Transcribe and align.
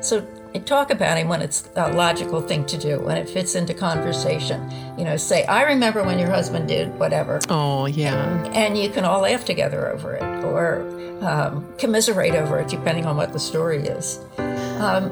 So 0.00 0.26
talk 0.64 0.90
about 0.90 1.18
him 1.18 1.28
when 1.28 1.42
it's 1.42 1.68
a 1.76 1.92
logical 1.92 2.40
thing 2.40 2.64
to 2.66 2.78
do, 2.78 2.98
when 3.00 3.16
it 3.16 3.28
fits 3.28 3.54
into 3.54 3.74
conversation. 3.74 4.70
You 4.96 5.04
know, 5.04 5.16
say, 5.16 5.44
I 5.44 5.62
remember 5.62 6.02
when 6.02 6.18
your 6.18 6.30
husband 6.30 6.68
did 6.68 6.96
whatever. 6.98 7.40
Oh, 7.48 7.86
yeah. 7.86 8.44
And 8.52 8.78
you 8.78 8.88
can 8.88 9.04
all 9.04 9.20
laugh 9.20 9.44
together 9.44 9.90
over 9.92 10.14
it 10.14 10.44
or 10.44 10.80
um, 11.22 11.74
commiserate 11.76 12.34
over 12.34 12.58
it, 12.60 12.68
depending 12.68 13.04
on 13.04 13.16
what 13.16 13.32
the 13.32 13.38
story 13.38 13.86
is. 13.86 14.20
Um, 14.38 15.10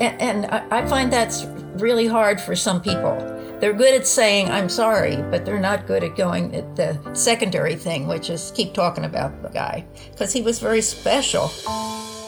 and, 0.00 0.22
and 0.22 0.46
I 0.46 0.86
find 0.88 1.12
that's 1.12 1.44
really 1.74 2.06
hard 2.06 2.40
for 2.40 2.56
some 2.56 2.80
people. 2.80 3.16
They're 3.60 3.72
good 3.72 3.94
at 3.94 4.06
saying, 4.06 4.50
I'm 4.50 4.68
sorry, 4.68 5.16
but 5.16 5.44
they're 5.44 5.58
not 5.58 5.86
good 5.86 6.04
at 6.04 6.16
going 6.16 6.54
at 6.54 6.76
the 6.76 6.98
secondary 7.12 7.74
thing, 7.74 8.06
which 8.06 8.30
is 8.30 8.52
keep 8.54 8.72
talking 8.72 9.04
about 9.04 9.42
the 9.42 9.48
guy, 9.48 9.84
because 10.12 10.32
he 10.32 10.42
was 10.42 10.60
very 10.60 10.80
special. 10.80 11.50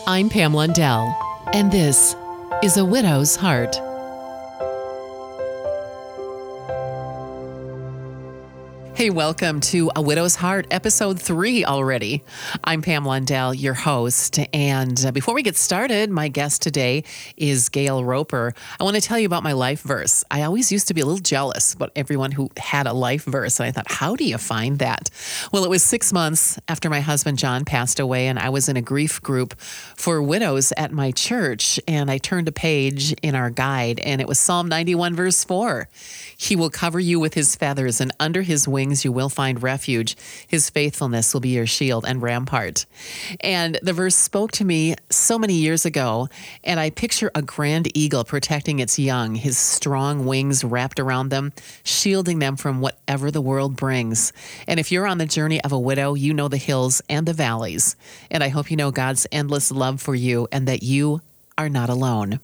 I'm 0.08 0.28
Pam 0.28 0.52
Lundell, 0.52 1.14
and 1.52 1.72
this 1.72 2.14
is 2.62 2.76
A 2.76 2.84
Widow's 2.84 3.36
Heart. 3.36 3.89
Hey, 9.00 9.08
welcome 9.08 9.60
to 9.60 9.90
A 9.96 10.02
Widow's 10.02 10.36
Heart, 10.36 10.66
episode 10.70 11.18
three 11.18 11.64
already. 11.64 12.22
I'm 12.62 12.82
Pam 12.82 13.06
Lundell, 13.06 13.54
your 13.54 13.72
host. 13.72 14.38
And 14.52 15.02
uh, 15.06 15.10
before 15.10 15.32
we 15.32 15.42
get 15.42 15.56
started, 15.56 16.10
my 16.10 16.28
guest 16.28 16.60
today 16.60 17.04
is 17.34 17.70
Gayle 17.70 18.04
Roper. 18.04 18.52
I 18.78 18.84
want 18.84 18.96
to 18.96 19.00
tell 19.00 19.18
you 19.18 19.24
about 19.24 19.42
my 19.42 19.52
life 19.52 19.80
verse. 19.80 20.22
I 20.30 20.42
always 20.42 20.70
used 20.70 20.86
to 20.88 20.92
be 20.92 21.00
a 21.00 21.06
little 21.06 21.18
jealous 21.18 21.72
about 21.72 21.92
everyone 21.96 22.32
who 22.32 22.50
had 22.58 22.86
a 22.86 22.92
life 22.92 23.24
verse. 23.24 23.58
And 23.58 23.66
I 23.68 23.72
thought, 23.72 23.90
how 23.90 24.16
do 24.16 24.24
you 24.24 24.36
find 24.36 24.80
that? 24.80 25.08
Well, 25.50 25.64
it 25.64 25.70
was 25.70 25.82
six 25.82 26.12
months 26.12 26.58
after 26.68 26.90
my 26.90 27.00
husband 27.00 27.38
John 27.38 27.64
passed 27.64 28.00
away, 28.00 28.26
and 28.26 28.38
I 28.38 28.50
was 28.50 28.68
in 28.68 28.76
a 28.76 28.82
grief 28.82 29.22
group 29.22 29.58
for 29.58 30.20
widows 30.20 30.74
at 30.76 30.92
my 30.92 31.10
church. 31.10 31.80
And 31.88 32.10
I 32.10 32.18
turned 32.18 32.48
a 32.48 32.52
page 32.52 33.14
in 33.22 33.34
our 33.34 33.48
guide, 33.48 33.98
and 34.00 34.20
it 34.20 34.28
was 34.28 34.38
Psalm 34.38 34.68
91, 34.68 35.14
verse 35.14 35.42
4. 35.42 35.88
He 36.36 36.54
will 36.54 36.68
cover 36.68 37.00
you 37.00 37.18
with 37.18 37.32
his 37.32 37.56
feathers, 37.56 38.02
and 38.02 38.12
under 38.20 38.42
his 38.42 38.68
wings, 38.68 38.89
wings 38.90 39.04
you 39.04 39.12
will 39.12 39.28
find 39.28 39.62
refuge. 39.62 40.16
His 40.48 40.68
faithfulness 40.68 41.32
will 41.32 41.40
be 41.40 41.50
your 41.50 41.66
shield 41.66 42.04
and 42.04 42.20
rampart. 42.20 42.86
And 43.40 43.78
the 43.82 43.92
verse 43.92 44.16
spoke 44.16 44.50
to 44.52 44.64
me 44.64 44.96
so 45.10 45.38
many 45.38 45.54
years 45.54 45.86
ago, 45.86 46.28
and 46.64 46.80
I 46.80 46.90
picture 46.90 47.30
a 47.36 47.42
grand 47.42 47.96
eagle 47.96 48.24
protecting 48.24 48.80
its 48.80 48.98
young, 48.98 49.36
his 49.36 49.56
strong 49.56 50.26
wings 50.26 50.64
wrapped 50.64 50.98
around 50.98 51.28
them, 51.28 51.52
shielding 51.84 52.40
them 52.40 52.56
from 52.56 52.80
whatever 52.80 53.30
the 53.30 53.40
world 53.40 53.76
brings. 53.76 54.32
And 54.66 54.80
if 54.80 54.90
you're 54.90 55.06
on 55.06 55.18
the 55.18 55.26
journey 55.26 55.62
of 55.62 55.70
a 55.70 55.78
widow, 55.78 56.14
you 56.14 56.34
know 56.34 56.48
the 56.48 56.56
hills 56.56 57.00
and 57.08 57.26
the 57.26 57.32
valleys. 57.32 57.94
And 58.28 58.42
I 58.42 58.48
hope 58.48 58.72
you 58.72 58.76
know 58.76 58.90
God's 58.90 59.24
endless 59.30 59.70
love 59.70 60.00
for 60.00 60.16
you 60.16 60.48
and 60.50 60.66
that 60.66 60.82
you 60.82 61.20
are 61.56 61.68
not 61.68 61.90
alone. 61.90 62.40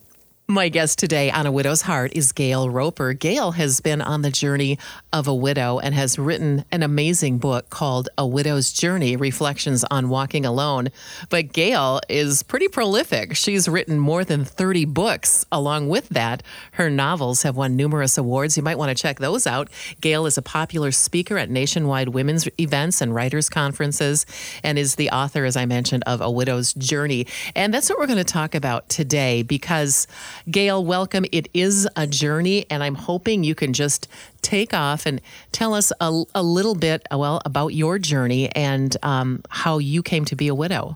My 0.49 0.69
guest 0.69 0.97
today 0.97 1.29
on 1.29 1.45
A 1.45 1.51
Widow's 1.51 1.81
Heart 1.81 2.13
is 2.15 2.31
Gayle 2.31 2.69
Roper. 2.69 3.11
Gayle 3.11 3.51
has 3.51 3.81
been 3.81 4.01
on 4.01 4.21
the 4.21 4.31
journey 4.31 4.79
of 5.11 5.27
a 5.27 5.35
widow 5.35 5.77
and 5.77 5.93
has 5.93 6.17
written 6.17 6.63
an 6.71 6.83
amazing 6.83 7.37
book 7.37 7.69
called 7.69 8.07
A 8.17 8.25
Widow's 8.25 8.71
Journey 8.71 9.17
Reflections 9.17 9.83
on 9.91 10.07
Walking 10.07 10.45
Alone. 10.45 10.87
But 11.29 11.51
Gayle 11.51 11.99
is 12.07 12.43
pretty 12.43 12.69
prolific. 12.69 13.35
She's 13.35 13.67
written 13.67 13.99
more 13.99 14.23
than 14.23 14.45
30 14.45 14.85
books. 14.85 15.45
Along 15.51 15.89
with 15.89 16.07
that, 16.07 16.43
her 16.71 16.89
novels 16.89 17.43
have 17.43 17.57
won 17.57 17.75
numerous 17.75 18.17
awards. 18.17 18.55
You 18.55 18.63
might 18.63 18.77
want 18.77 18.95
to 18.95 19.01
check 19.01 19.19
those 19.19 19.45
out. 19.47 19.67
Gayle 19.99 20.25
is 20.25 20.37
a 20.37 20.41
popular 20.41 20.93
speaker 20.93 21.37
at 21.37 21.49
nationwide 21.49 22.09
women's 22.09 22.47
events 22.57 23.01
and 23.01 23.13
writers' 23.13 23.49
conferences 23.49 24.25
and 24.63 24.79
is 24.79 24.95
the 24.95 25.09
author, 25.09 25.43
as 25.43 25.57
I 25.57 25.65
mentioned, 25.65 26.05
of 26.07 26.21
A 26.21 26.31
Widow's 26.31 26.73
Journey. 26.73 27.27
And 27.53 27.73
that's 27.73 27.89
what 27.89 27.99
we're 27.99 28.07
going 28.07 28.15
to 28.15 28.23
talk 28.23 28.55
about 28.55 28.87
today 28.87 29.43
because 29.43 30.07
Gayle, 30.49 30.83
welcome. 30.83 31.25
It 31.33 31.49
is 31.53 31.89
a 31.97 32.07
journey, 32.07 32.65
and 32.69 32.81
I'm 32.81 32.95
hoping 32.95 33.43
you 33.43 33.53
can 33.53 33.73
just 33.73 34.07
take 34.41 34.73
off 34.73 35.05
and 35.05 35.19
tell 35.51 35.73
us 35.73 35.91
a, 35.99 36.23
a 36.33 36.41
little 36.41 36.73
bit, 36.73 37.05
well, 37.11 37.41
about 37.43 37.73
your 37.73 37.99
journey 37.99 38.49
and 38.55 38.95
um, 39.03 39.43
how 39.49 39.77
you 39.77 40.01
came 40.01 40.23
to 40.23 40.37
be 40.37 40.47
a 40.47 40.55
widow. 40.55 40.95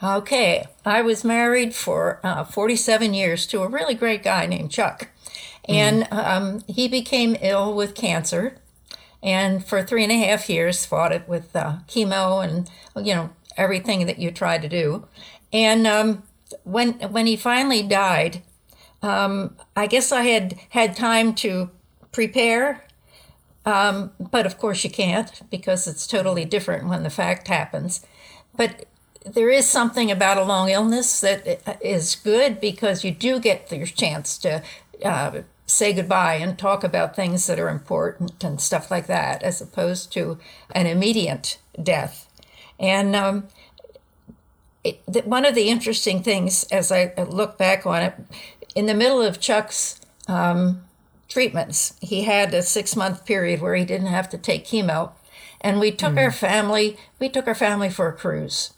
Okay, 0.00 0.64
I 0.86 1.02
was 1.02 1.24
married 1.24 1.74
for 1.74 2.20
uh, 2.22 2.44
47 2.44 3.14
years 3.14 3.48
to 3.48 3.62
a 3.62 3.68
really 3.68 3.94
great 3.94 4.22
guy 4.22 4.46
named 4.46 4.70
Chuck, 4.70 5.08
and 5.68 6.04
mm. 6.04 6.12
um, 6.16 6.62
he 6.68 6.86
became 6.86 7.36
ill 7.40 7.74
with 7.74 7.96
cancer, 7.96 8.58
and 9.24 9.64
for 9.64 9.82
three 9.82 10.04
and 10.04 10.12
a 10.12 10.24
half 10.24 10.48
years 10.48 10.86
fought 10.86 11.10
it 11.10 11.28
with 11.28 11.54
uh, 11.56 11.78
chemo 11.88 12.44
and 12.44 12.70
you 13.04 13.12
know 13.12 13.30
everything 13.56 14.06
that 14.06 14.20
you 14.20 14.30
try 14.30 14.56
to 14.56 14.68
do, 14.68 15.06
and 15.52 15.84
um, 15.84 16.22
when 16.64 16.94
when 16.94 17.26
he 17.26 17.36
finally 17.36 17.82
died, 17.82 18.42
um, 19.02 19.56
I 19.76 19.86
guess 19.86 20.12
I 20.12 20.22
had 20.22 20.58
had 20.70 20.96
time 20.96 21.34
to 21.36 21.70
prepare, 22.12 22.84
um, 23.64 24.12
but 24.18 24.46
of 24.46 24.58
course 24.58 24.84
you 24.84 24.90
can't 24.90 25.42
because 25.50 25.86
it's 25.86 26.06
totally 26.06 26.44
different 26.44 26.88
when 26.88 27.02
the 27.02 27.10
fact 27.10 27.48
happens. 27.48 28.04
But 28.56 28.86
there 29.24 29.50
is 29.50 29.68
something 29.68 30.10
about 30.10 30.38
a 30.38 30.44
long 30.44 30.68
illness 30.68 31.20
that 31.20 31.78
is 31.80 32.16
good 32.16 32.60
because 32.60 33.04
you 33.04 33.10
do 33.10 33.38
get 33.38 33.70
your 33.70 33.86
chance 33.86 34.36
to 34.38 34.62
uh, 35.04 35.42
say 35.66 35.92
goodbye 35.92 36.34
and 36.34 36.58
talk 36.58 36.84
about 36.84 37.16
things 37.16 37.46
that 37.46 37.58
are 37.58 37.68
important 37.68 38.42
and 38.44 38.60
stuff 38.60 38.90
like 38.90 39.06
that, 39.06 39.42
as 39.42 39.60
opposed 39.60 40.12
to 40.12 40.38
an 40.72 40.86
immediate 40.86 41.58
death. 41.82 42.28
And 42.78 43.14
um, 43.14 43.48
it, 44.84 45.00
one 45.24 45.44
of 45.44 45.54
the 45.54 45.68
interesting 45.68 46.22
things 46.22 46.64
as 46.64 46.90
I 46.90 47.14
look 47.28 47.56
back 47.56 47.86
on 47.86 48.02
it, 48.02 48.14
in 48.74 48.86
the 48.86 48.94
middle 48.94 49.22
of 49.22 49.40
Chuck's 49.40 50.00
um, 50.28 50.82
treatments, 51.28 51.94
he 52.00 52.22
had 52.22 52.52
a 52.54 52.62
six 52.62 52.96
month 52.96 53.24
period 53.24 53.60
where 53.60 53.74
he 53.74 53.84
didn't 53.84 54.08
have 54.08 54.28
to 54.30 54.38
take 54.38 54.66
chemo. 54.66 55.12
And 55.60 55.78
we 55.78 55.92
took 55.92 56.14
mm. 56.14 56.18
our 56.18 56.32
family, 56.32 56.96
we 57.18 57.28
took 57.28 57.46
our 57.46 57.54
family 57.54 57.88
for 57.88 58.08
a 58.08 58.12
cruise. 58.12 58.74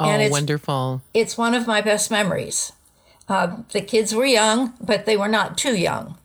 Oh, 0.00 0.08
and 0.08 0.22
it's, 0.22 0.32
wonderful. 0.32 1.02
It's 1.14 1.38
one 1.38 1.54
of 1.54 1.66
my 1.66 1.80
best 1.80 2.10
memories. 2.10 2.72
Uh, 3.28 3.58
the 3.72 3.80
kids 3.80 4.14
were 4.14 4.26
young, 4.26 4.74
but 4.80 5.04
they 5.04 5.16
were 5.16 5.28
not 5.28 5.58
too 5.58 5.76
young. 5.76 6.16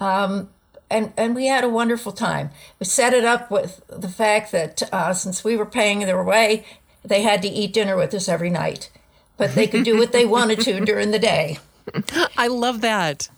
Um, 0.00 0.48
and, 0.90 1.12
and 1.16 1.34
we 1.34 1.46
had 1.46 1.64
a 1.64 1.68
wonderful 1.68 2.12
time. 2.12 2.50
We 2.78 2.84
set 2.84 3.14
it 3.14 3.24
up 3.24 3.50
with 3.50 3.82
the 3.88 4.08
fact 4.08 4.52
that 4.52 4.82
uh, 4.92 5.14
since 5.14 5.44
we 5.44 5.56
were 5.56 5.66
paying 5.66 6.00
their 6.00 6.22
way, 6.22 6.64
they 7.04 7.22
had 7.22 7.42
to 7.42 7.48
eat 7.48 7.72
dinner 7.72 7.96
with 7.96 8.12
us 8.14 8.28
every 8.28 8.50
night, 8.50 8.90
but 9.36 9.54
they 9.54 9.66
could 9.66 9.84
do 9.84 9.96
what 9.96 10.12
they 10.12 10.26
wanted 10.26 10.60
to 10.60 10.80
during 10.84 11.10
the 11.10 11.18
day. 11.18 11.58
I 12.36 12.48
love 12.48 12.80
that. 12.82 13.28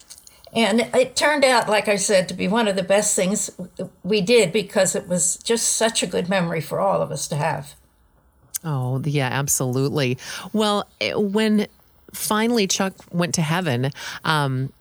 And 0.54 0.80
it 0.94 1.16
turned 1.16 1.44
out, 1.44 1.68
like 1.68 1.88
I 1.88 1.96
said, 1.96 2.28
to 2.28 2.34
be 2.34 2.46
one 2.46 2.68
of 2.68 2.76
the 2.76 2.84
best 2.84 3.16
things 3.16 3.50
we 4.04 4.20
did 4.20 4.52
because 4.52 4.94
it 4.94 5.08
was 5.08 5.36
just 5.38 5.74
such 5.74 6.02
a 6.02 6.06
good 6.06 6.28
memory 6.28 6.60
for 6.60 6.78
all 6.78 7.02
of 7.02 7.10
us 7.10 7.26
to 7.28 7.36
have. 7.36 7.74
Oh, 8.62 9.02
yeah, 9.04 9.28
absolutely. 9.30 10.16
Well, 10.52 10.88
eh, 11.00 11.14
when 11.14 11.66
finally 12.12 12.66
Chuck 12.66 12.94
went 13.12 13.34
to 13.34 13.42
heaven, 13.42 13.90
um, 14.24 14.72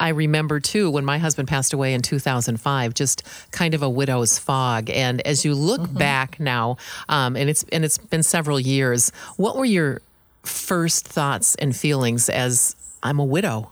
I 0.00 0.10
remember 0.10 0.60
too 0.60 0.90
when 0.90 1.04
my 1.04 1.18
husband 1.18 1.48
passed 1.48 1.72
away 1.72 1.94
in 1.94 2.02
2005, 2.02 2.94
just 2.94 3.22
kind 3.52 3.74
of 3.74 3.82
a 3.82 3.88
widow's 3.88 4.38
fog. 4.38 4.90
And 4.90 5.20
as 5.26 5.44
you 5.44 5.54
look 5.54 5.80
mm-hmm. 5.80 5.98
back 5.98 6.38
now, 6.40 6.76
um, 7.08 7.36
and 7.36 7.48
it's 7.48 7.64
and 7.72 7.84
it's 7.84 7.98
been 7.98 8.22
several 8.22 8.60
years, 8.60 9.10
what 9.36 9.56
were 9.56 9.64
your 9.64 10.02
first 10.42 11.06
thoughts 11.06 11.54
and 11.56 11.74
feelings 11.76 12.28
as 12.28 12.76
I'm 13.02 13.18
a 13.18 13.24
widow? 13.24 13.70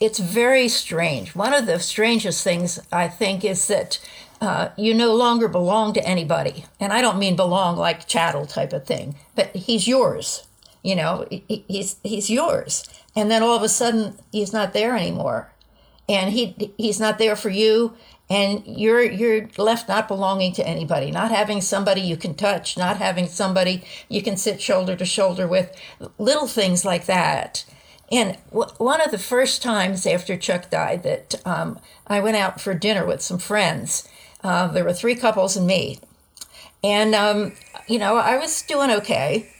It's 0.00 0.18
very 0.18 0.68
strange. 0.68 1.34
One 1.34 1.54
of 1.54 1.66
the 1.66 1.78
strangest 1.78 2.42
things 2.42 2.80
I 2.90 3.08
think 3.08 3.44
is 3.44 3.68
that 3.68 3.98
uh, 4.40 4.70
you 4.76 4.92
no 4.92 5.14
longer 5.14 5.46
belong 5.46 5.92
to 5.94 6.04
anybody, 6.04 6.64
and 6.80 6.92
I 6.92 7.00
don't 7.00 7.18
mean 7.18 7.36
belong 7.36 7.76
like 7.76 8.08
chattel 8.08 8.46
type 8.46 8.72
of 8.72 8.86
thing, 8.86 9.14
but 9.36 9.54
he's 9.54 9.86
yours. 9.86 10.46
You 10.82 10.96
know, 10.96 11.28
he's 11.30 11.96
he's 12.02 12.28
yours 12.28 12.88
and 13.14 13.30
then 13.30 13.42
all 13.42 13.56
of 13.56 13.62
a 13.62 13.68
sudden 13.68 14.14
he's 14.30 14.52
not 14.52 14.72
there 14.72 14.96
anymore 14.96 15.50
and 16.08 16.32
he 16.32 16.72
he's 16.76 17.00
not 17.00 17.18
there 17.18 17.36
for 17.36 17.50
you 17.50 17.94
and 18.32 18.62
you're 18.66 19.02
you're 19.02 19.46
left 19.58 19.88
not 19.88 20.08
belonging 20.08 20.54
to 20.54 20.66
anybody. 20.66 21.10
Not 21.10 21.30
having 21.30 21.60
somebody 21.60 22.00
you 22.00 22.16
can 22.16 22.34
touch 22.34 22.78
not 22.78 22.96
having 22.96 23.28
somebody 23.28 23.84
you 24.08 24.22
can 24.22 24.38
sit 24.38 24.60
shoulder 24.60 24.96
to 24.96 25.04
shoulder 25.04 25.46
with 25.46 25.70
little 26.18 26.46
things 26.46 26.82
like 26.84 27.04
that. 27.04 27.66
And 28.10 28.38
w- 28.50 28.72
one 28.78 29.02
of 29.02 29.10
the 29.10 29.18
first 29.18 29.62
times 29.62 30.06
after 30.06 30.34
chuck 30.38 30.70
died 30.70 31.02
that 31.02 31.34
um, 31.44 31.78
i 32.06 32.20
went 32.20 32.38
out 32.38 32.58
for 32.58 32.72
dinner 32.72 33.04
with 33.04 33.20
some 33.20 33.38
friends. 33.38 34.08
Uh, 34.42 34.66
there 34.68 34.84
were 34.84 34.94
three 34.94 35.14
couples 35.14 35.54
and 35.54 35.66
me. 35.66 36.00
And 36.82 37.14
um, 37.14 37.52
you 37.86 37.98
know 37.98 38.16
i 38.16 38.38
was 38.38 38.62
doing 38.62 38.90
okay. 38.90 39.50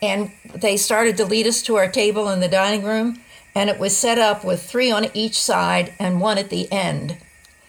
And 0.00 0.32
they 0.54 0.78
started 0.78 1.18
to 1.18 1.26
lead 1.26 1.46
us 1.46 1.60
to 1.62 1.76
our 1.76 1.88
table 1.88 2.30
in 2.30 2.40
the 2.40 2.48
dining 2.48 2.84
room. 2.84 3.20
And 3.54 3.68
it 3.68 3.78
was 3.78 3.94
set 3.94 4.16
up 4.16 4.44
with 4.44 4.62
three 4.62 4.90
on 4.90 5.10
each 5.12 5.38
side 5.38 5.92
and 5.98 6.22
one 6.22 6.38
at 6.38 6.48
the 6.48 6.72
end 6.72 7.18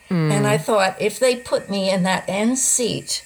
mm. 0.10 0.32
and 0.32 0.48
i 0.48 0.58
thought 0.58 1.00
if 1.02 1.20
they 1.20 1.36
put 1.36 1.70
me 1.70 1.90
in 1.90 2.04
that 2.04 2.24
end 2.28 2.58
seat 2.58 3.26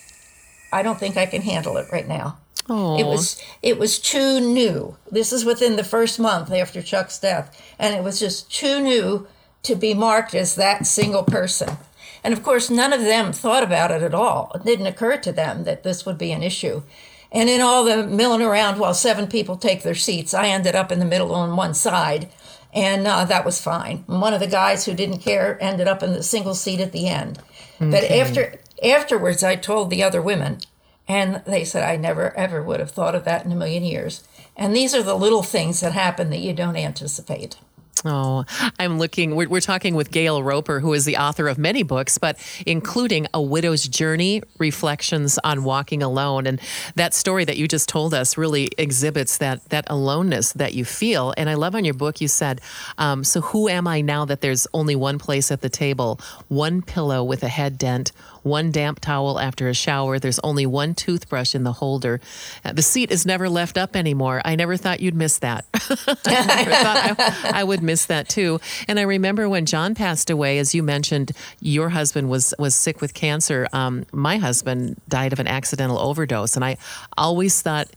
i 0.72 0.82
don't 0.82 1.00
think 1.00 1.18
i 1.18 1.26
can 1.26 1.42
handle 1.42 1.78
it 1.78 1.88
right 1.92 2.08
now 2.08 2.38
Oh. 2.70 2.98
It 2.98 3.04
was 3.04 3.42
it 3.62 3.78
was 3.78 4.00
too 4.00 4.40
new. 4.40 4.96
This 5.12 5.34
is 5.34 5.44
within 5.44 5.76
the 5.76 5.84
first 5.84 6.20
month 6.20 6.52
after 6.52 6.82
Chuck's 6.82 7.20
death, 7.20 7.62
and 7.78 7.94
it 7.94 8.04
was 8.04 8.20
just 8.20 8.52
too 8.52 8.80
new 8.80 9.28
to 9.64 9.76
be 9.76 9.94
marked 9.94 10.34
as 10.34 10.56
that 10.56 10.86
single 10.86 11.24
person. 11.24 11.78
And 12.24 12.34
of 12.34 12.42
course, 12.42 12.70
none 12.70 12.94
of 12.94 13.02
them 13.02 13.34
thought 13.34 13.64
about 13.64 13.92
it 13.92 14.02
at 14.02 14.14
all. 14.14 14.52
It 14.56 14.64
didn't 14.64 14.88
occur 14.88 15.18
to 15.18 15.32
them 15.32 15.66
that 15.66 15.84
this 15.84 16.06
would 16.06 16.18
be 16.18 16.32
an 16.32 16.44
issue. 16.44 16.84
And 17.32 17.50
in 17.50 17.62
all 17.62 17.84
the 17.84 18.06
milling 18.06 18.42
around 18.42 18.80
while 18.80 18.94
seven 18.94 19.28
people 19.28 19.58
take 19.58 19.84
their 19.84 19.96
seats, 19.96 20.34
I 20.34 20.48
ended 20.48 20.76
up 20.76 20.92
in 20.92 21.00
the 21.00 21.06
middle 21.06 21.34
on 21.34 21.56
one 21.56 21.74
side, 21.74 22.30
and 22.74 23.08
uh, 23.08 23.26
that 23.26 23.46
was 23.46 23.62
fine. 23.62 24.04
One 24.08 24.34
of 24.34 24.40
the 24.40 24.48
guys 24.48 24.86
who 24.86 24.94
didn't 24.94 25.20
care 25.20 25.58
ended 25.62 25.88
up 25.88 26.04
in 26.04 26.14
the 26.14 26.24
single 26.24 26.56
seat 26.56 26.80
at 26.80 26.92
the 26.92 27.08
end. 27.08 27.40
Okay. 27.82 27.92
But 27.92 28.04
after 28.06 28.60
afterwards, 28.84 29.44
I 29.44 29.56
told 29.56 29.90
the 29.90 30.04
other 30.04 30.22
women, 30.22 30.60
and 31.08 31.42
they 31.46 31.64
said, 31.64 31.84
I 31.84 31.98
never, 31.98 32.36
ever 32.36 32.62
would 32.62 32.80
have 32.80 32.92
thought 32.92 33.16
of 33.16 33.26
that 33.26 33.46
in 33.46 33.52
a 33.52 33.56
million 33.56 33.84
years. 33.84 34.24
And 34.56 34.76
these 34.76 34.94
are 34.94 35.04
the 35.04 35.16
little 35.16 35.44
things 35.44 35.80
that 35.80 35.94
happen 35.94 36.30
that 36.30 36.40
you 36.40 36.54
don't 36.54 36.76
anticipate. 36.76 37.58
Oh, 38.06 38.44
I'm 38.78 39.00
looking. 39.00 39.36
We're, 39.36 39.48
we're, 39.48 39.62
talking 39.62 39.96
with 39.96 40.12
Gayle 40.12 40.44
Roper, 40.44 40.82
who 40.82 40.92
is 40.92 41.06
the 41.06 41.16
author 41.16 41.48
of 41.48 41.58
many 41.58 41.84
books, 41.84 42.18
but 42.18 42.38
including 42.66 43.28
A 43.34 43.42
Widow's 43.42 43.88
Journey 43.88 44.44
Reflections 44.58 45.40
on 45.42 45.64
Walking 45.64 46.04
Alone. 46.04 46.46
And 46.46 46.60
that 46.96 47.14
story 47.14 47.46
that 47.46 47.56
you 47.56 47.66
just 47.66 47.88
told 47.88 48.14
us 48.14 48.38
really 48.38 48.70
exhibits 48.78 49.38
that, 49.38 49.64
that 49.70 49.86
aloneness 49.90 50.52
that 50.54 50.74
you 50.74 50.84
feel. 50.84 51.34
And 51.38 51.50
I 51.50 51.54
love 51.54 51.76
on 51.76 51.86
your 51.86 51.94
book, 51.94 52.20
you 52.20 52.28
said, 52.28 52.60
um, 52.98 53.24
So 53.24 53.40
who 53.40 53.70
am 53.70 53.88
I 53.88 54.02
now 54.02 54.26
that 54.26 54.42
there's 54.42 54.68
only 54.74 54.98
one 54.98 55.18
place 55.18 55.50
at 55.50 55.62
the 55.62 55.70
table, 55.70 56.20
one 56.50 56.82
pillow 56.82 57.24
with 57.24 57.42
a 57.42 57.48
head 57.48 57.78
dent, 57.78 58.12
one 58.44 58.72
damp 58.72 59.00
towel 59.00 59.40
after 59.40 59.68
a 59.68 59.74
shower. 59.74 60.20
There's 60.20 60.40
only 60.40 60.66
one 60.66 60.94
toothbrush 60.94 61.56
in 61.56 61.64
the 61.64 61.74
holder. 61.74 62.22
Uh, 62.64 62.74
the 62.74 62.82
seat 62.82 63.12
is 63.12 63.26
never 63.26 63.50
left 63.50 63.78
up 63.78 63.96
anymore. 63.96 64.42
I 64.46 64.56
never 64.56 64.78
thought 64.78 65.00
you'd 65.00 65.16
miss 65.16 65.40
that. 65.40 65.66
I 65.74 66.56
never 66.56 66.72
thought 66.72 67.16
I, 67.20 67.52
I, 67.62 67.64
would 67.64 67.82
miss 67.82 68.06
that 68.06 68.30
too. 68.30 68.60
And 68.88 69.00
I 69.00 69.04
remember 69.04 69.50
when 69.50 69.66
John 69.66 69.96
passed 69.96 70.30
away, 70.30 70.60
as 70.60 70.76
you 70.76 70.84
mentioned, 70.84 71.32
your 71.62 71.90
husband 71.90 72.30
was 72.30 72.54
was 72.60 72.76
sick 72.76 73.02
with 73.02 73.14
cancer. 73.14 73.68
Um, 73.74 74.06
my 74.12 74.38
husband 74.38 75.02
died 75.08 75.34
of 75.34 75.40
an 75.40 75.48
accidental 75.48 75.98
overdose, 75.98 76.56
and 76.56 76.64
I 76.64 76.78
always 77.18 77.62
thought 77.62 77.90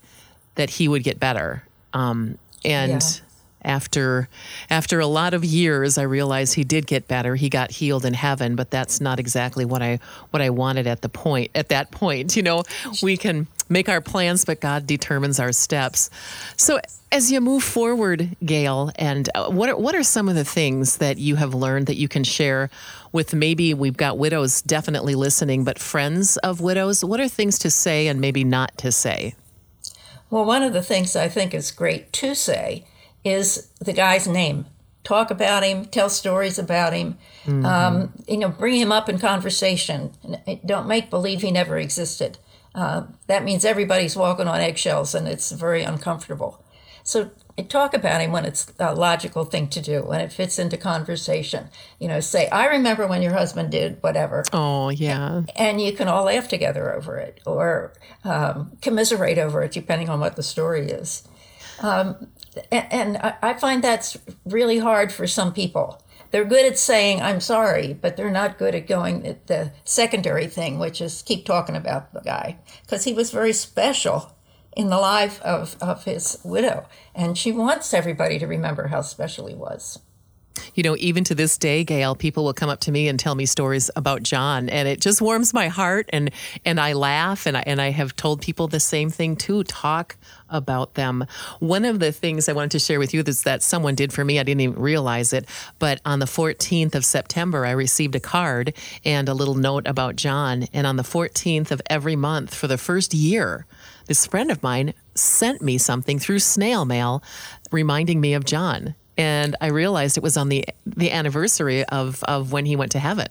that 0.54 0.70
he 0.70 0.88
would 0.88 1.02
get 1.02 1.20
better. 1.20 1.62
Um, 1.92 2.38
and 2.64 3.02
yeah 3.02 3.25
after 3.66 4.28
after 4.70 5.00
a 5.00 5.06
lot 5.06 5.34
of 5.34 5.44
years 5.44 5.98
I 5.98 6.02
realized 6.02 6.54
he 6.54 6.64
did 6.64 6.86
get 6.86 7.08
better. 7.08 7.34
He 7.34 7.50
got 7.50 7.70
healed 7.70 8.04
in 8.06 8.14
heaven, 8.14 8.56
but 8.56 8.70
that's 8.70 9.00
not 9.00 9.20
exactly 9.20 9.64
what 9.64 9.82
I 9.82 9.98
what 10.30 10.40
I 10.40 10.50
wanted 10.50 10.86
at 10.86 11.02
the 11.02 11.08
point 11.08 11.50
at 11.54 11.68
that 11.68 11.90
point. 11.90 12.36
You 12.36 12.42
know, 12.42 12.62
we 13.02 13.16
can 13.16 13.46
make 13.68 13.88
our 13.88 14.00
plans, 14.00 14.44
but 14.44 14.60
God 14.60 14.86
determines 14.86 15.40
our 15.40 15.52
steps. 15.52 16.08
So 16.56 16.80
as 17.12 17.32
you 17.32 17.40
move 17.40 17.62
forward, 17.62 18.36
Gayle, 18.44 18.90
and 18.96 19.28
uh, 19.34 19.48
what 19.50 19.68
are, 19.68 19.76
what 19.76 19.94
are 19.94 20.02
some 20.02 20.28
of 20.28 20.34
the 20.34 20.44
things 20.44 20.98
that 20.98 21.18
you 21.18 21.36
have 21.36 21.54
learned 21.54 21.86
that 21.86 21.96
you 21.96 22.08
can 22.08 22.24
share 22.24 22.70
with 23.12 23.32
maybe 23.32 23.74
we've 23.74 23.96
got 23.96 24.18
widows 24.18 24.60
definitely 24.62 25.14
listening, 25.14 25.64
but 25.64 25.78
friends 25.78 26.36
of 26.38 26.60
widows? 26.60 27.04
What 27.04 27.20
are 27.20 27.28
things 27.28 27.58
to 27.60 27.70
say 27.70 28.08
and 28.08 28.20
maybe 28.20 28.44
not 28.44 28.76
to 28.78 28.92
say? 28.92 29.34
Well, 30.30 30.44
one 30.44 30.62
of 30.62 30.72
the 30.72 30.82
things 30.82 31.14
I 31.14 31.28
think 31.28 31.54
is 31.54 31.70
great 31.70 32.12
to 32.14 32.34
say 32.34 32.84
is 33.26 33.68
the 33.80 33.92
guy's 33.92 34.26
name. 34.26 34.66
Talk 35.04 35.30
about 35.30 35.62
him, 35.62 35.84
tell 35.84 36.08
stories 36.08 36.58
about 36.58 36.92
him, 36.92 37.16
mm-hmm. 37.44 37.64
um, 37.64 38.12
you 38.26 38.38
know, 38.38 38.48
bring 38.48 38.74
him 38.74 38.90
up 38.90 39.08
in 39.08 39.18
conversation. 39.18 40.12
Don't 40.64 40.88
make 40.88 41.10
believe 41.10 41.42
he 41.42 41.52
never 41.52 41.78
existed. 41.78 42.38
Uh, 42.74 43.04
that 43.26 43.44
means 43.44 43.64
everybody's 43.64 44.16
walking 44.16 44.48
on 44.48 44.60
eggshells 44.60 45.14
and 45.14 45.26
it's 45.26 45.50
very 45.52 45.82
uncomfortable. 45.82 46.62
So 47.04 47.30
talk 47.68 47.94
about 47.94 48.20
him 48.20 48.32
when 48.32 48.44
it's 48.44 48.72
a 48.80 48.94
logical 48.94 49.44
thing 49.44 49.68
to 49.68 49.80
do, 49.80 50.02
when 50.02 50.20
it 50.20 50.32
fits 50.32 50.58
into 50.58 50.76
conversation. 50.76 51.68
You 52.00 52.08
know, 52.08 52.20
say, 52.20 52.48
I 52.48 52.66
remember 52.66 53.06
when 53.06 53.22
your 53.22 53.32
husband 53.32 53.70
did 53.70 54.02
whatever. 54.02 54.44
Oh, 54.52 54.90
yeah. 54.90 55.42
And 55.54 55.80
you 55.80 55.92
can 55.92 56.08
all 56.08 56.24
laugh 56.24 56.48
together 56.48 56.92
over 56.92 57.16
it 57.16 57.40
or 57.46 57.92
um, 58.24 58.76
commiserate 58.82 59.38
over 59.38 59.62
it, 59.62 59.72
depending 59.72 60.08
on 60.08 60.18
what 60.18 60.34
the 60.34 60.42
story 60.42 60.90
is. 60.90 61.26
Um, 61.80 62.28
and 62.70 63.18
I 63.18 63.54
find 63.54 63.82
that's 63.82 64.16
really 64.44 64.78
hard 64.78 65.12
for 65.12 65.26
some 65.26 65.52
people. 65.52 66.02
They're 66.30 66.44
good 66.44 66.66
at 66.66 66.78
saying 66.78 67.22
I'm 67.22 67.40
sorry, 67.40 67.94
but 67.94 68.16
they're 68.16 68.30
not 68.30 68.58
good 68.58 68.74
at 68.74 68.86
going 68.86 69.26
at 69.26 69.46
the 69.46 69.72
secondary 69.84 70.46
thing, 70.46 70.78
which 70.78 71.00
is 71.00 71.22
keep 71.22 71.44
talking 71.44 71.76
about 71.76 72.12
the 72.12 72.20
guy 72.20 72.58
because 72.82 73.04
he 73.04 73.12
was 73.12 73.30
very 73.30 73.52
special 73.52 74.32
in 74.76 74.90
the 74.90 74.98
life 74.98 75.40
of, 75.42 75.76
of 75.80 76.04
his 76.04 76.38
widow, 76.44 76.86
and 77.14 77.38
she 77.38 77.50
wants 77.50 77.94
everybody 77.94 78.38
to 78.38 78.46
remember 78.46 78.88
how 78.88 79.00
special 79.00 79.46
he 79.46 79.54
was 79.54 80.00
you 80.74 80.82
know, 80.82 80.96
even 80.98 81.24
to 81.24 81.34
this 81.34 81.56
day, 81.58 81.84
Gayle, 81.84 82.14
people 82.14 82.44
will 82.44 82.52
come 82.52 82.68
up 82.68 82.80
to 82.80 82.92
me 82.92 83.08
and 83.08 83.18
tell 83.18 83.34
me 83.34 83.46
stories 83.46 83.90
about 83.96 84.22
John, 84.22 84.68
and 84.68 84.88
it 84.88 85.00
just 85.00 85.20
warms 85.20 85.54
my 85.54 85.68
heart, 85.68 86.08
and 86.12 86.30
and 86.64 86.80
I 86.80 86.92
laugh, 86.92 87.46
and 87.46 87.56
I 87.56 87.64
and 87.66 87.80
I 87.80 87.90
have 87.90 88.16
told 88.16 88.42
people 88.42 88.68
the 88.68 88.80
same 88.80 89.10
thing 89.10 89.36
too. 89.36 89.64
Talk 89.64 90.16
about 90.48 90.94
them. 90.94 91.26
One 91.58 91.84
of 91.84 91.98
the 91.98 92.12
things 92.12 92.48
I 92.48 92.52
wanted 92.52 92.70
to 92.72 92.78
share 92.78 92.98
with 92.98 93.12
you 93.12 93.22
is 93.26 93.42
that 93.42 93.62
someone 93.62 93.94
did 93.94 94.12
for 94.12 94.24
me. 94.24 94.38
I 94.38 94.42
didn't 94.42 94.60
even 94.60 94.80
realize 94.80 95.32
it, 95.32 95.46
but 95.78 96.00
on 96.04 96.18
the 96.18 96.26
14th 96.26 96.94
of 96.94 97.04
September, 97.04 97.66
I 97.66 97.72
received 97.72 98.14
a 98.14 98.20
card 98.20 98.74
and 99.04 99.28
a 99.28 99.34
little 99.34 99.54
note 99.54 99.86
about 99.86 100.16
John, 100.16 100.66
and 100.72 100.86
on 100.86 100.96
the 100.96 101.02
14th 101.02 101.70
of 101.70 101.82
every 101.86 102.16
month 102.16 102.54
for 102.54 102.66
the 102.66 102.78
first 102.78 103.14
year, 103.14 103.66
this 104.06 104.26
friend 104.26 104.50
of 104.50 104.62
mine 104.62 104.94
sent 105.14 105.62
me 105.62 105.78
something 105.78 106.18
through 106.18 106.38
snail 106.38 106.84
mail 106.84 107.22
reminding 107.72 108.20
me 108.20 108.34
of 108.34 108.44
John 108.44 108.94
and 109.16 109.56
I 109.60 109.68
realized 109.68 110.16
it 110.16 110.22
was 110.22 110.36
on 110.36 110.48
the 110.48 110.64
the 110.84 111.10
anniversary 111.10 111.84
of 111.84 112.22
of 112.24 112.52
when 112.52 112.66
he 112.66 112.76
went 112.76 112.92
to 112.92 112.98
heaven. 112.98 113.28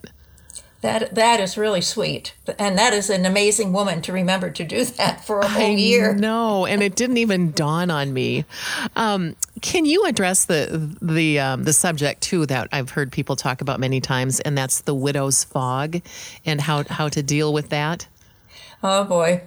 That 0.82 1.14
that 1.14 1.40
is 1.40 1.56
really 1.56 1.80
sweet, 1.80 2.34
and 2.58 2.78
that 2.78 2.92
is 2.92 3.08
an 3.08 3.24
amazing 3.24 3.72
woman 3.72 4.02
to 4.02 4.12
remember 4.12 4.50
to 4.50 4.62
do 4.62 4.84
that 4.84 5.24
for 5.24 5.40
a 5.40 5.48
whole 5.48 5.62
I 5.62 5.70
year. 5.70 6.14
No, 6.14 6.66
and 6.66 6.82
it 6.82 6.94
didn't 6.94 7.16
even 7.16 7.52
dawn 7.52 7.90
on 7.90 8.12
me. 8.12 8.44
Um, 8.94 9.36
can 9.62 9.86
you 9.86 10.04
address 10.04 10.44
the 10.44 10.96
the 11.00 11.40
um, 11.40 11.64
the 11.64 11.72
subject 11.72 12.20
too 12.20 12.44
that 12.46 12.68
I've 12.72 12.90
heard 12.90 13.10
people 13.10 13.36
talk 13.36 13.62
about 13.62 13.80
many 13.80 14.00
times, 14.00 14.40
and 14.40 14.56
that's 14.56 14.82
the 14.82 14.94
widow's 14.94 15.44
fog, 15.44 16.02
and 16.44 16.60
how 16.60 16.84
how 16.84 17.08
to 17.08 17.22
deal 17.22 17.52
with 17.52 17.70
that? 17.70 18.06
Oh 18.82 19.04
boy, 19.04 19.42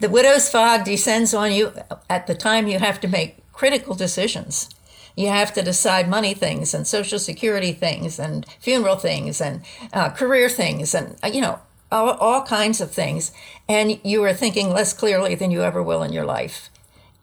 the 0.00 0.08
widow's 0.08 0.48
fog 0.48 0.84
descends 0.84 1.34
on 1.34 1.52
you 1.52 1.72
at 2.08 2.26
the 2.26 2.34
time 2.34 2.66
you 2.66 2.78
have 2.78 3.00
to 3.02 3.08
make 3.08 3.36
critical 3.52 3.94
decisions 3.94 4.70
you 5.16 5.28
have 5.28 5.52
to 5.54 5.62
decide 5.62 6.08
money 6.08 6.34
things 6.34 6.74
and 6.74 6.86
social 6.86 7.18
security 7.18 7.72
things 7.72 8.18
and 8.18 8.46
funeral 8.60 8.96
things 8.96 9.40
and 9.40 9.62
uh, 9.92 10.10
career 10.10 10.48
things 10.48 10.94
and 10.94 11.16
uh, 11.22 11.28
you 11.28 11.40
know 11.40 11.60
all, 11.92 12.10
all 12.10 12.42
kinds 12.42 12.80
of 12.80 12.90
things. 12.90 13.32
And 13.68 14.00
you 14.04 14.22
are 14.24 14.32
thinking 14.32 14.70
less 14.70 14.92
clearly 14.92 15.34
than 15.34 15.50
you 15.50 15.62
ever 15.62 15.82
will 15.82 16.02
in 16.02 16.12
your 16.12 16.24
life. 16.24 16.70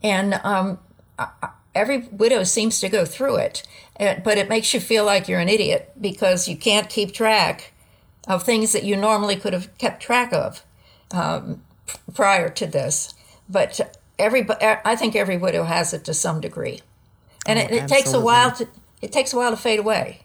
And 0.03 0.35
um, 0.43 0.79
every 1.73 1.99
widow 2.11 2.43
seems 2.43 2.79
to 2.81 2.89
go 2.89 3.05
through 3.05 3.37
it 3.37 3.67
uh, 3.99 4.15
but 4.23 4.37
it 4.37 4.49
makes 4.49 4.73
you 4.73 4.79
feel 4.79 5.05
like 5.05 5.27
you're 5.27 5.39
an 5.39 5.49
idiot 5.49 5.91
because 5.99 6.47
you 6.47 6.55
can't 6.55 6.89
keep 6.89 7.13
track 7.13 7.73
of 8.27 8.43
things 8.43 8.73
that 8.73 8.83
you 8.83 8.95
normally 8.95 9.35
could 9.35 9.53
have 9.53 9.75
kept 9.77 10.03
track 10.03 10.31
of 10.33 10.63
um, 11.11 11.63
prior 12.13 12.49
to 12.49 12.67
this. 12.67 13.13
But 13.49 13.97
every 14.19 14.45
i 14.83 14.95
think 14.95 15.15
every 15.15 15.37
widow 15.37 15.63
has 15.63 15.93
it 15.93 16.03
to 16.05 16.13
some 16.13 16.41
degree 16.41 16.81
and 17.47 17.57
oh, 17.57 17.61
it, 17.63 17.71
it 17.71 17.87
takes 17.87 18.13
a 18.13 18.19
while 18.19 18.51
to 18.51 18.67
it 19.01 19.11
takes 19.11 19.33
a 19.33 19.37
while 19.37 19.51
to 19.51 19.57
fade 19.57 19.79
away. 19.79 20.21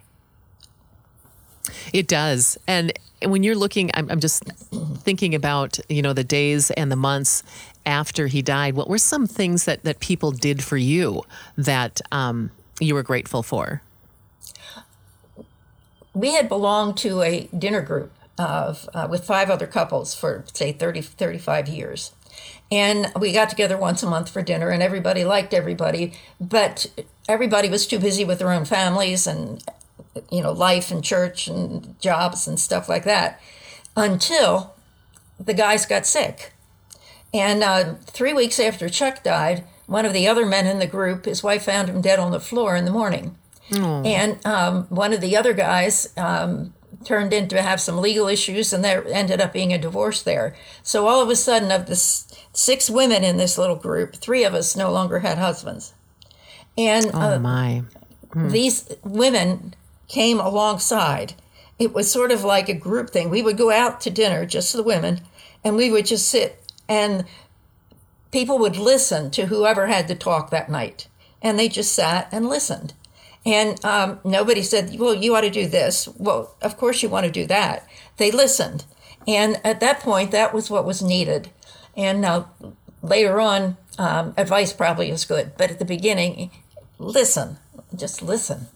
It 1.92 2.08
does, 2.08 2.58
and 2.66 2.92
when 3.24 3.42
you're 3.42 3.56
looking, 3.56 3.90
I'm, 3.94 4.10
I'm 4.10 4.20
just 4.20 4.44
thinking 4.98 5.34
about 5.34 5.78
you 5.88 6.02
know 6.02 6.12
the 6.12 6.24
days 6.24 6.70
and 6.72 6.90
the 6.90 6.96
months 6.96 7.42
after 7.86 8.26
he 8.26 8.42
died. 8.42 8.74
What 8.74 8.88
were 8.88 8.98
some 8.98 9.26
things 9.26 9.64
that 9.64 9.84
that 9.84 10.00
people 10.00 10.32
did 10.32 10.62
for 10.62 10.76
you 10.76 11.22
that 11.56 12.00
um, 12.10 12.50
you 12.80 12.94
were 12.94 13.02
grateful 13.02 13.42
for? 13.42 13.82
We 16.14 16.34
had 16.34 16.48
belonged 16.48 16.98
to 16.98 17.22
a 17.22 17.48
dinner 17.56 17.80
group 17.80 18.12
of 18.38 18.88
uh, 18.94 19.06
with 19.10 19.24
five 19.24 19.50
other 19.50 19.66
couples 19.66 20.14
for 20.14 20.44
say 20.52 20.72
30 20.72 21.02
35 21.02 21.68
years 21.68 22.12
and 22.72 23.12
we 23.20 23.30
got 23.32 23.48
together 23.50 23.76
once 23.76 24.02
a 24.02 24.10
month 24.10 24.28
for 24.28 24.42
dinner 24.42 24.70
and 24.70 24.82
everybody 24.82 25.24
liked 25.24 25.54
everybody 25.54 26.12
but 26.40 26.86
everybody 27.28 27.68
was 27.68 27.86
too 27.86 27.98
busy 27.98 28.24
with 28.24 28.40
their 28.40 28.50
own 28.50 28.64
families 28.64 29.26
and 29.26 29.62
you 30.30 30.42
know 30.42 30.52
life 30.52 30.90
and 30.90 31.04
church 31.04 31.46
and 31.46 31.94
jobs 32.00 32.48
and 32.48 32.58
stuff 32.58 32.88
like 32.88 33.04
that 33.04 33.40
until 33.96 34.74
the 35.38 35.54
guys 35.54 35.86
got 35.86 36.06
sick. 36.06 36.52
And 37.34 37.62
uh, 37.62 37.94
three 38.04 38.32
weeks 38.32 38.60
after 38.60 38.88
chuck 38.88 39.22
died 39.22 39.64
one 39.86 40.06
of 40.06 40.12
the 40.12 40.28
other 40.28 40.46
men 40.46 40.66
in 40.66 40.78
the 40.78 40.86
group 40.86 41.24
his 41.24 41.42
wife 41.42 41.64
found 41.64 41.88
him 41.88 42.00
dead 42.00 42.18
on 42.18 42.30
the 42.30 42.40
floor 42.40 42.76
in 42.76 42.84
the 42.84 42.90
morning. 42.90 43.36
And 44.06 44.44
um, 44.46 44.84
one 44.84 45.12
of 45.12 45.20
the 45.20 45.36
other 45.36 45.52
guys 45.52 46.12
um, 46.16 46.72
turned 47.04 47.32
into 47.32 47.60
have 47.60 47.80
some 47.80 47.98
legal 47.98 48.28
issues, 48.28 48.72
and 48.72 48.84
there 48.84 49.06
ended 49.08 49.40
up 49.40 49.52
being 49.52 49.72
a 49.72 49.78
divorce 49.78 50.22
there. 50.22 50.54
So 50.82 51.06
all 51.06 51.22
of 51.22 51.28
a 51.28 51.36
sudden, 51.36 51.70
of 51.70 51.86
the 51.86 51.96
six 51.96 52.90
women 52.90 53.24
in 53.24 53.36
this 53.36 53.58
little 53.58 53.76
group, 53.76 54.16
three 54.16 54.44
of 54.44 54.54
us 54.54 54.76
no 54.76 54.90
longer 54.90 55.20
had 55.20 55.38
husbands, 55.38 55.94
and 56.76 57.10
oh 57.14 57.20
uh, 57.20 57.38
my, 57.38 57.82
hmm. 58.32 58.48
these 58.48 58.88
women 59.02 59.74
came 60.08 60.40
alongside. 60.40 61.34
It 61.78 61.92
was 61.92 62.10
sort 62.10 62.30
of 62.30 62.44
like 62.44 62.68
a 62.68 62.74
group 62.74 63.10
thing. 63.10 63.30
We 63.30 63.42
would 63.42 63.56
go 63.56 63.70
out 63.70 64.00
to 64.02 64.10
dinner, 64.10 64.46
just 64.46 64.72
the 64.72 64.82
women, 64.82 65.20
and 65.64 65.76
we 65.76 65.90
would 65.90 66.06
just 66.06 66.28
sit, 66.28 66.62
and 66.88 67.24
people 68.30 68.58
would 68.58 68.76
listen 68.76 69.30
to 69.32 69.46
whoever 69.46 69.86
had 69.86 70.08
to 70.08 70.14
talk 70.14 70.50
that 70.50 70.70
night, 70.70 71.08
and 71.40 71.58
they 71.58 71.68
just 71.68 71.92
sat 71.92 72.28
and 72.32 72.48
listened 72.48 72.94
and 73.44 73.84
um, 73.84 74.20
nobody 74.24 74.62
said, 74.62 74.98
well, 74.98 75.14
you 75.14 75.34
ought 75.34 75.40
to 75.42 75.50
do 75.50 75.66
this. 75.66 76.08
Well, 76.16 76.54
of 76.62 76.76
course 76.76 77.02
you 77.02 77.08
want 77.08 77.26
to 77.26 77.32
do 77.32 77.46
that. 77.46 77.86
They 78.16 78.30
listened. 78.30 78.84
And 79.26 79.60
at 79.64 79.80
that 79.80 80.00
point, 80.00 80.30
that 80.30 80.54
was 80.54 80.70
what 80.70 80.84
was 80.84 81.02
needed. 81.02 81.50
And 81.96 82.20
now 82.20 82.50
later 83.02 83.40
on, 83.40 83.76
um, 83.98 84.34
advice 84.36 84.72
probably 84.72 85.10
is 85.10 85.24
good. 85.24 85.52
But 85.56 85.70
at 85.70 85.78
the 85.78 85.84
beginning, 85.84 86.50
listen, 86.98 87.58
just 87.94 88.22
listen. 88.22 88.68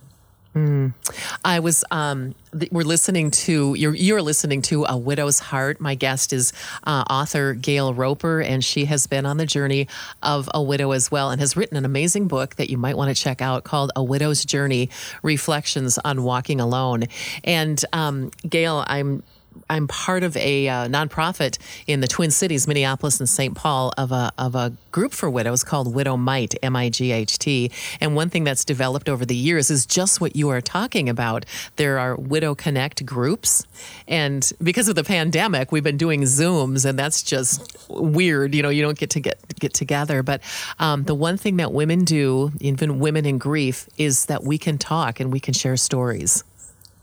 I 1.45 1.61
was. 1.61 1.85
Um, 1.91 2.35
we're 2.71 2.85
listening 2.85 3.31
to. 3.31 3.75
You're 3.75 3.95
you're 3.95 4.23
listening 4.23 4.63
to 4.63 4.87
a 4.89 4.97
widow's 4.97 5.39
heart. 5.39 5.81
My 5.81 5.95
guest 5.95 6.33
is 6.33 6.53
uh, 6.85 7.05
author 7.11 7.53
Gayle 7.53 7.93
Roper, 7.93 8.41
and 8.41 8.65
she 8.65 8.87
has 8.87 9.07
been 9.07 9.27
on 9.27 9.37
the 9.37 9.45
journey 9.45 9.87
of 10.23 10.49
a 10.55 10.63
widow 10.63 10.93
as 10.93 11.11
well, 11.11 11.31
and 11.31 11.41
has 11.41 11.57
written 11.57 11.77
an 11.77 11.85
amazing 11.85 12.27
book 12.27 12.57
that 12.57 12.71
you 12.71 12.79
might 12.79 12.97
want 12.97 13.15
to 13.15 13.23
check 13.23 13.43
out 13.43 13.65
called 13.65 13.93
"A 13.97 14.03
Widow's 14.03 14.45
Journey: 14.45 14.89
Reflections 15.23 15.99
on 15.99 16.23
Walking 16.23 16.59
Alone." 16.59 17.05
And 17.45 17.85
um, 17.93 18.31
Gayle, 18.49 18.83
I'm 18.87 19.23
I'm 19.69 19.89
part 19.89 20.23
of 20.23 20.37
a 20.37 20.69
uh, 20.69 20.89
nonprofit 20.89 21.59
in 21.87 22.01
the 22.01 22.07
Twin 22.07 22.31
Cities, 22.31 22.67
Minneapolis 22.67 23.21
and 23.21 23.29
St. 23.29 23.55
Paul, 23.55 23.93
of 23.97 24.13
a 24.13 24.33
of 24.39 24.55
a 24.55 24.73
group 24.91 25.13
for 25.13 25.29
widows 25.29 25.65
called 25.65 25.95
Widow 25.95 26.17
Might, 26.17 26.55
M 26.63 26.77
I 26.77 26.89
G 26.89 27.13
H 27.13 27.39
T. 27.39 27.71
And 28.01 28.15
one 28.15 28.31
thing 28.31 28.45
that's 28.45 28.65
developed 28.65 29.09
over 29.09 29.25
the 29.25 29.37
years 29.37 29.71
is 29.71 29.87
just 29.87 30.21
what 30.21 30.37
you 30.37 30.49
are 30.49 30.61
talking 30.61 31.09
about. 31.09 31.45
There 31.77 31.99
are 31.99 32.17
Widow 32.17 32.55
Connect 32.55 33.05
groups, 33.05 33.65
and 34.09 34.51
because 34.63 34.89
of 34.89 34.95
the 34.95 35.05
pandemic, 35.05 35.73
we've 35.73 35.85
been 35.85 35.97
doing 35.97 36.23
Zooms, 36.23 36.85
and 36.85 36.99
that's 36.99 37.23
just 37.23 37.89
weird. 37.89 38.55
You 38.55 38.63
know, 38.63 38.71
you 38.71 38.83
don't 38.83 38.99
get 38.99 39.11
to 39.11 39.21
get 39.21 39.41
get 39.59 39.75
together. 39.75 40.23
But 40.23 40.41
um, 40.79 41.05
the 41.05 41.15
one 41.15 41.37
thing 41.37 41.57
that 41.57 41.73
women 41.73 42.05
do, 42.05 42.53
even 42.61 42.99
women 42.99 43.27
in 43.27 43.39
grief, 43.39 43.89
is 43.99 44.27
that 44.27 44.45
we 44.45 44.59
can 44.59 44.79
talk 44.79 45.21
and 45.21 45.33
we 45.33 45.41
can 45.41 45.55
share 45.55 45.77
stories. 45.77 46.45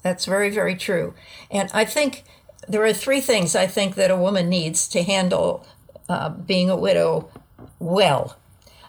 That's 0.03 0.25
very, 0.25 0.49
very 0.49 0.75
true. 0.75 1.13
And 1.49 1.69
I 1.73 1.85
think 1.85 2.23
there 2.67 2.83
are 2.83 2.93
three 2.93 3.21
things 3.21 3.55
I 3.55 3.67
think 3.67 3.95
that 3.95 4.11
a 4.11 4.17
woman 4.17 4.49
needs 4.49 4.87
to 4.89 5.03
handle 5.03 5.65
uh, 6.09 6.29
being 6.29 6.69
a 6.69 6.75
widow 6.75 7.29
well. 7.79 8.37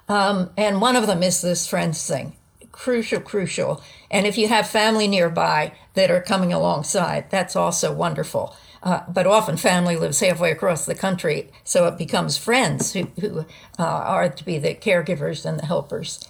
Um, 0.08 0.50
and 0.56 0.80
one 0.80 0.96
of 0.96 1.06
them 1.06 1.22
is 1.22 1.40
this 1.40 1.66
friends 1.66 2.06
thing. 2.06 2.36
Crucial, 2.72 3.20
crucial. 3.20 3.82
And 4.10 4.26
if 4.26 4.36
you 4.36 4.48
have 4.48 4.68
family 4.68 5.08
nearby 5.08 5.72
that 5.94 6.10
are 6.10 6.20
coming 6.20 6.52
alongside, 6.52 7.30
that's 7.30 7.56
also 7.56 7.92
wonderful. 7.92 8.56
Uh, 8.82 9.02
but 9.08 9.26
often 9.26 9.56
family 9.56 9.96
lives 9.96 10.20
halfway 10.20 10.50
across 10.50 10.84
the 10.84 10.94
country, 10.94 11.50
so 11.64 11.86
it 11.86 11.96
becomes 11.96 12.36
friends 12.36 12.92
who, 12.92 13.04
who 13.18 13.46
uh, 13.78 13.82
are 13.82 14.28
to 14.28 14.44
be 14.44 14.58
the 14.58 14.74
caregivers 14.74 15.46
and 15.46 15.58
the 15.58 15.64
helpers. 15.64 16.28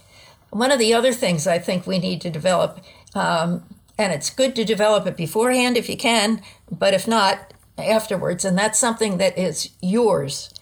One 0.50 0.70
of 0.70 0.78
the 0.78 0.94
other 0.94 1.12
things 1.12 1.48
I 1.48 1.58
think 1.58 1.84
we 1.84 1.98
need 1.98 2.20
to 2.20 2.30
develop 2.30 2.78
um, 3.16 3.64
and 3.98 4.12
it's 4.12 4.30
good 4.30 4.56
to 4.56 4.64
develop 4.64 5.06
it 5.06 5.16
beforehand 5.16 5.76
if 5.76 5.88
you 5.88 5.96
can, 5.96 6.42
but 6.70 6.94
if 6.94 7.06
not, 7.06 7.54
afterwards. 7.78 8.44
And 8.44 8.56
that's 8.58 8.78
something 8.78 9.18
that 9.18 9.38
is 9.38 9.70
yours, 9.80 10.52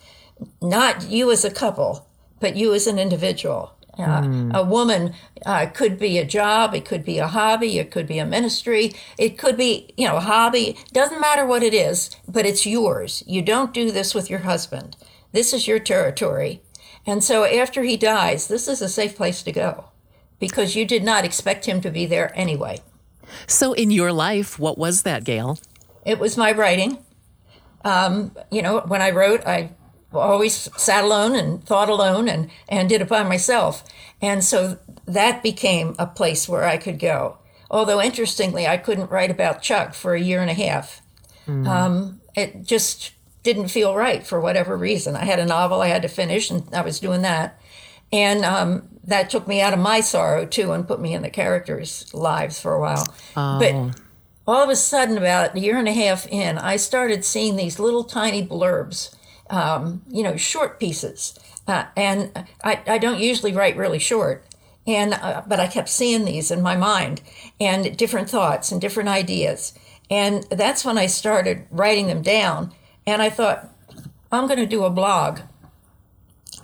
not 0.60 1.08
you 1.08 1.30
as 1.30 1.44
a 1.44 1.50
couple, 1.50 2.08
but 2.40 2.56
you 2.56 2.74
as 2.74 2.86
an 2.86 2.98
individual. 2.98 3.74
Uh, 3.98 4.22
mm. 4.22 4.54
A 4.54 4.64
woman 4.64 5.14
uh, 5.44 5.66
could 5.66 5.98
be 5.98 6.18
a 6.18 6.24
job, 6.24 6.74
it 6.74 6.84
could 6.84 7.04
be 7.04 7.18
a 7.18 7.28
hobby, 7.28 7.78
it 7.78 7.90
could 7.90 8.06
be 8.06 8.18
a 8.18 8.24
ministry, 8.24 8.94
it 9.18 9.36
could 9.36 9.56
be, 9.56 9.92
you 9.98 10.08
know, 10.08 10.16
a 10.16 10.20
hobby. 10.20 10.78
Doesn't 10.92 11.20
matter 11.20 11.44
what 11.44 11.62
it 11.62 11.74
is, 11.74 12.10
but 12.26 12.46
it's 12.46 12.64
yours. 12.64 13.22
You 13.26 13.42
don't 13.42 13.74
do 13.74 13.90
this 13.90 14.14
with 14.14 14.30
your 14.30 14.40
husband. 14.40 14.96
This 15.32 15.52
is 15.52 15.68
your 15.68 15.78
territory. 15.78 16.62
And 17.06 17.22
so 17.22 17.44
after 17.44 17.82
he 17.82 17.96
dies, 17.96 18.48
this 18.48 18.66
is 18.66 18.80
a 18.80 18.88
safe 18.88 19.16
place 19.16 19.42
to 19.42 19.52
go 19.52 19.86
because 20.38 20.74
you 20.74 20.84
did 20.84 21.04
not 21.04 21.24
expect 21.24 21.66
him 21.66 21.80
to 21.82 21.90
be 21.90 22.06
there 22.06 22.32
anyway. 22.34 22.80
So, 23.46 23.72
in 23.72 23.90
your 23.90 24.12
life, 24.12 24.58
what 24.58 24.78
was 24.78 25.02
that, 25.02 25.24
Gayle? 25.24 25.58
It 26.04 26.18
was 26.18 26.36
my 26.36 26.52
writing. 26.52 26.98
Um, 27.84 28.36
you 28.50 28.62
know, 28.62 28.80
when 28.80 29.02
I 29.02 29.10
wrote, 29.10 29.46
I 29.46 29.70
always 30.12 30.68
sat 30.76 31.04
alone 31.04 31.34
and 31.34 31.64
thought 31.64 31.88
alone 31.88 32.28
and, 32.28 32.50
and 32.68 32.88
did 32.88 33.00
it 33.00 33.08
by 33.08 33.22
myself. 33.22 33.84
And 34.20 34.44
so 34.44 34.78
that 35.06 35.42
became 35.42 35.94
a 35.98 36.06
place 36.06 36.48
where 36.48 36.64
I 36.64 36.76
could 36.76 36.98
go. 36.98 37.38
Although, 37.70 38.00
interestingly, 38.00 38.66
I 38.66 38.76
couldn't 38.76 39.10
write 39.10 39.30
about 39.30 39.62
Chuck 39.62 39.94
for 39.94 40.14
a 40.14 40.20
year 40.20 40.40
and 40.40 40.50
a 40.50 40.54
half. 40.54 41.00
Mm. 41.46 41.66
Um, 41.66 42.20
it 42.34 42.64
just 42.64 43.12
didn't 43.42 43.68
feel 43.68 43.96
right 43.96 44.24
for 44.26 44.40
whatever 44.40 44.76
reason. 44.76 45.16
I 45.16 45.24
had 45.24 45.38
a 45.38 45.46
novel 45.46 45.80
I 45.80 45.88
had 45.88 46.02
to 46.02 46.08
finish, 46.08 46.50
and 46.50 46.62
I 46.74 46.82
was 46.82 47.00
doing 47.00 47.22
that. 47.22 47.58
And 48.12 48.44
um, 48.44 48.88
that 49.04 49.30
took 49.30 49.48
me 49.48 49.60
out 49.60 49.72
of 49.72 49.78
my 49.78 50.00
sorrow 50.00 50.46
too 50.46 50.72
and 50.72 50.86
put 50.86 51.00
me 51.00 51.14
in 51.14 51.22
the 51.22 51.30
characters' 51.30 52.12
lives 52.14 52.60
for 52.60 52.74
a 52.74 52.80
while. 52.80 53.06
Oh. 53.36 53.58
But 53.58 54.00
all 54.46 54.62
of 54.62 54.70
a 54.70 54.76
sudden, 54.76 55.16
about 55.16 55.54
a 55.54 55.60
year 55.60 55.78
and 55.78 55.88
a 55.88 55.92
half 55.92 56.26
in, 56.28 56.58
I 56.58 56.76
started 56.76 57.24
seeing 57.24 57.56
these 57.56 57.78
little 57.78 58.04
tiny 58.04 58.46
blurbs, 58.46 59.14
um, 59.50 60.02
you 60.08 60.22
know, 60.22 60.36
short 60.36 60.80
pieces. 60.80 61.38
Uh, 61.66 61.84
and 61.96 62.46
I, 62.64 62.82
I 62.86 62.98
don't 62.98 63.20
usually 63.20 63.52
write 63.52 63.76
really 63.76 64.00
short. 64.00 64.44
And 64.84 65.14
uh, 65.14 65.42
but 65.46 65.60
I 65.60 65.68
kept 65.68 65.88
seeing 65.88 66.24
these 66.24 66.50
in 66.50 66.60
my 66.60 66.76
mind 66.76 67.22
and 67.60 67.96
different 67.96 68.28
thoughts 68.28 68.72
and 68.72 68.80
different 68.80 69.08
ideas. 69.08 69.74
And 70.10 70.42
that's 70.50 70.84
when 70.84 70.98
I 70.98 71.06
started 71.06 71.66
writing 71.70 72.08
them 72.08 72.22
down. 72.22 72.72
And 73.06 73.22
I 73.22 73.30
thought, 73.30 73.68
I'm 74.32 74.46
going 74.46 74.58
to 74.58 74.66
do 74.66 74.84
a 74.84 74.90
blog 74.90 75.40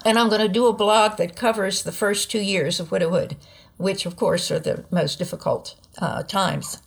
and 0.04 0.18
I'm 0.18 0.28
going 0.28 0.40
to 0.40 0.48
do 0.48 0.66
a 0.66 0.72
blog 0.72 1.16
that 1.16 1.36
covers 1.36 1.82
the 1.82 1.92
first 1.92 2.30
two 2.30 2.40
years 2.40 2.80
of 2.80 2.90
widowhood, 2.90 3.36
which, 3.76 4.06
of 4.06 4.16
course, 4.16 4.50
are 4.50 4.58
the 4.58 4.84
most 4.90 5.18
difficult 5.18 5.76
uh, 5.98 6.22
times. 6.22 6.82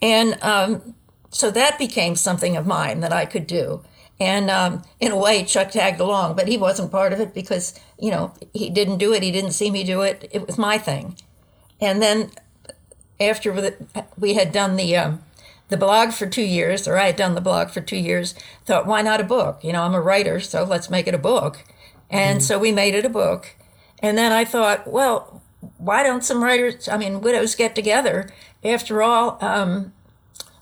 And 0.00 0.42
um, 0.42 0.94
so 1.30 1.50
that 1.50 1.78
became 1.78 2.16
something 2.16 2.56
of 2.56 2.66
mine 2.66 3.00
that 3.00 3.12
I 3.12 3.26
could 3.26 3.46
do. 3.46 3.82
And 4.20 4.50
um, 4.50 4.82
in 4.98 5.12
a 5.12 5.16
way, 5.16 5.44
Chuck 5.44 5.70
tagged 5.70 6.00
along, 6.00 6.34
but 6.36 6.48
he 6.48 6.56
wasn't 6.56 6.90
part 6.90 7.12
of 7.12 7.20
it 7.20 7.34
because, 7.34 7.78
you 7.98 8.10
know, 8.10 8.34
he 8.52 8.68
didn't 8.68 8.98
do 8.98 9.12
it. 9.12 9.22
He 9.22 9.30
didn't 9.30 9.52
see 9.52 9.70
me 9.70 9.84
do 9.84 10.02
it. 10.02 10.28
It 10.32 10.46
was 10.46 10.58
my 10.58 10.76
thing. 10.78 11.16
And 11.80 12.02
then 12.02 12.30
after 13.20 13.72
we 14.18 14.34
had 14.34 14.52
done 14.52 14.76
the 14.76 14.96
um, 14.96 15.22
the 15.68 15.76
blog 15.76 16.12
for 16.12 16.26
two 16.26 16.42
years, 16.42 16.88
or 16.88 16.96
I 16.96 17.06
had 17.06 17.16
done 17.16 17.34
the 17.34 17.40
blog 17.40 17.70
for 17.70 17.80
two 17.80 17.96
years, 17.96 18.34
thought, 18.64 18.86
why 18.86 19.02
not 19.02 19.20
a 19.20 19.24
book? 19.24 19.62
You 19.62 19.72
know, 19.72 19.82
I'm 19.82 19.94
a 19.94 20.00
writer, 20.00 20.40
so 20.40 20.64
let's 20.64 20.88
make 20.88 21.06
it 21.06 21.14
a 21.14 21.18
book. 21.18 21.62
And 22.10 22.38
mm-hmm. 22.38 22.44
so 22.44 22.58
we 22.58 22.72
made 22.72 22.94
it 22.94 23.04
a 23.04 23.10
book. 23.10 23.56
And 24.00 24.16
then 24.16 24.32
I 24.32 24.44
thought, 24.44 24.86
well, 24.86 25.42
why 25.76 26.02
don't 26.02 26.24
some 26.24 26.42
writers, 26.42 26.88
I 26.88 26.96
mean, 26.96 27.20
widows 27.20 27.54
get 27.54 27.74
together? 27.74 28.30
After 28.64 29.02
all, 29.02 29.38
um, 29.40 29.92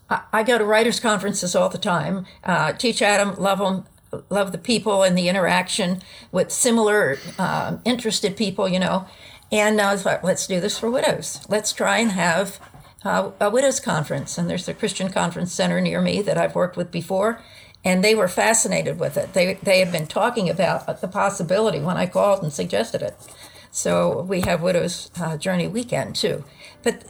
I, 0.09 0.23
I, 0.33 0.43
go 0.43 0.59
to 0.59 0.65
writers' 0.65 1.01
conferences 1.01 1.55
all 1.55 1.69
the 1.69 1.79
time, 1.79 2.27
uh, 2.45 2.73
teach 2.73 3.03
Adam, 3.03 3.35
love 3.37 3.59
them, 3.59 3.85
love 4.31 4.53
the 4.53 4.59
people 4.59 5.03
and 5.03 5.17
the 5.17 5.29
interaction 5.29 6.03
with 6.33 6.51
similar 6.51 7.19
uh, 7.39 7.77
interested 7.85 8.37
people, 8.37 8.69
you 8.69 8.79
know. 8.79 9.07
And 9.53 9.81
I 9.81 9.93
was 9.93 10.05
like, 10.05 10.25
let's 10.25 10.47
do 10.47 10.61
this 10.61 10.79
for 10.79 10.91
widows. 10.91 11.45
Let's 11.49 11.73
try 11.73 11.99
and 11.99 12.13
have 12.13 12.59
uh, 13.05 13.31
a 13.41 13.51
widows' 13.51 13.81
conference. 13.81 14.39
And 14.39 14.51
there's 14.51 14.69
a 14.69 14.75
Christian 14.75 15.11
conference 15.11 15.53
center 15.53 15.81
near 15.81 16.01
me 16.01 16.23
that 16.23 16.39
I've 16.39 16.55
worked 16.55 16.77
with 16.77 16.91
before 16.91 17.41
and 17.87 18.03
they 18.03 18.17
were 18.17 18.29
fascinated 18.29 18.99
with 18.99 19.17
it. 19.17 19.33
They 19.33 19.55
they 19.55 19.79
had 19.79 19.93
been 19.93 20.09
talking 20.09 20.51
about 20.51 21.01
the 21.01 21.09
possibility 21.09 21.79
when 21.79 21.97
I 21.97 22.07
called 22.07 22.43
and 22.43 22.53
suggested 22.53 23.01
it. 23.01 23.17
So 23.71 24.23
we 24.23 24.41
have 24.43 24.61
Widows 24.61 25.11
uh, 25.21 25.37
Journey 25.37 25.69
Weekend 25.69 26.17
too, 26.17 26.45
but 26.83 27.05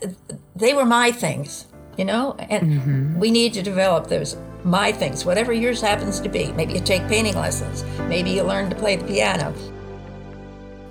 they 0.55 0.73
were 0.73 0.85
my 0.85 1.11
things, 1.11 1.65
you 1.97 2.05
know, 2.05 2.35
and 2.37 2.63
mm-hmm. 2.67 3.19
we 3.19 3.31
need 3.31 3.53
to 3.53 3.63
develop 3.63 4.07
those 4.07 4.37
my 4.63 4.91
things, 4.91 5.25
whatever 5.25 5.51
yours 5.51 5.81
happens 5.81 6.19
to 6.19 6.29
be. 6.29 6.51
Maybe 6.51 6.73
you 6.73 6.81
take 6.81 7.07
painting 7.07 7.35
lessons, 7.35 7.83
maybe 8.07 8.29
you 8.29 8.43
learn 8.43 8.69
to 8.69 8.75
play 8.75 8.97
the 8.97 9.05
piano, 9.05 9.53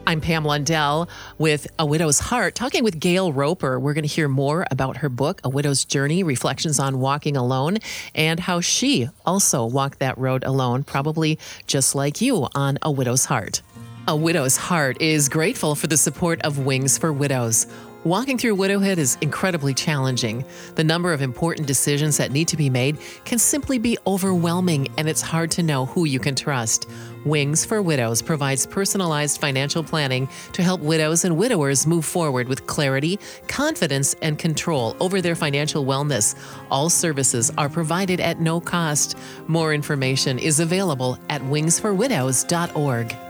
I'm 0.08 0.20
Pam 0.20 0.44
Lundell 0.44 1.08
with 1.36 1.66
A 1.80 1.84
Widow's 1.84 2.20
Heart, 2.20 2.54
talking 2.54 2.84
with 2.84 3.00
Gayle 3.00 3.32
Roper. 3.32 3.80
We're 3.80 3.92
going 3.92 4.04
to 4.06 4.08
hear 4.08 4.28
more 4.28 4.64
about 4.70 4.98
her 4.98 5.08
book, 5.08 5.40
A 5.42 5.48
Widow's 5.48 5.84
Journey 5.84 6.22
Reflections 6.22 6.78
on 6.78 7.00
Walking 7.00 7.36
Alone, 7.36 7.78
and 8.14 8.38
how 8.38 8.60
she 8.60 9.08
also 9.24 9.64
walked 9.64 9.98
that 9.98 10.16
road 10.16 10.44
alone, 10.44 10.84
probably 10.84 11.40
just 11.66 11.96
like 11.96 12.20
you 12.20 12.46
on 12.54 12.78
A 12.82 12.90
Widow's 12.90 13.24
Heart. 13.24 13.62
A 14.06 14.14
Widow's 14.14 14.56
Heart 14.56 15.02
is 15.02 15.28
grateful 15.28 15.74
for 15.74 15.88
the 15.88 15.96
support 15.96 16.40
of 16.42 16.60
Wings 16.64 16.96
for 16.96 17.12
Widows. 17.12 17.66
Walking 18.06 18.38
through 18.38 18.54
widowhood 18.54 18.98
is 18.98 19.18
incredibly 19.20 19.74
challenging. 19.74 20.44
The 20.76 20.84
number 20.84 21.12
of 21.12 21.22
important 21.22 21.66
decisions 21.66 22.18
that 22.18 22.30
need 22.30 22.46
to 22.46 22.56
be 22.56 22.70
made 22.70 22.98
can 23.24 23.36
simply 23.36 23.78
be 23.78 23.98
overwhelming, 24.06 24.86
and 24.96 25.08
it's 25.08 25.20
hard 25.20 25.50
to 25.52 25.64
know 25.64 25.86
who 25.86 26.04
you 26.04 26.20
can 26.20 26.36
trust. 26.36 26.88
Wings 27.24 27.64
for 27.64 27.82
Widows 27.82 28.22
provides 28.22 28.64
personalized 28.64 29.40
financial 29.40 29.82
planning 29.82 30.28
to 30.52 30.62
help 30.62 30.80
widows 30.82 31.24
and 31.24 31.36
widowers 31.36 31.84
move 31.84 32.04
forward 32.04 32.46
with 32.46 32.68
clarity, 32.68 33.18
confidence, 33.48 34.14
and 34.22 34.38
control 34.38 34.96
over 35.00 35.20
their 35.20 35.34
financial 35.34 35.84
wellness. 35.84 36.36
All 36.70 36.88
services 36.88 37.50
are 37.58 37.68
provided 37.68 38.20
at 38.20 38.38
no 38.40 38.60
cost. 38.60 39.18
More 39.48 39.74
information 39.74 40.38
is 40.38 40.60
available 40.60 41.18
at 41.28 41.42
wingsforwidows.org. 41.42 43.25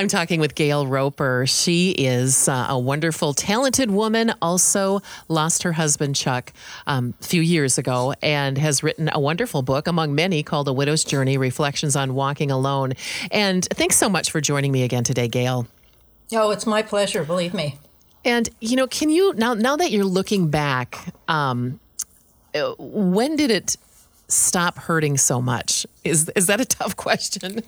I'm 0.00 0.08
talking 0.08 0.40
with 0.40 0.54
Gayle 0.54 0.86
Roper. 0.86 1.44
She 1.46 1.90
is 1.90 2.48
uh, 2.48 2.68
a 2.70 2.78
wonderful, 2.78 3.34
talented 3.34 3.90
woman. 3.90 4.32
Also, 4.40 5.02
lost 5.28 5.62
her 5.62 5.72
husband 5.72 6.16
Chuck 6.16 6.54
um, 6.86 7.12
a 7.20 7.24
few 7.26 7.42
years 7.42 7.76
ago 7.76 8.14
and 8.22 8.56
has 8.56 8.82
written 8.82 9.10
a 9.12 9.20
wonderful 9.20 9.60
book, 9.60 9.86
among 9.86 10.14
many, 10.14 10.42
called 10.42 10.68
A 10.68 10.72
Widow's 10.72 11.04
Journey 11.04 11.36
Reflections 11.36 11.96
on 11.96 12.14
Walking 12.14 12.50
Alone. 12.50 12.94
And 13.30 13.66
thanks 13.74 13.98
so 13.98 14.08
much 14.08 14.30
for 14.30 14.40
joining 14.40 14.72
me 14.72 14.84
again 14.84 15.04
today, 15.04 15.28
Gayle. 15.28 15.66
Oh, 16.32 16.50
it's 16.50 16.64
my 16.64 16.80
pleasure, 16.80 17.22
believe 17.22 17.52
me. 17.52 17.78
And, 18.24 18.48
you 18.58 18.76
know, 18.76 18.86
can 18.86 19.10
you, 19.10 19.34
now, 19.34 19.52
now 19.52 19.76
that 19.76 19.90
you're 19.90 20.04
looking 20.04 20.48
back, 20.48 21.12
um, 21.28 21.78
uh, 22.54 22.72
when 22.78 23.36
did 23.36 23.50
it 23.50 23.76
stop 24.30 24.78
hurting 24.78 25.18
so 25.18 25.40
much? 25.40 25.86
Is 26.04 26.28
is 26.30 26.46
that 26.46 26.60
a 26.60 26.64
tough 26.64 26.96
question? 26.96 27.62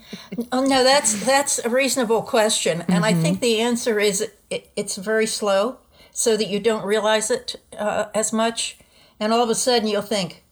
Oh, 0.50 0.64
no, 0.64 0.84
that's 0.84 1.24
that's 1.24 1.58
a 1.58 1.68
reasonable 1.68 2.22
question, 2.22 2.82
and 2.82 3.04
mm-hmm. 3.04 3.04
I 3.04 3.14
think 3.14 3.40
the 3.40 3.60
answer 3.60 3.98
is 3.98 4.28
it, 4.50 4.70
it's 4.76 4.96
very 4.96 5.26
slow, 5.26 5.78
so 6.12 6.36
that 6.36 6.48
you 6.48 6.60
don't 6.60 6.84
realize 6.84 7.30
it 7.30 7.56
uh, 7.78 8.06
as 8.14 8.32
much, 8.32 8.78
and 9.18 9.32
all 9.32 9.42
of 9.42 9.50
a 9.50 9.54
sudden 9.54 9.88
you'll 9.88 10.02
think, 10.02 10.42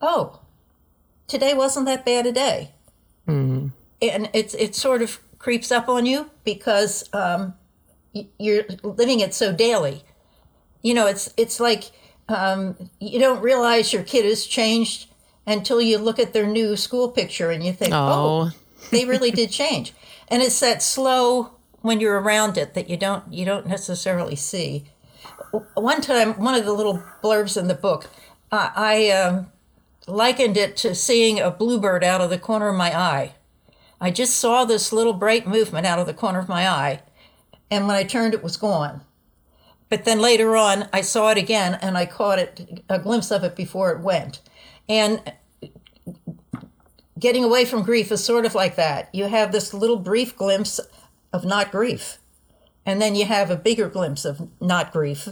"Oh, 0.00 0.40
today 1.26 1.54
wasn't 1.54 1.86
that 1.86 2.04
bad 2.04 2.26
a 2.26 2.32
day," 2.32 2.72
mm-hmm. 3.26 3.68
and 4.02 4.30
it's 4.32 4.54
it 4.54 4.74
sort 4.74 5.02
of 5.02 5.20
creeps 5.38 5.72
up 5.72 5.88
on 5.88 6.06
you 6.06 6.30
because 6.44 7.08
um, 7.12 7.54
you're 8.38 8.64
living 8.82 9.20
it 9.20 9.34
so 9.34 9.52
daily. 9.52 10.02
You 10.82 10.94
know, 10.94 11.06
it's 11.06 11.32
it's 11.36 11.60
like 11.60 11.90
um, 12.28 12.90
you 13.00 13.18
don't 13.18 13.42
realize 13.42 13.92
your 13.92 14.02
kid 14.02 14.24
has 14.24 14.46
changed 14.46 15.09
until 15.50 15.80
you 15.80 15.98
look 15.98 16.18
at 16.18 16.32
their 16.32 16.46
new 16.46 16.76
school 16.76 17.08
picture 17.08 17.50
and 17.50 17.64
you 17.64 17.72
think, 17.72 17.92
oh, 17.92 18.50
oh 18.50 18.50
they 18.90 19.04
really 19.04 19.30
did 19.30 19.50
change. 19.50 19.92
And 20.28 20.42
it's 20.42 20.60
that 20.60 20.82
slow 20.82 21.52
when 21.82 22.00
you're 22.00 22.20
around 22.20 22.56
it 22.56 22.74
that 22.74 22.88
you 22.88 22.96
don't 22.96 23.32
you 23.32 23.44
don't 23.44 23.66
necessarily 23.66 24.36
see. 24.36 24.84
One 25.74 26.00
time, 26.00 26.34
one 26.34 26.54
of 26.54 26.64
the 26.64 26.72
little 26.72 27.02
blurbs 27.22 27.56
in 27.56 27.66
the 27.66 27.74
book, 27.74 28.08
uh, 28.52 28.70
I 28.74 29.10
um, 29.10 29.48
likened 30.06 30.56
it 30.56 30.76
to 30.78 30.94
seeing 30.94 31.40
a 31.40 31.50
bluebird 31.50 32.04
out 32.04 32.20
of 32.20 32.30
the 32.30 32.38
corner 32.38 32.68
of 32.68 32.76
my 32.76 32.96
eye. 32.96 33.34
I 34.00 34.10
just 34.10 34.38
saw 34.38 34.64
this 34.64 34.92
little 34.92 35.12
bright 35.12 35.46
movement 35.46 35.86
out 35.86 35.98
of 35.98 36.06
the 36.06 36.14
corner 36.14 36.38
of 36.38 36.48
my 36.48 36.68
eye, 36.68 37.02
and 37.70 37.86
when 37.86 37.96
I 37.96 38.04
turned, 38.04 38.32
it 38.32 38.42
was 38.42 38.56
gone. 38.56 39.02
But 39.88 40.04
then 40.04 40.20
later 40.20 40.56
on, 40.56 40.88
I 40.92 41.00
saw 41.00 41.30
it 41.30 41.38
again, 41.38 41.76
and 41.82 41.98
I 41.98 42.06
caught 42.06 42.38
it 42.38 42.82
a 42.88 43.00
glimpse 43.00 43.32
of 43.32 43.42
it 43.42 43.56
before 43.56 43.90
it 43.90 44.00
went. 44.00 44.40
And 44.88 45.20
getting 47.20 47.44
away 47.44 47.64
from 47.64 47.82
grief 47.82 48.10
is 48.10 48.24
sort 48.24 48.46
of 48.46 48.54
like 48.54 48.76
that. 48.76 49.08
You 49.12 49.26
have 49.26 49.52
this 49.52 49.72
little 49.72 49.98
brief 49.98 50.36
glimpse 50.36 50.80
of 51.32 51.44
not 51.44 51.70
grief, 51.70 52.18
and 52.84 53.00
then 53.00 53.14
you 53.14 53.26
have 53.26 53.50
a 53.50 53.56
bigger 53.56 53.88
glimpse 53.88 54.24
of 54.24 54.48
not 54.60 54.92
grief. 54.92 55.28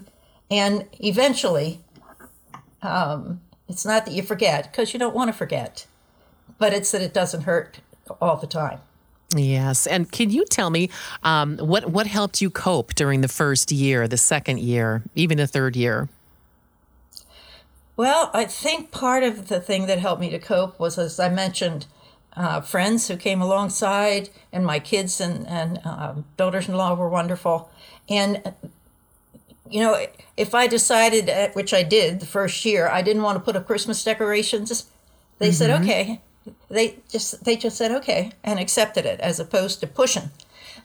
And 0.51 0.87
eventually, 1.01 1.83
um, 2.83 3.41
it's 3.69 3.85
not 3.85 4.07
that 4.07 4.13
you 4.13 4.23
forget, 4.23 4.71
because 4.71 4.93
you 4.93 5.01
don't 5.01 5.15
want 5.15 5.29
to 5.29 5.37
forget, 5.37 5.87
but 6.59 6.73
it's 6.73 6.93
that 6.93 7.03
it 7.03 7.13
doesn't 7.13 7.43
hurt 7.43 7.81
all 8.21 8.37
the 8.37 8.47
time. 8.47 8.81
Yes, 9.37 9.87
and 9.87 10.11
can 10.11 10.31
you 10.31 10.47
tell 10.47 10.71
me 10.71 10.89
um, 11.23 11.59
what 11.59 11.91
what 11.91 12.07
helped 12.07 12.41
you 12.41 12.49
cope 12.49 12.95
during 12.95 13.21
the 13.21 13.29
first 13.29 13.71
year, 13.71 14.09
the 14.09 14.17
second 14.17 14.61
year, 14.61 15.03
even 15.15 15.37
the 15.37 15.47
third 15.47 15.77
year? 15.77 16.09
Well, 17.99 18.31
I 18.33 18.45
think 18.45 18.93
part 18.93 19.25
of 19.25 19.49
the 19.49 19.61
thing 19.61 19.87
that 19.87 19.99
helped 19.99 20.21
me 20.21 20.31
to 20.31 20.39
cope 20.39 20.79
was, 20.79 20.99
as 20.99 21.19
I 21.19 21.29
mentioned, 21.29 21.87
uh, 22.37 22.61
friends 22.61 23.09
who 23.09 23.17
came 23.17 23.43
alongside, 23.43 24.31
and 24.53 24.65
my 24.65 24.79
kids 24.79 25.21
and, 25.21 25.45
and 25.49 25.81
uh, 25.85 26.15
daughters 26.37 26.69
in 26.69 26.77
law 26.77 26.95
were 26.95 27.09
wonderful. 27.09 27.69
And, 28.09 28.55
you 29.69 29.81
know, 29.81 30.07
if 30.37 30.55
I 30.55 30.69
decided, 30.69 31.29
uh, 31.29 31.49
which 31.55 31.75
I 31.75 31.83
did 31.83 32.21
the 32.21 32.27
first 32.27 32.65
year, 32.65 32.87
I 32.87 33.03
didn't 33.03 33.23
want 33.23 33.37
to 33.37 33.45
put 33.45 33.57
up 33.57 33.67
Christmas 33.67 34.05
decorations, 34.05 34.87
they 35.41 35.49
mm-hmm. 35.49 35.55
said, 35.55 35.83
okay. 35.83 36.21
They 36.71 36.99
just 37.11 37.45
they 37.45 37.57
just 37.57 37.77
said 37.77 37.91
okay 37.93 38.33
and 38.43 38.59
accepted 38.59 39.05
it 39.05 39.21
as 39.21 39.39
opposed 39.39 39.81
to 39.81 39.87
pushing, 39.87 40.31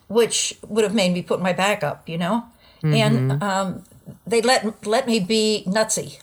which 0.10 0.58
would 0.68 0.84
have 0.84 0.94
made 0.94 1.14
me 1.14 1.22
put 1.22 1.42
my 1.42 1.54
back 1.54 1.84
up, 1.84 2.10
you 2.10 2.18
know. 2.18 2.46
Mm-hmm. 2.82 2.94
And 2.94 3.44
um, 3.44 3.84
they 4.28 4.42
let 4.42 4.86
let 4.86 5.08
me 5.08 5.22
be 5.22 5.64
nutsy 5.66 6.20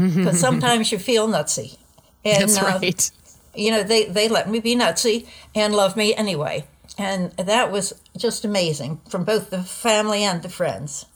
because 0.00 0.40
sometimes 0.40 0.90
you 0.92 0.98
feel 0.98 1.28
nutsy. 1.28 1.78
And, 2.24 2.42
That's 2.42 2.58
uh, 2.58 2.78
right. 2.80 3.10
Uh, 3.12 3.28
you 3.54 3.70
know, 3.70 3.82
they, 3.82 4.04
they 4.04 4.28
let 4.28 4.48
me 4.48 4.60
be 4.60 4.76
nutsy 4.76 5.26
and 5.54 5.74
love 5.74 5.96
me 5.96 6.14
anyway. 6.14 6.66
And 6.98 7.32
that 7.32 7.70
was 7.70 8.00
just 8.16 8.44
amazing 8.44 9.00
from 9.08 9.24
both 9.24 9.50
the 9.50 9.62
family 9.62 10.22
and 10.22 10.42
the 10.42 10.48
friends. 10.48 11.06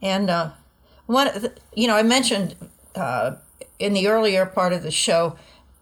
And 0.00 0.30
uh, 0.30 0.50
one, 1.06 1.30
you 1.74 1.86
know, 1.88 1.96
I 1.96 2.02
mentioned 2.02 2.54
uh, 2.94 3.36
in 3.78 3.92
the 3.92 4.08
earlier 4.08 4.46
part 4.46 4.72
of 4.72 4.82
the 4.82 4.90
show 4.90 5.36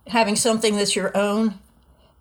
having 0.08 0.36
something 0.36 0.76
that's 0.76 0.96
your 0.96 1.16
own 1.16 1.58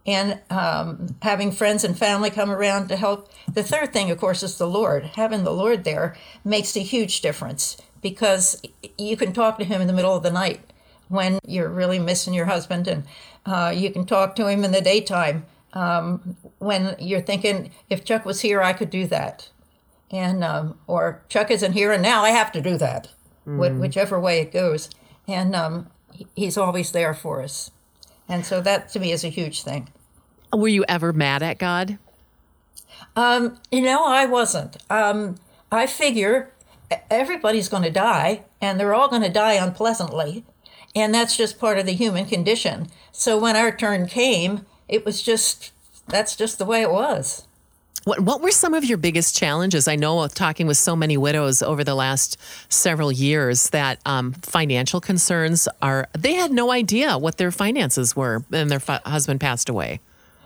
and 0.05 0.39
um, 0.49 1.15
having 1.21 1.51
friends 1.51 1.83
and 1.83 1.97
family 1.97 2.29
come 2.29 2.51
around 2.51 2.89
to 2.89 2.97
help. 2.97 3.31
The 3.51 3.63
third 3.63 3.93
thing, 3.93 4.11
of 4.11 4.19
course, 4.19 4.43
is 4.43 4.57
the 4.57 4.67
Lord. 4.67 5.11
Having 5.15 5.43
the 5.43 5.53
Lord 5.53 5.83
there 5.83 6.15
makes 6.43 6.75
a 6.75 6.81
huge 6.81 7.21
difference 7.21 7.77
because 8.03 8.61
you 8.97 9.17
can 9.17 9.33
talk 9.33 9.57
to 9.57 9.65
him 9.65 9.81
in 9.81 9.87
the 9.87 9.93
middle 9.93 10.15
of 10.15 10.21
the 10.21 10.31
night 10.31 10.61
when 11.07 11.39
you're 11.47 11.69
really 11.69 11.99
missing 11.99 12.33
your 12.33 12.45
husband, 12.45 12.87
and 12.87 13.05
uh, 13.45 13.73
you 13.75 13.89
can 13.91 14.05
talk 14.05 14.35
to 14.35 14.47
him 14.47 14.63
in 14.63 14.71
the 14.71 14.81
daytime 14.81 15.45
um, 15.73 16.37
when 16.59 16.95
you're 16.99 17.21
thinking, 17.21 17.71
if 17.89 18.05
Chuck 18.05 18.25
was 18.25 18.41
here, 18.41 18.61
I 18.61 18.73
could 18.73 18.89
do 18.89 19.07
that. 19.07 19.49
And 20.11 20.43
um, 20.43 20.77
or 20.85 21.23
Chuck 21.27 21.49
isn't 21.49 21.73
here, 21.73 21.91
and 21.91 22.03
now 22.03 22.23
I 22.23 22.29
have 22.29 22.51
to 22.51 22.61
do 22.61 22.77
that, 22.77 23.09
mm. 23.47 23.79
whichever 23.79 24.19
way 24.19 24.39
it 24.39 24.51
goes. 24.51 24.89
And 25.27 25.55
um, 25.55 25.87
he's 26.35 26.57
always 26.57 26.91
there 26.91 27.15
for 27.15 27.41
us, 27.41 27.71
and 28.29 28.45
so 28.45 28.61
that 28.61 28.89
to 28.89 28.99
me 28.99 29.11
is 29.11 29.23
a 29.23 29.29
huge 29.29 29.63
thing. 29.63 29.89
Were 30.51 30.67
you 30.67 30.85
ever 30.87 31.13
mad 31.13 31.41
at 31.41 31.57
God? 31.57 31.97
Um, 33.15 33.57
you 33.71 33.81
know, 33.81 34.05
I 34.05 34.27
wasn't. 34.27 34.77
Um, 34.89 35.37
I 35.71 35.87
figure 35.87 36.52
everybody's 37.09 37.69
going 37.69 37.83
to 37.83 37.91
die, 37.91 38.43
and 38.61 38.79
they're 38.79 38.93
all 38.93 39.09
going 39.09 39.21
to 39.21 39.29
die 39.29 39.53
unpleasantly. 39.53 40.43
And 40.95 41.13
that's 41.13 41.35
just 41.35 41.59
part 41.59 41.79
of 41.79 41.85
the 41.85 41.93
human 41.93 42.25
condition. 42.25 42.87
So 43.11 43.37
when 43.37 43.55
our 43.55 43.75
turn 43.75 44.07
came, 44.07 44.65
it 44.87 45.05
was 45.05 45.21
just, 45.21 45.71
that's 46.07 46.35
just 46.35 46.57
the 46.57 46.65
way 46.65 46.81
it 46.81 46.91
was. 46.91 47.47
What, 48.03 48.19
what 48.19 48.41
were 48.41 48.51
some 48.51 48.73
of 48.73 48.83
your 48.83 48.97
biggest 48.97 49.35
challenges? 49.35 49.87
I 49.87 49.95
know 49.95 50.27
talking 50.27 50.67
with 50.67 50.77
so 50.77 50.95
many 50.95 51.15
widows 51.15 51.63
over 51.63 51.83
the 51.83 51.95
last 51.95 52.37
several 52.67 53.11
years 53.11 53.69
that 53.69 53.99
um, 54.05 54.33
financial 54.33 54.99
concerns 54.99 55.69
are, 55.81 56.09
they 56.17 56.33
had 56.33 56.51
no 56.51 56.71
idea 56.71 57.17
what 57.17 57.37
their 57.37 57.51
finances 57.51 58.15
were 58.15 58.43
and 58.51 58.69
their 58.69 58.81
fa- 58.81 59.01
husband 59.05 59.39
passed 59.39 59.69
away. 59.69 60.01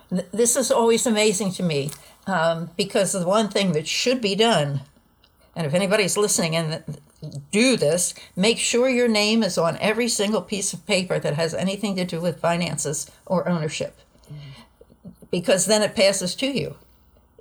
This 0.09 0.55
is 0.55 0.71
always 0.71 1.07
amazing 1.07 1.51
to 1.53 1.63
me 1.63 1.89
um, 2.27 2.69
because 2.77 3.11
the 3.11 3.27
one 3.27 3.49
thing 3.49 3.71
that 3.71 3.87
should 3.87 4.21
be 4.21 4.35
done 4.35 4.81
and 5.57 5.65
if 5.65 5.73
anybody's 5.73 6.15
listening 6.15 6.55
and 6.55 6.83
do 7.51 7.75
this, 7.77 8.13
make 8.35 8.59
sure 8.59 8.87
your 8.87 9.07
name 9.07 9.41
is 9.41 9.57
on 9.57 9.75
every 9.81 10.07
single 10.07 10.43
piece 10.43 10.71
of 10.71 10.85
paper 10.85 11.17
that 11.17 11.33
has 11.33 11.55
anything 11.55 11.95
to 11.95 12.05
do 12.05 12.21
with 12.21 12.39
finances 12.39 13.09
or 13.25 13.49
ownership, 13.49 13.99
because 15.31 15.65
then 15.65 15.81
it 15.81 15.95
passes 15.95 16.35
to 16.35 16.45
you. 16.45 16.75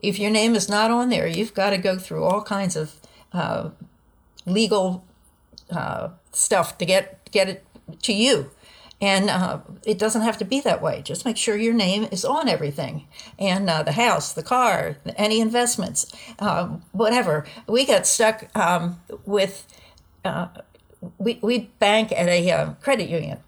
If 0.03 0.19
your 0.19 0.31
name 0.31 0.55
is 0.55 0.67
not 0.67 0.91
on 0.91 1.11
there, 1.11 1.27
you've 1.27 1.53
got 1.53 1.71
to 1.71 1.79
go 1.79 1.99
through 1.99 2.25
all 2.25 2.41
kinds 2.41 2.75
of 2.75 2.95
uh, 3.35 3.69
legal 4.47 5.05
uh, 5.71 6.09
stuff 6.33 6.79
to 6.79 6.87
get 6.87 7.31
get 7.33 7.49
it 7.51 7.65
to 8.03 8.15
you. 8.15 8.51
And 9.01 9.29
uh, 9.29 9.61
it 9.85 9.99
doesn't 9.99 10.23
have 10.23 10.39
to 10.39 10.45
be 10.45 10.61
that 10.61 10.81
way. 10.81 11.03
Just 11.03 11.25
make 11.25 11.37
sure 11.37 11.57
your 11.57 11.75
name 11.75 12.09
is 12.11 12.25
on 12.25 12.49
everything 12.49 13.07
and 13.39 13.69
uh, 13.69 13.83
the 13.83 13.93
house, 13.93 14.33
the 14.33 14.43
car, 14.43 14.97
any 15.17 15.41
investments, 15.41 16.11
uh, 16.39 16.69
whatever. 16.93 17.45
We 17.67 17.85
got 17.85 18.07
stuck 18.07 18.49
um, 18.57 19.01
with, 19.27 19.67
uh, 20.25 20.49
we, 21.19 21.39
we 21.43 21.71
bank 21.79 22.11
at 22.13 22.29
a 22.29 22.51
uh, 22.51 22.71
credit 22.75 23.11
union. 23.11 23.41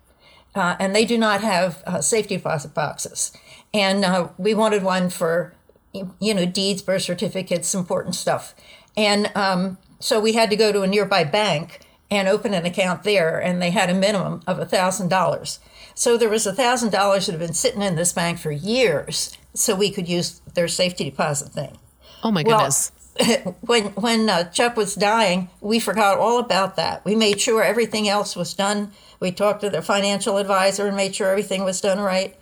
Uh, 0.54 0.76
and 0.78 0.94
they 0.94 1.04
do 1.04 1.16
not 1.16 1.40
have 1.40 1.82
safety 2.00 2.36
deposit 2.36 2.74
boxes. 2.74 3.32
And 3.72 4.30
we 4.38 4.54
wanted 4.54 4.82
one 4.82 5.08
for 5.08 5.54
you 5.92 6.34
know, 6.34 6.46
deeds, 6.46 6.82
birth 6.82 7.02
certificates, 7.02 7.74
important 7.74 8.14
stuff. 8.14 8.54
And 8.96 9.30
um, 9.34 9.78
so 10.00 10.20
we 10.20 10.32
had 10.32 10.50
to 10.50 10.56
go 10.56 10.72
to 10.72 10.82
a 10.82 10.86
nearby 10.86 11.24
bank 11.24 11.80
and 12.10 12.28
open 12.28 12.54
an 12.54 12.64
account 12.64 13.02
there, 13.02 13.38
and 13.38 13.60
they 13.60 13.70
had 13.70 13.90
a 13.90 13.94
minimum 13.94 14.42
of 14.46 14.58
$1,000. 14.58 15.58
So 15.94 16.16
there 16.16 16.28
was 16.28 16.46
$1,000 16.46 16.90
that 16.90 17.26
had 17.26 17.38
been 17.38 17.52
sitting 17.52 17.82
in 17.82 17.96
this 17.96 18.12
bank 18.12 18.38
for 18.38 18.50
years, 18.50 19.36
so 19.54 19.74
we 19.74 19.90
could 19.90 20.08
use 20.08 20.40
their 20.54 20.68
safety 20.68 21.04
deposit 21.04 21.52
thing. 21.52 21.78
Oh 22.22 22.30
my 22.30 22.42
goodness. 22.42 22.92
Well, 22.92 22.98
when 23.60 23.86
when 23.94 24.30
uh, 24.30 24.44
Chuck 24.44 24.76
was 24.76 24.94
dying, 24.94 25.50
we 25.60 25.80
forgot 25.80 26.18
all 26.18 26.38
about 26.38 26.76
that. 26.76 27.04
We 27.04 27.16
made 27.16 27.40
sure 27.40 27.62
everything 27.62 28.08
else 28.08 28.36
was 28.36 28.54
done. 28.54 28.92
We 29.18 29.32
talked 29.32 29.60
to 29.62 29.70
the 29.70 29.82
financial 29.82 30.36
advisor 30.36 30.86
and 30.86 30.96
made 30.96 31.16
sure 31.16 31.28
everything 31.28 31.64
was 31.64 31.80
done 31.80 31.98
right, 31.98 32.36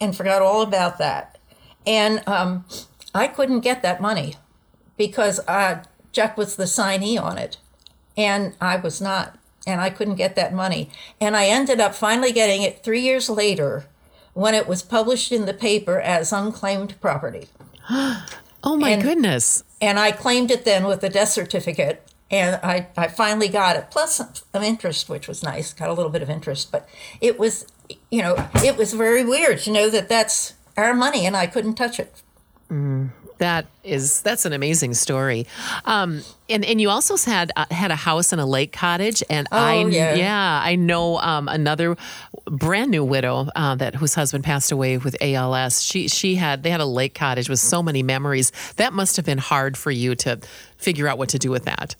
and 0.00 0.16
forgot 0.16 0.42
all 0.42 0.62
about 0.62 0.98
that. 0.98 1.38
And 1.86 2.22
um, 2.28 2.64
I 3.14 3.26
couldn't 3.26 3.60
get 3.60 3.82
that 3.82 4.00
money 4.00 4.36
because 4.96 5.40
uh, 5.48 5.82
Chuck 6.12 6.36
was 6.36 6.56
the 6.56 6.64
signee 6.64 7.20
on 7.20 7.38
it, 7.38 7.58
and 8.16 8.54
I 8.60 8.76
was 8.76 9.00
not, 9.00 9.38
and 9.66 9.80
I 9.80 9.90
couldn't 9.90 10.16
get 10.16 10.34
that 10.36 10.52
money. 10.52 10.90
And 11.20 11.36
I 11.36 11.46
ended 11.46 11.80
up 11.80 11.94
finally 11.94 12.32
getting 12.32 12.62
it 12.62 12.82
three 12.84 13.00
years 13.00 13.28
later 13.30 13.86
when 14.34 14.54
it 14.54 14.66
was 14.66 14.82
published 14.82 15.30
in 15.32 15.44
the 15.46 15.54
paper 15.54 16.00
as 16.00 16.32
unclaimed 16.32 17.00
property. 17.00 17.48
oh 17.90 18.76
my 18.76 18.90
And- 18.90 19.02
goodness. 19.02 19.64
And 19.80 19.98
I 19.98 20.12
claimed 20.12 20.50
it 20.52 20.64
then 20.64 20.84
with 20.84 21.02
a 21.02 21.08
death 21.08 21.30
certificate. 21.30 22.02
And 22.30 22.58
I, 22.62 22.86
I 22.96 23.08
finally 23.08 23.48
got 23.48 23.76
it, 23.76 23.88
plus 23.90 24.14
some, 24.14 24.30
some 24.52 24.62
interest, 24.62 25.10
which 25.10 25.28
was 25.28 25.42
nice. 25.42 25.74
Got 25.74 25.90
a 25.90 25.92
little 25.92 26.10
bit 26.10 26.22
of 26.22 26.30
interest, 26.30 26.72
but 26.72 26.88
it 27.20 27.38
was, 27.38 27.66
you 28.10 28.22
know, 28.22 28.48
it 28.64 28.78
was 28.78 28.94
very 28.94 29.22
weird 29.22 29.58
to 29.60 29.70
know 29.70 29.90
that 29.90 30.08
that's 30.08 30.54
our 30.78 30.94
money 30.94 31.26
and 31.26 31.36
I 31.36 31.46
couldn't 31.46 31.74
touch 31.74 32.00
it. 32.00 32.22
Mm. 32.70 33.10
That 33.42 33.66
is 33.82 34.20
that's 34.22 34.44
an 34.44 34.52
amazing 34.52 34.94
story, 34.94 35.48
um, 35.84 36.22
and 36.48 36.64
and 36.64 36.80
you 36.80 36.90
also 36.90 37.16
had 37.16 37.50
uh, 37.56 37.64
had 37.72 37.90
a 37.90 37.96
house 37.96 38.30
and 38.30 38.40
a 38.40 38.46
lake 38.46 38.72
cottage, 38.72 39.20
and 39.28 39.48
I 39.50 39.82
Oh, 39.82 39.86
yeah. 39.88 40.60
I 40.62 40.76
know 40.76 41.18
um, 41.18 41.48
another 41.48 41.96
brand 42.46 42.92
new 42.92 43.04
widow 43.04 43.48
uh, 43.56 43.74
that 43.74 43.96
whose 43.96 44.14
husband 44.14 44.44
passed 44.44 44.70
away 44.70 44.96
with 44.96 45.16
ALS. 45.20 45.82
She 45.82 46.06
she 46.06 46.36
had 46.36 46.62
they 46.62 46.70
had 46.70 46.80
a 46.80 46.86
lake 46.86 47.14
cottage 47.14 47.48
with 47.48 47.58
so 47.58 47.82
many 47.82 48.02
memories. 48.04 48.52
That 48.76 48.92
must 48.92 49.16
have 49.16 49.26
been 49.26 49.38
hard 49.38 49.76
for 49.76 49.90
you 49.90 50.14
to 50.16 50.38
figure 50.76 51.08
out 51.08 51.18
what 51.18 51.28
to 51.30 51.38
do 51.38 51.50
with 51.50 51.64
that. 51.64 51.96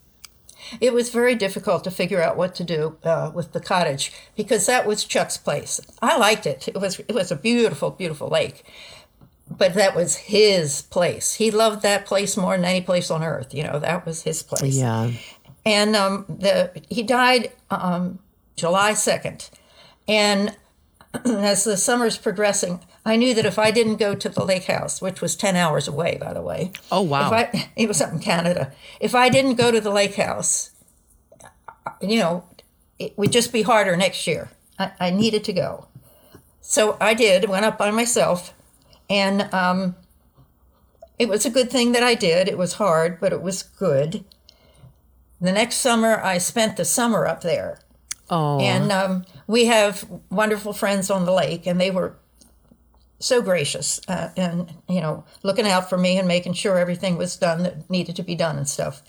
It 0.81 0.95
was 0.95 1.11
very 1.11 1.35
difficult 1.35 1.83
to 1.85 1.91
figure 1.91 2.23
out 2.23 2.37
what 2.37 2.55
to 2.55 2.65
do 2.65 2.97
uh, 3.03 3.33
with 3.35 3.53
the 3.53 3.61
cottage 3.61 4.13
because 4.37 4.67
that 4.67 4.87
was 4.87 5.05
Chuck's 5.05 5.37
place. 5.37 5.81
I 6.01 6.17
liked 6.17 6.47
it. 6.47 6.69
It 6.69 6.81
was 6.81 7.01
it 7.01 7.15
was 7.15 7.33
a 7.33 7.37
beautiful, 7.37 7.91
beautiful 7.91 8.29
lake, 8.29 8.63
but 9.51 9.75
that 9.75 9.95
was 9.95 10.17
his 10.17 10.83
place. 10.83 11.35
He 11.35 11.51
loved 11.51 11.83
that 11.83 12.07
place 12.07 12.37
more 12.37 12.57
than 12.57 12.65
any 12.65 12.81
place 12.81 13.11
on 13.11 13.23
earth. 13.23 13.55
You 13.55 13.65
know, 13.65 13.79
that 13.79 14.07
was 14.07 14.23
his 14.23 14.43
place. 14.43 14.77
Yeah. 14.77 15.11
And 15.65 15.95
um, 15.95 16.25
the 16.29 16.71
he 16.89 17.03
died 17.03 17.53
um, 17.71 18.19
July 18.57 18.95
second, 18.95 19.51
and 20.09 20.57
as 21.25 21.65
the 21.65 21.77
summer's 21.77 22.19
progressing, 22.19 22.81
I 23.05 23.17
knew 23.17 23.35
that 23.35 23.45
if 23.47 23.59
I 23.59 23.71
didn't 23.71 23.97
go 23.97 24.15
to 24.15 24.29
the 24.29 24.45
lake 24.45 24.65
house, 24.65 25.01
which 25.01 25.21
was 25.21 25.37
ten 25.37 25.57
hours 25.57 25.87
away, 25.89 26.19
by 26.21 26.33
the 26.33 26.43
way. 26.43 26.73
Oh, 26.91 27.03
wow. 27.03 27.27
If 27.27 27.33
I, 27.33 27.71
it 27.77 27.89
was 27.89 28.01
up 28.01 28.13
in 28.13 28.19
Canada. 28.19 28.73
If 29.01 29.15
I 29.15 29.29
didn't 29.29 29.55
go 29.55 29.71
to 29.71 29.81
the 29.81 29.91
lake 29.91 30.15
house, 30.15 30.71
you 32.01 32.19
know, 32.19 32.45
it 32.99 33.17
would 33.19 33.33
just 33.33 33.53
be 33.53 33.63
harder 33.63 33.97
next 33.97 34.27
year. 34.27 34.51
I, 34.79 34.93
I 34.99 35.11
needed 35.11 35.45
to 35.45 35.53
go, 35.53 35.87
so 36.61 36.97
I 37.01 37.15
did. 37.15 37.49
Went 37.49 37.65
up 37.65 37.79
by 37.79 37.91
myself, 37.91 38.55
and 39.13 39.53
um, 39.53 39.95
it 41.19 41.29
was 41.29 41.45
a 41.45 41.51
good 41.51 41.71
thing 41.71 41.93
that 41.93 42.03
I 42.03 42.15
did. 42.15 42.49
It 42.49 42.57
was 42.57 42.75
hard, 42.75 43.21
but 43.21 43.31
it 43.31 43.43
was 43.43 43.63
good. 43.63 44.25
The 45.39 45.53
next 45.53 45.77
summer, 45.77 46.17
I 46.17 46.39
spent 46.39 46.79
the 46.79 46.87
summer 46.87 47.27
up 47.27 47.43
there. 47.43 47.81
Oh. 48.31 48.59
And 48.59 48.91
um, 48.91 49.27
we 49.47 49.67
have 49.67 50.09
wonderful 50.31 50.73
friends 50.73 51.11
on 51.11 51.27
the 51.27 51.33
lake, 51.33 51.67
and 51.67 51.79
they 51.79 51.91
were 51.91 52.17
so 53.19 53.43
gracious 53.43 54.01
uh, 54.09 54.31
and, 54.35 54.73
you 54.89 55.03
know, 55.03 55.25
looking 55.43 55.67
out 55.67 55.91
for 55.91 55.99
me 55.99 56.19
and 56.19 56.27
making 56.27 56.55
sure 56.55 56.79
everything 56.79 57.19
was 57.19 57.37
done 57.37 57.65
that 57.65 57.91
needed 57.91 58.17
to 58.17 58.23
be 58.23 58.35
done 58.35 58.57
and 58.57 58.69
stuff. 58.69 59.03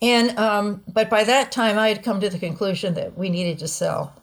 And, 0.00 0.38
um, 0.38 0.84
but 0.86 1.10
by 1.10 1.24
that 1.24 1.50
time, 1.50 1.78
I 1.78 1.88
had 1.88 2.04
come 2.04 2.20
to 2.20 2.30
the 2.30 2.38
conclusion 2.38 2.94
that 2.94 3.18
we 3.18 3.28
needed 3.28 3.58
to 3.58 3.68
sell. 3.68 4.14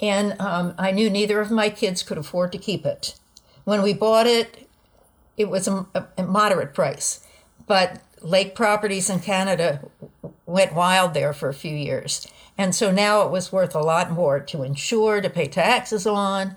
And 0.00 0.40
um, 0.40 0.74
I 0.78 0.92
knew 0.92 1.10
neither 1.10 1.40
of 1.40 1.50
my 1.50 1.68
kids 1.68 2.02
could 2.02 2.16
afford 2.16 2.52
to 2.52 2.58
keep 2.58 2.86
it. 2.86 3.14
When 3.70 3.82
we 3.82 3.92
bought 3.92 4.26
it, 4.26 4.68
it 5.36 5.48
was 5.48 5.68
a, 5.68 5.86
a 6.18 6.24
moderate 6.24 6.74
price, 6.74 7.24
but 7.68 8.02
lake 8.20 8.56
properties 8.56 9.08
in 9.08 9.20
Canada 9.20 9.88
went 10.44 10.74
wild 10.74 11.14
there 11.14 11.32
for 11.32 11.48
a 11.48 11.54
few 11.54 11.76
years. 11.76 12.26
And 12.58 12.74
so 12.74 12.90
now 12.90 13.22
it 13.22 13.30
was 13.30 13.52
worth 13.52 13.76
a 13.76 13.78
lot 13.78 14.10
more 14.10 14.40
to 14.40 14.64
insure, 14.64 15.20
to 15.20 15.30
pay 15.30 15.46
taxes 15.46 16.04
on. 16.04 16.56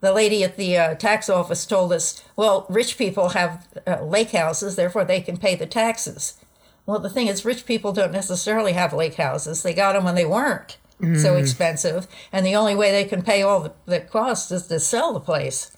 The 0.00 0.12
lady 0.12 0.42
at 0.42 0.56
the 0.56 0.76
uh, 0.76 0.94
tax 0.96 1.30
office 1.30 1.64
told 1.64 1.92
us, 1.92 2.24
well, 2.34 2.66
rich 2.68 2.98
people 2.98 3.28
have 3.28 3.68
uh, 3.86 4.02
lake 4.02 4.32
houses, 4.32 4.74
therefore 4.74 5.04
they 5.04 5.20
can 5.20 5.36
pay 5.36 5.54
the 5.54 5.64
taxes. 5.64 6.38
Well, 6.86 6.98
the 6.98 7.08
thing 7.08 7.28
is, 7.28 7.44
rich 7.44 7.66
people 7.66 7.92
don't 7.92 8.10
necessarily 8.10 8.72
have 8.72 8.92
lake 8.92 9.14
houses. 9.14 9.62
They 9.62 9.74
got 9.74 9.92
them 9.92 10.02
when 10.02 10.16
they 10.16 10.26
weren't 10.26 10.76
so 11.18 11.36
expensive. 11.36 12.08
And 12.32 12.44
the 12.44 12.56
only 12.56 12.74
way 12.74 12.90
they 12.90 13.04
can 13.04 13.22
pay 13.22 13.42
all 13.42 13.60
the, 13.60 13.72
the 13.86 14.00
costs 14.00 14.50
is 14.50 14.66
to 14.66 14.80
sell 14.80 15.12
the 15.12 15.20
place. 15.20 15.70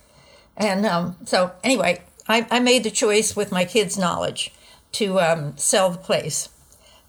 And 0.57 0.85
um, 0.87 1.17
so, 1.25 1.53
anyway, 1.65 2.03
I, 2.29 2.47
I 2.51 2.61
made 2.61 2.85
the 2.85 2.91
choice 2.91 3.35
with 3.35 3.53
my 3.53 3.65
kids' 3.65 3.97
knowledge 3.97 4.53
to 4.93 5.21
um, 5.21 5.57
sell 5.57 5.91
the 5.91 5.99
place. 5.99 6.49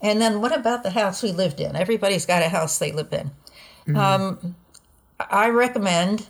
And 0.00 0.20
then, 0.20 0.40
what 0.40 0.56
about 0.56 0.82
the 0.82 0.90
house 0.90 1.22
we 1.22 1.32
lived 1.32 1.60
in? 1.60 1.76
Everybody's 1.76 2.26
got 2.26 2.42
a 2.42 2.48
house 2.48 2.78
they 2.78 2.92
live 2.92 3.12
in. 3.12 3.30
Um, 3.96 4.56
I 5.30 5.48
recommend 5.48 6.28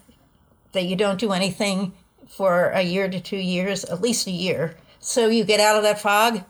that 0.73 0.85
you 0.85 0.97
don't 0.97 1.21
do 1.21 1.33
anything 1.33 1.93
for 2.29 2.71
a 2.71 2.83
year 2.83 3.09
to 3.09 3.21
two 3.21 3.37
years, 3.37 3.85
at 3.85 4.01
least 4.01 4.27
a 4.27 4.31
year, 4.31 4.77
so 5.01 5.29
you 5.29 5.45
get 5.45 5.61
out 5.61 5.77
of 5.77 5.83
that 5.83 6.01
fog 6.01 6.43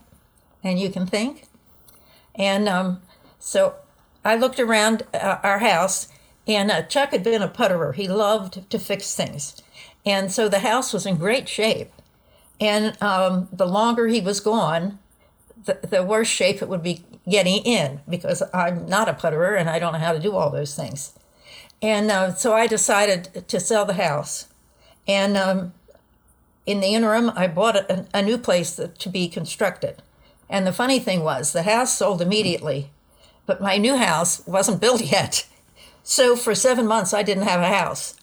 and 0.62 0.79
you 0.79 0.90
can 0.90 1.07
think. 1.07 1.44
And 2.35 2.68
um, 2.68 3.03
so 3.38 3.75
I 4.25 4.37
looked 4.37 4.61
around 4.61 5.03
uh, 5.12 5.38
our 5.42 5.59
house, 5.59 6.09
and 6.46 6.70
uh, 6.70 6.83
Chuck 6.83 7.11
had 7.11 7.25
been 7.25 7.42
a 7.42 7.48
putterer. 7.48 7.92
He 7.92 8.09
loved 8.09 8.70
to 8.70 8.79
fix 8.79 9.14
things. 9.14 9.61
And 10.04 10.32
so 10.32 10.48
the 10.48 10.60
house 10.60 10.92
was 10.92 11.06
in 11.06 11.16
great 11.16 11.48
shape. 11.48 11.92
And 12.60 13.00
um, 13.02 13.48
the 13.52 13.66
longer 13.66 14.06
he 14.08 14.20
was 14.20 14.40
gone, 14.40 14.98
the, 15.64 15.78
the 15.88 16.02
worse 16.02 16.28
shape 16.28 16.62
it 16.62 16.68
would 16.68 16.82
be 16.82 17.04
getting 17.28 17.62
in 17.64 18.00
because 18.08 18.42
I'm 18.52 18.86
not 18.86 19.08
a 19.08 19.14
putterer 19.14 19.54
and 19.54 19.70
I 19.70 19.78
don't 19.78 19.92
know 19.92 19.98
how 19.98 20.12
to 20.12 20.18
do 20.18 20.34
all 20.34 20.50
those 20.50 20.74
things. 20.74 21.12
And 21.80 22.10
uh, 22.10 22.34
so 22.34 22.52
I 22.52 22.66
decided 22.66 23.48
to 23.48 23.60
sell 23.60 23.84
the 23.84 23.94
house. 23.94 24.48
And 25.06 25.36
um, 25.36 25.72
in 26.66 26.80
the 26.80 26.94
interim, 26.94 27.30
I 27.34 27.48
bought 27.48 27.76
a, 27.76 28.06
a 28.14 28.22
new 28.22 28.38
place 28.38 28.74
that, 28.76 28.98
to 29.00 29.08
be 29.08 29.28
constructed. 29.28 30.02
And 30.48 30.66
the 30.66 30.72
funny 30.72 31.00
thing 31.00 31.24
was, 31.24 31.52
the 31.52 31.64
house 31.64 31.96
sold 31.96 32.20
immediately, 32.22 32.90
but 33.46 33.60
my 33.60 33.78
new 33.78 33.96
house 33.96 34.46
wasn't 34.46 34.80
built 34.80 35.00
yet. 35.12 35.46
So 36.04 36.36
for 36.36 36.54
seven 36.54 36.86
months, 36.86 37.12
I 37.14 37.22
didn't 37.22 37.44
have 37.44 37.60
a 37.60 37.68
house. 37.68 38.14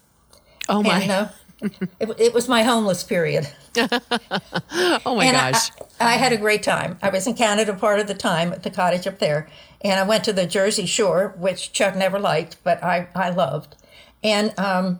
oh 0.69 0.83
my. 0.83 1.01
And, 1.01 1.11
uh, 1.11 1.27
it, 1.99 2.09
it 2.17 2.33
was 2.33 2.47
my 2.47 2.63
homeless 2.63 3.03
period. 3.03 3.49
oh 3.77 3.89
my 5.15 5.25
and 5.25 5.53
gosh. 5.53 5.71
I, 5.99 6.13
I 6.13 6.13
had 6.13 6.31
a 6.31 6.37
great 6.37 6.63
time. 6.63 6.97
I 7.01 7.09
was 7.09 7.27
in 7.27 7.33
Canada 7.33 7.73
part 7.73 7.99
of 7.99 8.07
the 8.07 8.13
time 8.13 8.53
at 8.53 8.63
the 8.63 8.69
cottage 8.69 9.07
up 9.07 9.19
there, 9.19 9.49
and 9.81 9.99
I 9.99 10.03
went 10.03 10.23
to 10.25 10.33
the 10.33 10.45
Jersey 10.45 10.85
Shore, 10.85 11.33
which 11.37 11.71
Chuck 11.73 11.95
never 11.95 12.19
liked, 12.19 12.57
but 12.63 12.83
I, 12.83 13.07
I 13.15 13.29
loved, 13.29 13.75
and 14.23 14.57
um, 14.57 14.99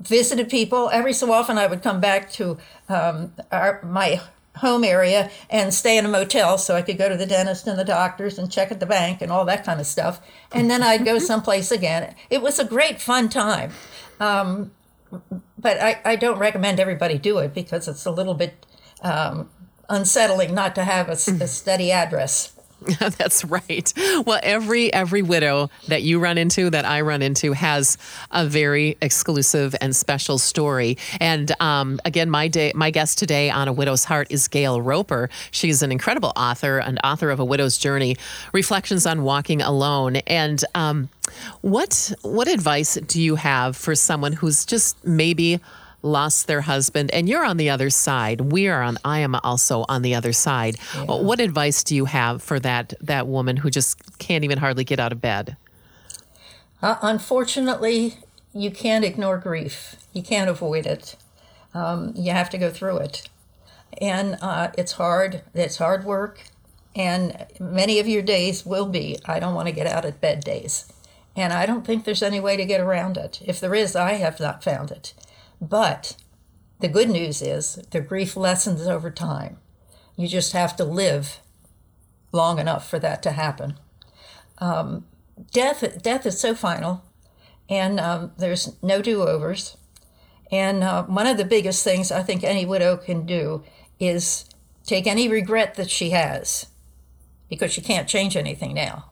visited 0.00 0.48
people. 0.48 0.90
Every 0.90 1.12
so 1.12 1.32
often, 1.32 1.58
I 1.58 1.66
would 1.66 1.82
come 1.82 2.00
back 2.00 2.30
to 2.32 2.58
um, 2.88 3.32
our, 3.50 3.80
my 3.82 4.20
home 4.56 4.84
area 4.84 5.30
and 5.50 5.72
stay 5.72 5.98
in 5.98 6.06
a 6.06 6.08
motel 6.08 6.58
so 6.58 6.74
I 6.74 6.82
could 6.82 6.98
go 6.98 7.08
to 7.08 7.16
the 7.16 7.26
dentist 7.26 7.66
and 7.66 7.78
the 7.78 7.84
doctors 7.84 8.38
and 8.38 8.50
check 8.50 8.70
at 8.70 8.80
the 8.80 8.86
bank 8.86 9.20
and 9.20 9.30
all 9.30 9.44
that 9.44 9.64
kind 9.64 9.80
of 9.80 9.86
stuff. 9.86 10.20
And 10.52 10.70
then 10.70 10.82
I'd 10.82 11.04
go 11.04 11.18
someplace 11.20 11.70
again. 11.70 12.14
It 12.30 12.42
was 12.42 12.58
a 12.58 12.64
great 12.64 13.00
fun 13.00 13.28
time. 13.28 13.72
Um, 14.20 14.72
but 15.58 15.80
I, 15.80 16.00
I 16.04 16.16
don't 16.16 16.38
recommend 16.38 16.80
everybody 16.80 17.18
do 17.18 17.38
it 17.38 17.54
because 17.54 17.88
it's 17.88 18.06
a 18.06 18.10
little 18.10 18.34
bit 18.34 18.66
um, 19.02 19.50
unsettling 19.88 20.54
not 20.54 20.74
to 20.74 20.84
have 20.84 21.08
a 21.08 21.16
steady 21.16 21.92
address. 21.92 22.55
That's 23.18 23.44
right. 23.44 23.92
Well, 24.24 24.40
every 24.42 24.92
every 24.92 25.22
widow 25.22 25.70
that 25.88 26.02
you 26.02 26.18
run 26.18 26.38
into, 26.38 26.70
that 26.70 26.84
I 26.84 27.00
run 27.00 27.22
into, 27.22 27.52
has 27.52 27.98
a 28.30 28.46
very 28.46 28.96
exclusive 29.00 29.74
and 29.80 29.94
special 29.94 30.38
story. 30.38 30.96
And 31.20 31.52
um, 31.60 32.00
again, 32.04 32.30
my 32.30 32.48
day, 32.48 32.72
my 32.74 32.90
guest 32.90 33.18
today 33.18 33.50
on 33.50 33.68
A 33.68 33.72
Widow's 33.72 34.04
Heart 34.04 34.28
is 34.30 34.46
Gayle 34.48 34.80
Roper. 34.80 35.28
She's 35.50 35.82
an 35.82 35.90
incredible 35.90 36.32
author 36.36 36.78
and 36.78 37.00
author 37.02 37.30
of 37.30 37.40
A 37.40 37.44
Widow's 37.44 37.76
Journey: 37.76 38.16
Reflections 38.52 39.06
on 39.06 39.22
Walking 39.22 39.62
Alone. 39.62 40.16
And 40.26 40.64
um, 40.74 41.08
what 41.62 42.12
what 42.22 42.48
advice 42.48 42.94
do 42.94 43.20
you 43.20 43.34
have 43.36 43.76
for 43.76 43.94
someone 43.94 44.32
who's 44.32 44.64
just 44.64 45.04
maybe 45.04 45.60
lost 46.06 46.46
their 46.46 46.62
husband, 46.62 47.10
and 47.10 47.28
you're 47.28 47.44
on 47.44 47.56
the 47.56 47.68
other 47.68 47.90
side. 47.90 48.40
We 48.40 48.68
are 48.68 48.82
on. 48.82 48.96
I 49.04 49.18
am 49.18 49.34
also 49.34 49.84
on 49.88 50.02
the 50.02 50.14
other 50.14 50.32
side. 50.32 50.76
What 51.06 51.40
advice 51.40 51.84
do 51.84 51.94
you 51.94 52.06
have 52.06 52.42
for 52.42 52.58
that 52.60 52.94
that 53.00 53.26
woman 53.26 53.58
who 53.58 53.70
just 53.70 54.18
can't 54.18 54.44
even 54.44 54.58
hardly 54.58 54.84
get 54.84 55.00
out 55.00 55.12
of 55.12 55.20
bed? 55.20 55.56
Uh, 56.80 56.96
unfortunately, 57.02 58.14
you 58.52 58.70
can't 58.70 59.04
ignore 59.04 59.38
grief. 59.38 59.96
You 60.12 60.22
can't 60.22 60.48
avoid 60.48 60.86
it. 60.86 61.16
Um, 61.74 62.12
you 62.16 62.32
have 62.32 62.48
to 62.50 62.58
go 62.58 62.70
through 62.70 62.98
it, 62.98 63.28
and 64.00 64.38
uh, 64.40 64.70
it's 64.78 64.92
hard. 64.92 65.42
It's 65.54 65.76
hard 65.76 66.04
work, 66.04 66.44
and 66.94 67.46
many 67.60 67.98
of 67.98 68.08
your 68.08 68.22
days 68.22 68.64
will 68.64 68.86
be 68.86 69.18
I 69.26 69.40
don't 69.40 69.54
want 69.54 69.68
to 69.68 69.74
get 69.74 69.86
out 69.86 70.04
of 70.06 70.20
bed 70.20 70.42
days, 70.42 70.90
and 71.34 71.52
I 71.52 71.66
don't 71.66 71.84
think 71.84 72.04
there's 72.04 72.22
any 72.22 72.40
way 72.40 72.56
to 72.56 72.64
get 72.64 72.80
around 72.80 73.18
it. 73.18 73.42
If 73.44 73.60
there 73.60 73.74
is, 73.74 73.94
I 73.94 74.14
have 74.14 74.40
not 74.40 74.64
found 74.64 74.90
it. 74.90 75.12
But 75.60 76.16
the 76.80 76.88
good 76.88 77.08
news 77.08 77.42
is 77.42 77.76
the 77.90 78.00
grief 78.00 78.36
lessens 78.36 78.86
over 78.86 79.10
time. 79.10 79.58
You 80.16 80.28
just 80.28 80.52
have 80.52 80.76
to 80.76 80.84
live 80.84 81.40
long 82.32 82.58
enough 82.58 82.88
for 82.88 82.98
that 82.98 83.22
to 83.22 83.32
happen. 83.32 83.78
Um, 84.58 85.06
death, 85.52 86.02
death 86.02 86.26
is 86.26 86.40
so 86.40 86.54
final, 86.54 87.02
and 87.68 87.98
um, 88.00 88.32
there's 88.38 88.76
no 88.82 89.02
do 89.02 89.22
overs. 89.22 89.76
And 90.50 90.84
uh, 90.84 91.04
one 91.04 91.26
of 91.26 91.36
the 91.36 91.44
biggest 91.44 91.82
things 91.82 92.12
I 92.12 92.22
think 92.22 92.44
any 92.44 92.64
widow 92.64 92.96
can 92.96 93.26
do 93.26 93.64
is 93.98 94.44
take 94.84 95.06
any 95.06 95.28
regret 95.28 95.74
that 95.74 95.90
she 95.90 96.10
has, 96.10 96.66
because 97.48 97.72
she 97.72 97.80
can't 97.80 98.08
change 98.08 98.36
anything 98.36 98.74
now. 98.74 99.10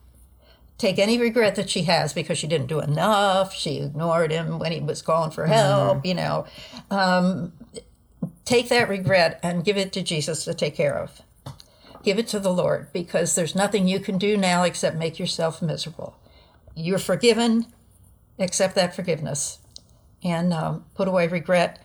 Take 0.85 0.99
any 0.99 1.17
regret 1.17 1.55
that 1.55 1.71
she 1.71 1.85
has 1.85 2.13
because 2.13 2.37
she 2.37 2.47
didn't 2.47 2.67
do 2.67 2.79
enough, 2.79 3.55
she 3.55 3.79
ignored 3.79 4.31
him 4.31 4.59
when 4.59 4.71
he 4.71 4.81
was 4.81 5.01
calling 5.01 5.31
for 5.31 5.47
help, 5.47 5.97
mm-hmm. 5.97 6.07
you 6.07 6.13
know. 6.13 6.45
Um, 6.91 7.55
take 8.45 8.69
that 8.69 8.91
regret 8.91 9.41
and 9.43 9.65
give 9.65 9.79
it 9.79 9.95
to 9.95 10.03
Jesus 10.03 10.45
to 10.45 10.53
take 10.53 10.77
care 10.77 10.99
of. 10.99 11.23
Give 12.03 12.19
it 12.19 12.29
to 12.29 12.39
the 12.39 12.53
Lord 12.53 12.93
because 12.93 13.35
there's 13.35 13.55
nothing 13.55 13.89
you 13.89 13.99
can 13.99 14.19
do 14.19 14.37
now 14.37 14.63
except 14.65 14.99
make 14.99 15.19
yourself 15.19 15.63
miserable. 15.63 16.19
You're 16.75 16.99
forgiven, 16.99 17.65
accept 18.39 18.75
that 18.75 18.95
forgiveness 18.95 19.61
and 20.23 20.53
um, 20.53 20.85
put 20.95 21.09
away 21.09 21.29
regret. 21.29 21.79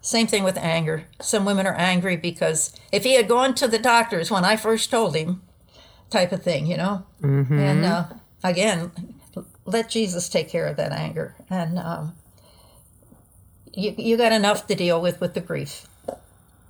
Same 0.00 0.28
thing 0.28 0.44
with 0.44 0.58
anger. 0.58 1.06
Some 1.20 1.44
women 1.44 1.66
are 1.66 1.74
angry 1.74 2.16
because 2.16 2.72
if 2.92 3.02
he 3.02 3.14
had 3.14 3.26
gone 3.26 3.56
to 3.56 3.66
the 3.66 3.80
doctors 3.80 4.30
when 4.30 4.44
I 4.44 4.54
first 4.54 4.92
told 4.92 5.16
him, 5.16 5.42
type 6.08 6.30
of 6.30 6.44
thing, 6.44 6.68
you 6.68 6.76
know. 6.76 7.04
Mm-hmm. 7.20 7.58
And 7.58 7.84
uh, 7.84 8.04
again, 8.44 8.92
let 9.64 9.88
Jesus 9.88 10.28
take 10.28 10.48
care 10.48 10.66
of 10.66 10.76
that 10.76 10.92
anger, 10.92 11.34
and 11.50 11.78
um, 11.78 12.14
you 13.72 13.94
you 13.96 14.16
got 14.16 14.32
enough 14.32 14.66
to 14.68 14.74
deal 14.74 15.00
with 15.00 15.20
with 15.20 15.34
the 15.34 15.40
grief. 15.40 15.86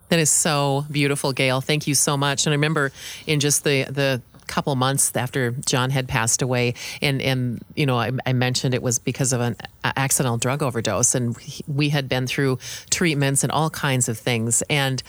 That 0.09 0.19
is 0.19 0.31
so 0.31 0.87
beautiful, 0.91 1.33
Gayle. 1.33 1.61
Thank 1.61 1.87
you 1.87 1.95
so 1.95 2.17
much. 2.17 2.47
And 2.47 2.53
I 2.53 2.57
remember 2.57 2.93
in 3.27 3.41
just 3.41 3.65
the 3.65 3.85
the 3.85 4.23
couple 4.47 4.77
months 4.77 5.11
after 5.17 5.53
John 5.67 5.91
had 5.91 6.07
passed 6.07 6.41
away, 6.41 6.75
and 7.03 7.21
and 7.21 7.63
you 7.75 7.85
know 7.85 7.99
I, 7.99 8.13
I 8.25 8.33
mentioned 8.33 8.75
it 8.75 8.83
was 8.83 8.99
because 8.99 9.33
of 9.33 9.41
an 9.41 9.57
accidental 9.85 10.39
drug 10.39 10.63
overdose, 10.63 11.15
and 11.15 11.37
we 11.67 11.89
had 11.89 12.09
been 12.09 12.27
through 12.27 12.59
treatments 12.91 13.43
and 13.43 13.51
all 13.51 13.71
kinds 13.71 14.09
of 14.09 14.19
things, 14.19 14.63
and 14.71 15.03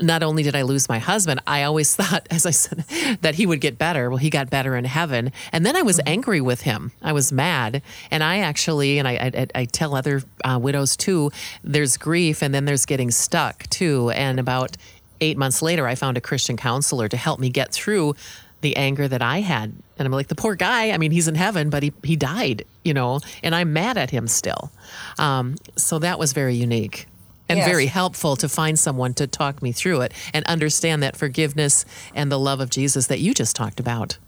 not 0.00 0.22
only 0.22 0.42
did 0.42 0.54
I 0.54 0.62
lose 0.62 0.88
my 0.88 0.98
husband, 0.98 1.40
I 1.46 1.62
always 1.62 1.94
thought, 1.96 2.26
as 2.30 2.46
I 2.46 2.50
said, 2.50 2.84
that 3.22 3.34
he 3.36 3.46
would 3.46 3.60
get 3.60 3.78
better. 3.78 4.10
Well, 4.10 4.18
he 4.18 4.30
got 4.30 4.50
better 4.50 4.76
in 4.76 4.84
heaven. 4.84 5.32
And 5.52 5.64
then 5.64 5.76
I 5.76 5.82
was 5.82 5.98
mm-hmm. 5.98 6.08
angry 6.08 6.40
with 6.40 6.62
him. 6.62 6.92
I 7.02 7.12
was 7.12 7.32
mad. 7.32 7.82
And 8.10 8.22
I 8.22 8.38
actually, 8.38 8.98
and 8.98 9.08
I, 9.08 9.12
I, 9.12 9.46
I 9.54 9.64
tell 9.64 9.94
other 9.94 10.22
uh, 10.44 10.58
widows 10.60 10.96
too, 10.96 11.30
there's 11.62 11.96
grief 11.96 12.42
and 12.42 12.54
then 12.54 12.64
there's 12.64 12.86
getting 12.86 13.10
stuck 13.10 13.66
too. 13.68 14.10
And 14.10 14.38
about 14.38 14.76
eight 15.20 15.38
months 15.38 15.62
later, 15.62 15.86
I 15.86 15.94
found 15.94 16.16
a 16.16 16.20
Christian 16.20 16.56
counselor 16.56 17.08
to 17.08 17.16
help 17.16 17.40
me 17.40 17.48
get 17.48 17.72
through 17.72 18.14
the 18.60 18.76
anger 18.76 19.06
that 19.06 19.22
I 19.22 19.40
had. 19.40 19.72
And 19.98 20.06
I'm 20.06 20.12
like, 20.12 20.28
the 20.28 20.34
poor 20.34 20.54
guy, 20.54 20.90
I 20.90 20.98
mean, 20.98 21.10
he's 21.10 21.28
in 21.28 21.34
heaven, 21.34 21.70
but 21.70 21.82
he, 21.82 21.92
he 22.02 22.16
died, 22.16 22.64
you 22.84 22.94
know, 22.94 23.20
and 23.42 23.54
I'm 23.54 23.72
mad 23.72 23.96
at 23.96 24.10
him 24.10 24.26
still. 24.28 24.70
Um, 25.18 25.56
so 25.76 25.98
that 26.00 26.18
was 26.18 26.32
very 26.32 26.54
unique 26.54 27.06
and 27.48 27.58
yes. 27.58 27.68
very 27.68 27.86
helpful 27.86 28.36
to 28.36 28.48
find 28.48 28.78
someone 28.78 29.14
to 29.14 29.26
talk 29.26 29.62
me 29.62 29.72
through 29.72 30.02
it 30.02 30.12
and 30.34 30.44
understand 30.46 31.02
that 31.02 31.16
forgiveness 31.16 31.84
and 32.14 32.30
the 32.30 32.38
love 32.38 32.60
of 32.60 32.70
Jesus 32.70 33.06
that 33.06 33.20
you 33.20 33.34
just 33.34 33.56
talked 33.56 33.80
about. 33.80 34.18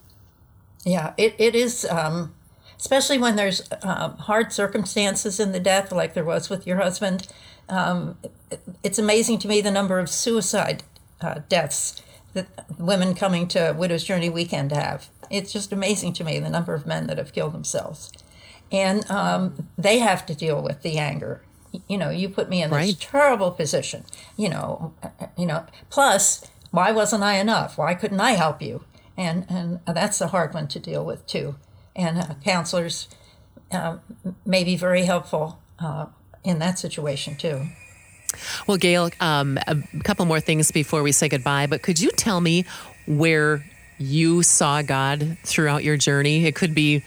Yeah, 0.85 1.13
it, 1.17 1.35
it 1.39 1.55
is, 1.55 1.85
um, 1.87 2.35
especially 2.79 3.19
when 3.19 3.37
there's 3.37 3.69
uh, 3.83 4.11
hard 4.11 4.53
circumstances 4.53 5.41
in 5.41 5.53
the 5.53 5.61
death, 5.61 5.93
like 5.93 6.15
there 6.15 6.25
was 6.25 6.49
with 6.49 6.67
your 6.67 6.77
husband. 6.79 7.29
Um, 7.69 8.17
it's 8.83 8.99
amazing 8.99 9.39
to 9.41 9.49
me 9.49 9.61
the 9.61 9.71
number 9.71 9.99
of 9.99 10.09
suicide 10.09 10.83
uh, 11.21 11.41
deaths 11.49 12.03
that 12.35 12.47
women 12.79 13.15
coming 13.15 13.49
to 13.49 13.75
Widow's 13.77 14.05
Journey 14.05 14.31
weekend 14.31 14.73
have. 14.73 15.09
It's 15.31 15.53
just 15.53 15.73
amazing 15.73 16.13
to 16.15 16.25
me 16.25 16.39
the 16.39 16.51
number 16.51 16.75
of 16.75 16.87
men 16.87 17.07
that 17.09 17.19
have 17.19 17.33
killed 17.33 17.53
themselves. 17.53 18.13
And 18.71 19.11
um, 19.11 19.69
they 19.77 19.99
have 19.99 20.27
to 20.27 20.35
deal 20.35 20.63
with 20.63 20.83
the 20.83 20.99
anger 20.99 21.43
you 21.87 21.99
know, 21.99 22.11
you 22.11 22.29
put 22.29 22.49
me 22.49 22.63
in 22.63 22.71
this 22.71 22.77
right. 22.77 23.01
terrible 23.01 23.51
position. 23.51 24.05
You 24.37 24.49
know, 24.49 24.95
you 25.37 25.47
know. 25.47 25.65
Plus, 25.91 26.45
why 26.71 26.93
wasn't 26.93 27.23
I 27.23 27.39
enough? 27.39 27.79
Why 27.79 27.95
couldn't 27.95 28.21
I 28.21 28.33
help 28.33 28.63
you? 28.63 28.85
And 29.17 29.47
and 29.49 29.81
that's 29.87 30.21
a 30.21 30.29
hard 30.29 30.55
one 30.55 30.69
to 30.69 30.79
deal 30.79 31.05
with 31.05 31.27
too. 31.27 31.57
And 31.97 32.19
uh, 32.19 32.35
counselors 32.45 33.09
uh, 33.73 33.99
may 34.47 34.65
be 34.65 34.77
very 34.77 35.05
helpful 35.05 35.59
uh, 35.79 36.07
in 36.45 36.59
that 36.61 36.79
situation 36.79 37.37
too. 37.37 37.67
Well, 38.67 38.77
Gayle, 38.77 39.11
um, 39.21 39.59
a 39.67 39.77
couple 40.05 40.25
more 40.27 40.41
things 40.41 40.71
before 40.71 41.03
we 41.03 41.13
say 41.13 41.29
goodbye. 41.29 41.67
But 41.67 41.83
could 41.83 41.99
you 41.99 42.11
tell 42.11 42.41
me 42.41 42.65
where 43.07 43.65
you 43.99 44.43
saw 44.43 44.83
God 44.83 45.39
throughout 45.45 45.83
your 45.83 45.97
journey? 45.97 46.45
It 46.45 46.55
could 46.55 46.75
be 46.75 47.03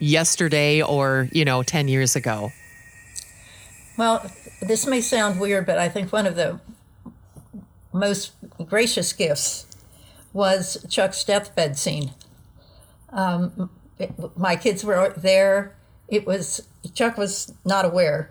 yesterday 0.00 0.82
or 0.82 1.28
you 1.32 1.44
know 1.44 1.62
ten 1.62 1.88
years 1.88 2.16
ago. 2.16 2.52
Well, 3.98 4.30
this 4.62 4.86
may 4.86 5.00
sound 5.00 5.40
weird, 5.40 5.66
but 5.66 5.76
I 5.76 5.88
think 5.88 6.12
one 6.12 6.26
of 6.26 6.36
the 6.36 6.60
most 7.92 8.30
gracious 8.64 9.12
gifts 9.12 9.66
was 10.32 10.86
Chuck's 10.88 11.24
deathbed 11.24 11.76
scene. 11.76 12.12
Um, 13.10 13.70
it, 13.98 14.12
my 14.38 14.54
kids 14.54 14.84
were 14.84 15.12
there. 15.16 15.74
It 16.06 16.26
was 16.28 16.62
Chuck 16.94 17.18
was 17.18 17.52
not 17.64 17.84
aware, 17.84 18.30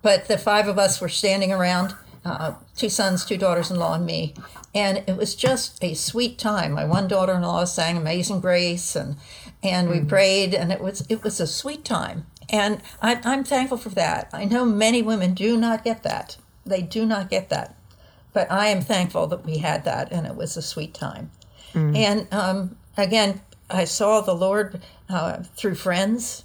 but 0.00 0.28
the 0.28 0.38
five 0.38 0.66
of 0.66 0.78
us 0.78 0.98
were 0.98 1.10
standing 1.10 1.52
around. 1.52 1.94
Uh, 2.24 2.54
two 2.76 2.88
sons, 2.88 3.24
two 3.24 3.36
daughters-in-law, 3.36 3.94
and 3.94 4.06
me, 4.06 4.32
and 4.72 5.02
it 5.08 5.16
was 5.16 5.34
just 5.34 5.82
a 5.82 5.92
sweet 5.92 6.38
time. 6.38 6.72
My 6.72 6.84
one 6.84 7.08
daughter-in-law 7.08 7.64
sang 7.64 7.96
"Amazing 7.96 8.40
Grace," 8.40 8.96
and 8.96 9.16
and 9.62 9.90
we 9.90 9.98
mm. 9.98 10.08
prayed, 10.08 10.54
and 10.54 10.72
it 10.72 10.80
was 10.80 11.04
it 11.08 11.22
was 11.22 11.40
a 11.40 11.46
sweet 11.46 11.84
time. 11.84 12.26
And 12.50 12.80
I, 13.00 13.20
I'm 13.24 13.44
thankful 13.44 13.78
for 13.78 13.90
that. 13.90 14.30
I 14.32 14.44
know 14.44 14.64
many 14.64 15.02
women 15.02 15.34
do 15.34 15.56
not 15.56 15.84
get 15.84 16.02
that. 16.02 16.36
They 16.64 16.82
do 16.82 17.06
not 17.06 17.30
get 17.30 17.48
that. 17.50 17.76
But 18.32 18.50
I 18.50 18.68
am 18.68 18.80
thankful 18.80 19.26
that 19.28 19.44
we 19.44 19.58
had 19.58 19.84
that, 19.84 20.10
and 20.10 20.26
it 20.26 20.36
was 20.36 20.56
a 20.56 20.62
sweet 20.62 20.94
time. 20.94 21.30
Mm. 21.74 21.96
And 21.96 22.32
um, 22.32 22.76
again, 22.96 23.42
I 23.68 23.84
saw 23.84 24.20
the 24.20 24.34
Lord 24.34 24.80
uh, 25.08 25.42
through 25.56 25.74
friends 25.74 26.44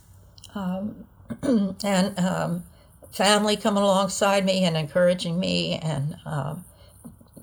um, 0.54 1.06
and 1.42 2.20
um, 2.20 2.64
family 3.12 3.56
coming 3.56 3.84
alongside 3.84 4.46
me 4.46 4.64
and 4.64 4.76
encouraging 4.76 5.40
me 5.40 5.76
and 5.76 6.18
um, 6.26 6.66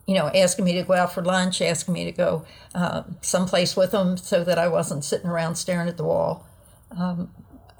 you 0.06 0.14
know, 0.14 0.28
asking 0.34 0.64
me 0.64 0.74
to 0.74 0.82
go 0.82 0.92
out 0.92 1.12
for 1.12 1.22
lunch, 1.22 1.62
asking 1.62 1.94
me 1.94 2.04
to 2.04 2.12
go 2.12 2.44
uh, 2.74 3.04
someplace 3.22 3.74
with 3.74 3.92
them 3.92 4.16
so 4.16 4.44
that 4.44 4.58
I 4.58 4.68
wasn't 4.68 5.04
sitting 5.04 5.30
around 5.30 5.54
staring 5.54 5.88
at 5.88 5.96
the 5.96 6.04
wall. 6.04 6.46
Um, 6.90 7.30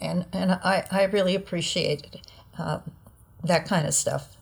and 0.05 0.27
and 0.33 0.53
I, 0.53 0.87
I 0.91 1.05
really 1.05 1.35
appreciated 1.35 2.21
uh, 2.59 2.81
that 3.43 3.67
kind 3.67 3.87
of 3.87 3.95
stuff. 3.95 4.37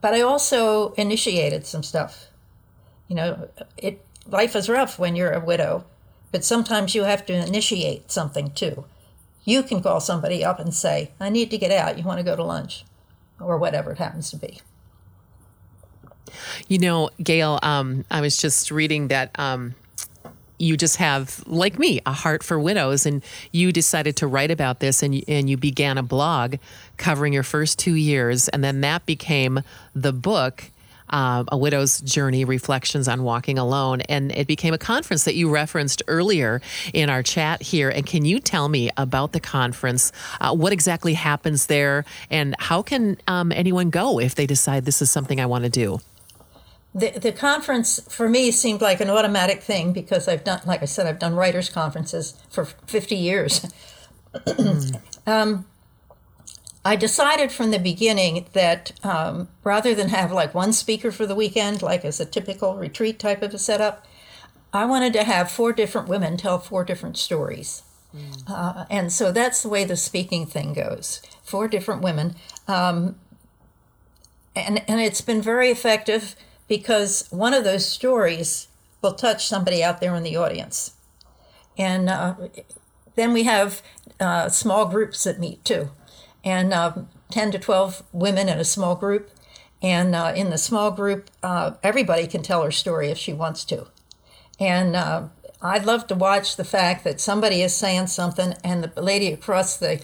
But 0.00 0.14
I 0.14 0.20
also 0.20 0.92
initiated 0.92 1.66
some 1.66 1.82
stuff. 1.82 2.26
You 3.08 3.16
know, 3.16 3.48
it 3.76 4.04
life 4.26 4.56
is 4.56 4.68
rough 4.68 4.98
when 4.98 5.16
you're 5.16 5.32
a 5.32 5.44
widow, 5.44 5.84
but 6.32 6.44
sometimes 6.44 6.94
you 6.94 7.04
have 7.04 7.24
to 7.26 7.32
initiate 7.32 8.10
something 8.10 8.50
too. 8.52 8.84
You 9.44 9.62
can 9.62 9.82
call 9.82 10.00
somebody 10.00 10.44
up 10.44 10.58
and 10.58 10.74
say, 10.74 11.12
"I 11.20 11.30
need 11.30 11.50
to 11.50 11.58
get 11.58 11.70
out. 11.70 11.98
You 11.98 12.04
want 12.04 12.18
to 12.18 12.24
go 12.24 12.36
to 12.36 12.44
lunch?" 12.44 12.84
or 13.40 13.58
whatever 13.58 13.92
it 13.92 13.98
happens 13.98 14.30
to 14.30 14.36
be. 14.36 14.60
You 16.68 16.78
know, 16.78 17.10
Gayle, 17.22 17.58
um, 17.62 18.04
I 18.10 18.20
was 18.20 18.36
just 18.36 18.70
reading 18.70 19.08
that 19.08 19.38
um, 19.38 19.74
you 20.58 20.76
just 20.76 20.96
have, 20.96 21.42
like 21.46 21.78
me, 21.78 22.00
a 22.06 22.12
heart 22.12 22.42
for 22.42 22.58
widows, 22.58 23.06
and 23.06 23.22
you 23.52 23.72
decided 23.72 24.16
to 24.16 24.26
write 24.26 24.50
about 24.50 24.80
this, 24.80 25.02
and 25.02 25.14
you, 25.14 25.22
and 25.28 25.48
you 25.50 25.56
began 25.56 25.98
a 25.98 26.02
blog 26.02 26.56
covering 26.96 27.32
your 27.32 27.42
first 27.42 27.78
two 27.78 27.94
years, 27.94 28.48
and 28.48 28.62
then 28.64 28.80
that 28.80 29.06
became 29.06 29.62
the 29.94 30.12
book. 30.12 30.64
uh, 31.08 31.44
A 31.48 31.56
Widow's 31.56 32.00
Journey 32.00 32.44
Reflections 32.44 33.08
on 33.08 33.22
Walking 33.22 33.58
Alone. 33.58 34.00
And 34.02 34.32
it 34.32 34.46
became 34.46 34.74
a 34.74 34.78
conference 34.78 35.24
that 35.24 35.34
you 35.34 35.50
referenced 35.50 36.02
earlier 36.08 36.60
in 36.92 37.10
our 37.10 37.22
chat 37.22 37.62
here. 37.62 37.88
And 37.88 38.04
can 38.04 38.24
you 38.24 38.40
tell 38.40 38.68
me 38.68 38.90
about 38.96 39.32
the 39.32 39.40
conference? 39.40 40.12
Uh, 40.40 40.54
what 40.54 40.72
exactly 40.72 41.14
happens 41.14 41.66
there? 41.66 42.04
And 42.30 42.54
how 42.58 42.82
can 42.82 43.18
um, 43.28 43.52
anyone 43.52 43.90
go 43.90 44.18
if 44.18 44.34
they 44.34 44.46
decide 44.46 44.84
this 44.84 45.00
is 45.00 45.10
something 45.10 45.40
I 45.40 45.46
want 45.46 45.64
to 45.64 45.70
do? 45.70 46.00
The, 46.96 47.10
the 47.10 47.30
conference 47.30 48.00
for 48.08 48.26
me 48.26 48.50
seemed 48.50 48.80
like 48.80 49.02
an 49.02 49.10
automatic 49.10 49.60
thing 49.60 49.92
because 49.92 50.28
I've 50.28 50.44
done, 50.44 50.62
like 50.64 50.80
I 50.80 50.86
said, 50.86 51.06
I've 51.06 51.18
done 51.18 51.34
writers' 51.34 51.68
conferences 51.68 52.34
for 52.48 52.64
50 52.64 53.14
years. 53.14 53.66
um, 55.26 55.66
I 56.86 56.96
decided 56.96 57.52
from 57.52 57.70
the 57.70 57.78
beginning 57.78 58.46
that 58.54 58.92
um, 59.04 59.48
rather 59.62 59.94
than 59.94 60.08
have 60.08 60.32
like 60.32 60.54
one 60.54 60.72
speaker 60.72 61.12
for 61.12 61.26
the 61.26 61.34
weekend, 61.34 61.82
like 61.82 62.02
as 62.02 62.18
a 62.18 62.24
typical 62.24 62.76
retreat 62.76 63.18
type 63.18 63.42
of 63.42 63.52
a 63.52 63.58
setup, 63.58 64.06
I 64.72 64.86
wanted 64.86 65.12
to 65.12 65.24
have 65.24 65.50
four 65.50 65.74
different 65.74 66.08
women 66.08 66.38
tell 66.38 66.58
four 66.58 66.82
different 66.82 67.18
stories. 67.18 67.82
Mm. 68.16 68.42
Uh, 68.48 68.86
and 68.88 69.12
so 69.12 69.32
that's 69.32 69.62
the 69.62 69.68
way 69.68 69.84
the 69.84 69.96
speaking 69.96 70.46
thing 70.46 70.72
goes 70.72 71.20
four 71.42 71.68
different 71.68 72.00
women. 72.02 72.36
Um, 72.66 73.16
and, 74.54 74.82
and 74.88 75.00
it's 75.00 75.20
been 75.20 75.42
very 75.42 75.70
effective 75.70 76.34
because 76.68 77.26
one 77.30 77.54
of 77.54 77.64
those 77.64 77.86
stories 77.88 78.68
will 79.02 79.14
touch 79.14 79.46
somebody 79.46 79.82
out 79.82 80.00
there 80.00 80.14
in 80.14 80.22
the 80.22 80.36
audience. 80.36 80.94
And 81.78 82.08
uh, 82.08 82.34
then 83.14 83.32
we 83.32 83.44
have 83.44 83.82
uh, 84.18 84.48
small 84.48 84.86
groups 84.86 85.24
that 85.24 85.38
meet 85.38 85.64
too, 85.64 85.90
and 86.44 86.72
uh, 86.72 86.92
10 87.30 87.52
to 87.52 87.58
12 87.58 88.02
women 88.12 88.48
in 88.48 88.58
a 88.58 88.64
small 88.64 88.96
group. 88.96 89.30
And 89.82 90.14
uh, 90.14 90.32
in 90.34 90.48
the 90.48 90.58
small 90.58 90.90
group, 90.90 91.30
uh, 91.42 91.72
everybody 91.82 92.26
can 92.26 92.42
tell 92.42 92.62
her 92.62 92.70
story 92.70 93.10
if 93.10 93.18
she 93.18 93.34
wants 93.34 93.62
to. 93.66 93.86
And 94.58 94.96
uh, 94.96 95.28
I'd 95.60 95.84
love 95.84 96.06
to 96.06 96.14
watch 96.14 96.56
the 96.56 96.64
fact 96.64 97.04
that 97.04 97.20
somebody 97.20 97.60
is 97.60 97.74
saying 97.74 98.06
something 98.06 98.54
and 98.64 98.84
the 98.84 99.02
lady 99.02 99.32
across 99.32 99.76
the 99.76 100.02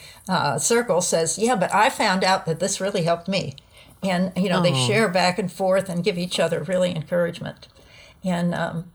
circle 0.58 1.00
says, 1.00 1.38
Yeah, 1.38 1.56
but 1.56 1.74
I 1.74 1.88
found 1.88 2.22
out 2.22 2.44
that 2.44 2.60
this 2.60 2.82
really 2.82 3.04
helped 3.04 3.28
me 3.28 3.56
and 4.02 4.32
you 4.36 4.48
know 4.48 4.58
oh. 4.58 4.62
they 4.62 4.74
share 4.74 5.08
back 5.08 5.38
and 5.38 5.50
forth 5.50 5.88
and 5.88 6.04
give 6.04 6.18
each 6.18 6.40
other 6.40 6.62
really 6.62 6.94
encouragement. 6.94 7.68
And 8.24 8.54
um, 8.54 8.90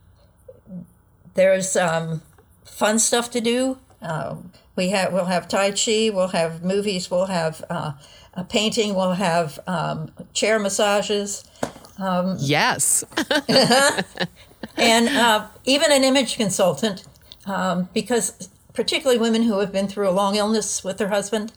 there's 1.33 1.75
um, 1.75 2.21
fun 2.65 2.99
stuff 2.99 3.31
to 3.31 3.41
do. 3.41 3.77
Uh, 4.01 4.37
we 4.75 4.89
have 4.89 5.13
we'll 5.13 5.25
have 5.25 5.47
tai 5.47 5.71
chi 5.71 6.09
we'll 6.13 6.27
have 6.29 6.63
movies 6.63 7.09
we'll 7.09 7.25
have 7.25 7.63
uh, 7.69 7.93
a 8.35 8.43
painting 8.43 8.93
we'll 8.93 9.13
have 9.13 9.59
um, 9.67 10.11
chair 10.33 10.59
massages. 10.59 11.43
Um, 11.97 12.37
yes. 12.39 13.03
And 14.77 15.09
uh, 15.09 15.47
even 15.65 15.91
an 15.91 16.03
image 16.03 16.35
consultant 16.35 17.03
um, 17.47 17.89
because 17.93 18.49
particularly 18.73 19.19
women 19.19 19.43
who 19.43 19.59
have 19.59 19.71
been 19.71 19.87
through 19.87 20.07
a 20.07 20.11
long 20.11 20.35
illness 20.35 20.83
with 20.83 20.99
their 20.99 21.09
husband 21.09 21.51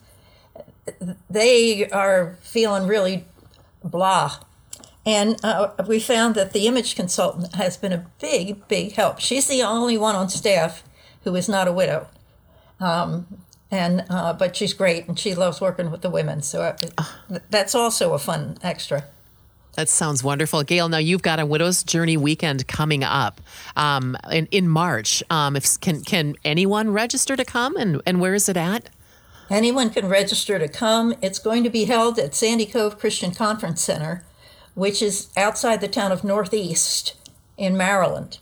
they 1.29 1.87
are 1.89 2.37
feeling 2.41 2.87
really 2.87 3.25
blah. 3.83 4.37
And 5.05 5.43
uh, 5.43 5.71
we 5.87 5.99
found 5.99 6.35
that 6.35 6.53
the 6.53 6.67
image 6.67 6.95
consultant 6.95 7.55
has 7.55 7.75
been 7.75 7.91
a 7.91 8.05
big, 8.19 8.67
big 8.67 8.93
help. 8.93 9.19
She's 9.19 9.47
the 9.47 9.63
only 9.63 9.97
one 9.97 10.15
on 10.15 10.29
staff 10.29 10.83
who 11.23 11.35
is 11.35 11.49
not 11.49 11.67
a 11.67 11.71
widow. 11.71 12.07
Um, 12.79 13.41
and 13.71 14.05
uh, 14.09 14.33
but 14.33 14.55
she's 14.55 14.73
great 14.73 15.07
and 15.07 15.17
she 15.17 15.33
loves 15.33 15.61
working 15.61 15.91
with 15.91 16.01
the 16.01 16.09
women. 16.09 16.41
So 16.41 16.75
uh, 16.97 17.39
that's 17.49 17.73
also 17.73 18.13
a 18.13 18.19
fun 18.19 18.57
extra. 18.61 19.05
That 19.75 19.87
sounds 19.87 20.21
wonderful, 20.21 20.63
Gayle. 20.63 20.89
Now 20.89 20.97
you've 20.97 21.21
got 21.21 21.39
a 21.39 21.45
Widow's 21.45 21.83
Journey 21.83 22.17
weekend 22.17 22.67
coming 22.67 23.03
up 23.03 23.39
um, 23.77 24.17
in 24.29 24.47
in 24.47 24.67
March. 24.67 25.23
Um, 25.29 25.55
if 25.55 25.79
can 25.79 26.01
can 26.03 26.35
anyone 26.43 26.91
register 26.91 27.37
to 27.37 27.45
come 27.45 27.77
and 27.77 28.01
and 28.05 28.19
where 28.19 28.33
is 28.33 28.49
it 28.49 28.57
at? 28.57 28.89
Anyone 29.51 29.89
can 29.89 30.07
register 30.07 30.57
to 30.57 30.69
come. 30.69 31.13
It's 31.21 31.37
going 31.37 31.65
to 31.65 31.69
be 31.69 31.83
held 31.83 32.17
at 32.17 32.33
Sandy 32.33 32.65
Cove 32.65 32.97
Christian 32.97 33.33
Conference 33.33 33.81
Center, 33.81 34.23
which 34.75 35.01
is 35.01 35.29
outside 35.35 35.81
the 35.81 35.89
town 35.89 36.13
of 36.13 36.23
North 36.23 36.53
East 36.53 37.15
in 37.57 37.75
Maryland, 37.75 38.39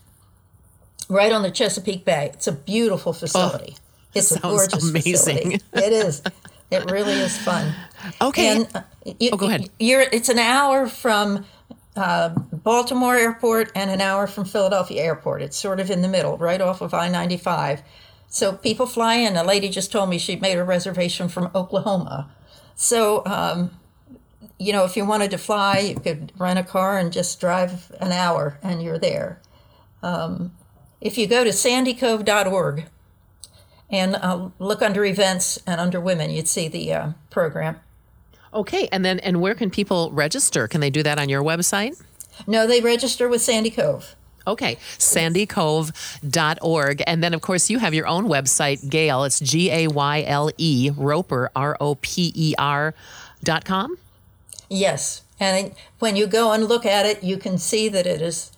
right 1.10 1.32
on 1.32 1.42
the 1.42 1.50
Chesapeake 1.50 2.06
Bay. 2.06 2.30
It's 2.34 2.46
a 2.46 2.52
beautiful 2.52 3.12
facility. 3.12 3.76
Oh, 3.76 3.82
it's 4.14 4.32
a 4.36 4.40
gorgeous 4.40 4.88
amazing. 4.88 5.12
Facility. 5.12 5.64
It 5.74 5.94
is. 5.94 6.22
It 6.70 6.92
really 6.92 7.14
is 7.14 7.36
fun. 7.36 7.74
Okay. 8.22 8.58
And, 8.58 8.68
uh, 8.76 8.84
you, 9.20 9.32
oh, 9.34 9.38
go 9.38 9.48
ahead. 9.48 9.68
You're, 9.80 10.02
it's 10.02 10.30
an 10.30 10.38
hour 10.38 10.88
from 10.88 11.44
uh, 11.96 12.30
Baltimore 12.30 13.16
Airport 13.16 13.72
and 13.74 13.90
an 13.90 14.00
hour 14.00 14.28
from 14.28 14.46
Philadelphia 14.46 15.02
Airport. 15.02 15.42
It's 15.42 15.58
sort 15.58 15.80
of 15.80 15.90
in 15.90 16.04
the 16.04 16.08
middle, 16.08 16.38
right 16.38 16.62
off 16.62 16.82
of 16.82 16.94
I 16.94 17.10
95. 17.10 17.82
So 18.30 18.54
people 18.54 18.86
fly 18.86 19.16
in. 19.16 19.36
A 19.36 19.44
lady 19.44 19.70
just 19.70 19.92
told 19.92 20.10
me 20.10 20.18
she 20.20 20.36
made 20.36 20.58
a 20.58 20.64
reservation 20.64 21.28
from 21.28 21.50
Oklahoma. 21.56 22.30
So, 22.76 23.26
um, 23.26 23.72
you 24.60 24.72
know, 24.72 24.86
if 24.86 24.96
you 24.96 25.04
wanted 25.04 25.32
to 25.32 25.38
fly, 25.38 25.80
you 25.80 25.96
could 25.96 26.32
rent 26.38 26.60
a 26.60 26.64
car 26.64 26.98
and 26.98 27.12
just 27.12 27.40
drive 27.40 27.92
an 28.00 28.12
hour 28.12 28.60
and 28.62 28.84
you're 28.84 29.00
there. 29.00 29.42
Um, 30.04 30.54
if 31.02 31.18
you 31.18 31.28
go 31.28 31.44
to 31.44 31.50
sandycove.org 31.50 32.86
and 33.90 34.16
uh, 34.16 34.50
look 34.60 34.82
under 34.82 35.04
events 35.04 35.60
and 35.66 35.82
under 35.82 36.00
women, 36.00 36.30
you'd 36.30 36.48
see 36.48 36.68
the 36.68 36.94
uh, 36.94 37.10
program. 37.30 37.80
Okay, 38.54 38.88
and 38.92 39.06
then 39.06 39.20
and 39.20 39.42
where 39.42 39.56
can 39.56 39.70
people 39.70 40.12
register? 40.12 40.68
Can 40.68 40.82
they 40.82 40.90
do 40.90 41.04
that 41.04 41.20
on 41.20 41.30
your 41.30 41.44
website? 41.44 42.02
No, 42.48 42.66
they 42.66 42.82
register 42.82 43.28
with 43.28 43.42
Sandy 43.42 43.70
Cove. 43.70 44.16
Okay, 44.50 44.78
sandycove.org. 44.98 47.04
And 47.08 47.24
then, 47.24 47.34
of 47.34 47.42
course, 47.42 47.70
you 47.70 47.80
have 47.80 47.94
your 47.94 48.08
own 48.08 48.26
website, 48.26 48.90
Gayle. 48.90 49.24
It's 49.24 49.40
G 49.40 49.72
A 49.72 49.88
Y 49.88 50.24
L 50.28 50.52
E, 50.58 50.92
Roper, 50.96 51.50
R 51.56 51.78
O 51.80 51.96
P 51.96 52.34
E 52.36 52.54
R 52.58 52.94
dot 53.44 53.66
com. 53.66 53.98
Yes. 54.70 55.24
And 55.40 55.74
when 56.00 56.16
you 56.16 56.28
go 56.28 56.52
and 56.52 56.66
look 56.66 56.86
at 56.86 57.06
it, 57.06 57.24
you 57.24 57.38
can 57.38 57.58
see 57.58 57.90
that 57.90 58.06
it 58.06 58.22
is. 58.22 58.52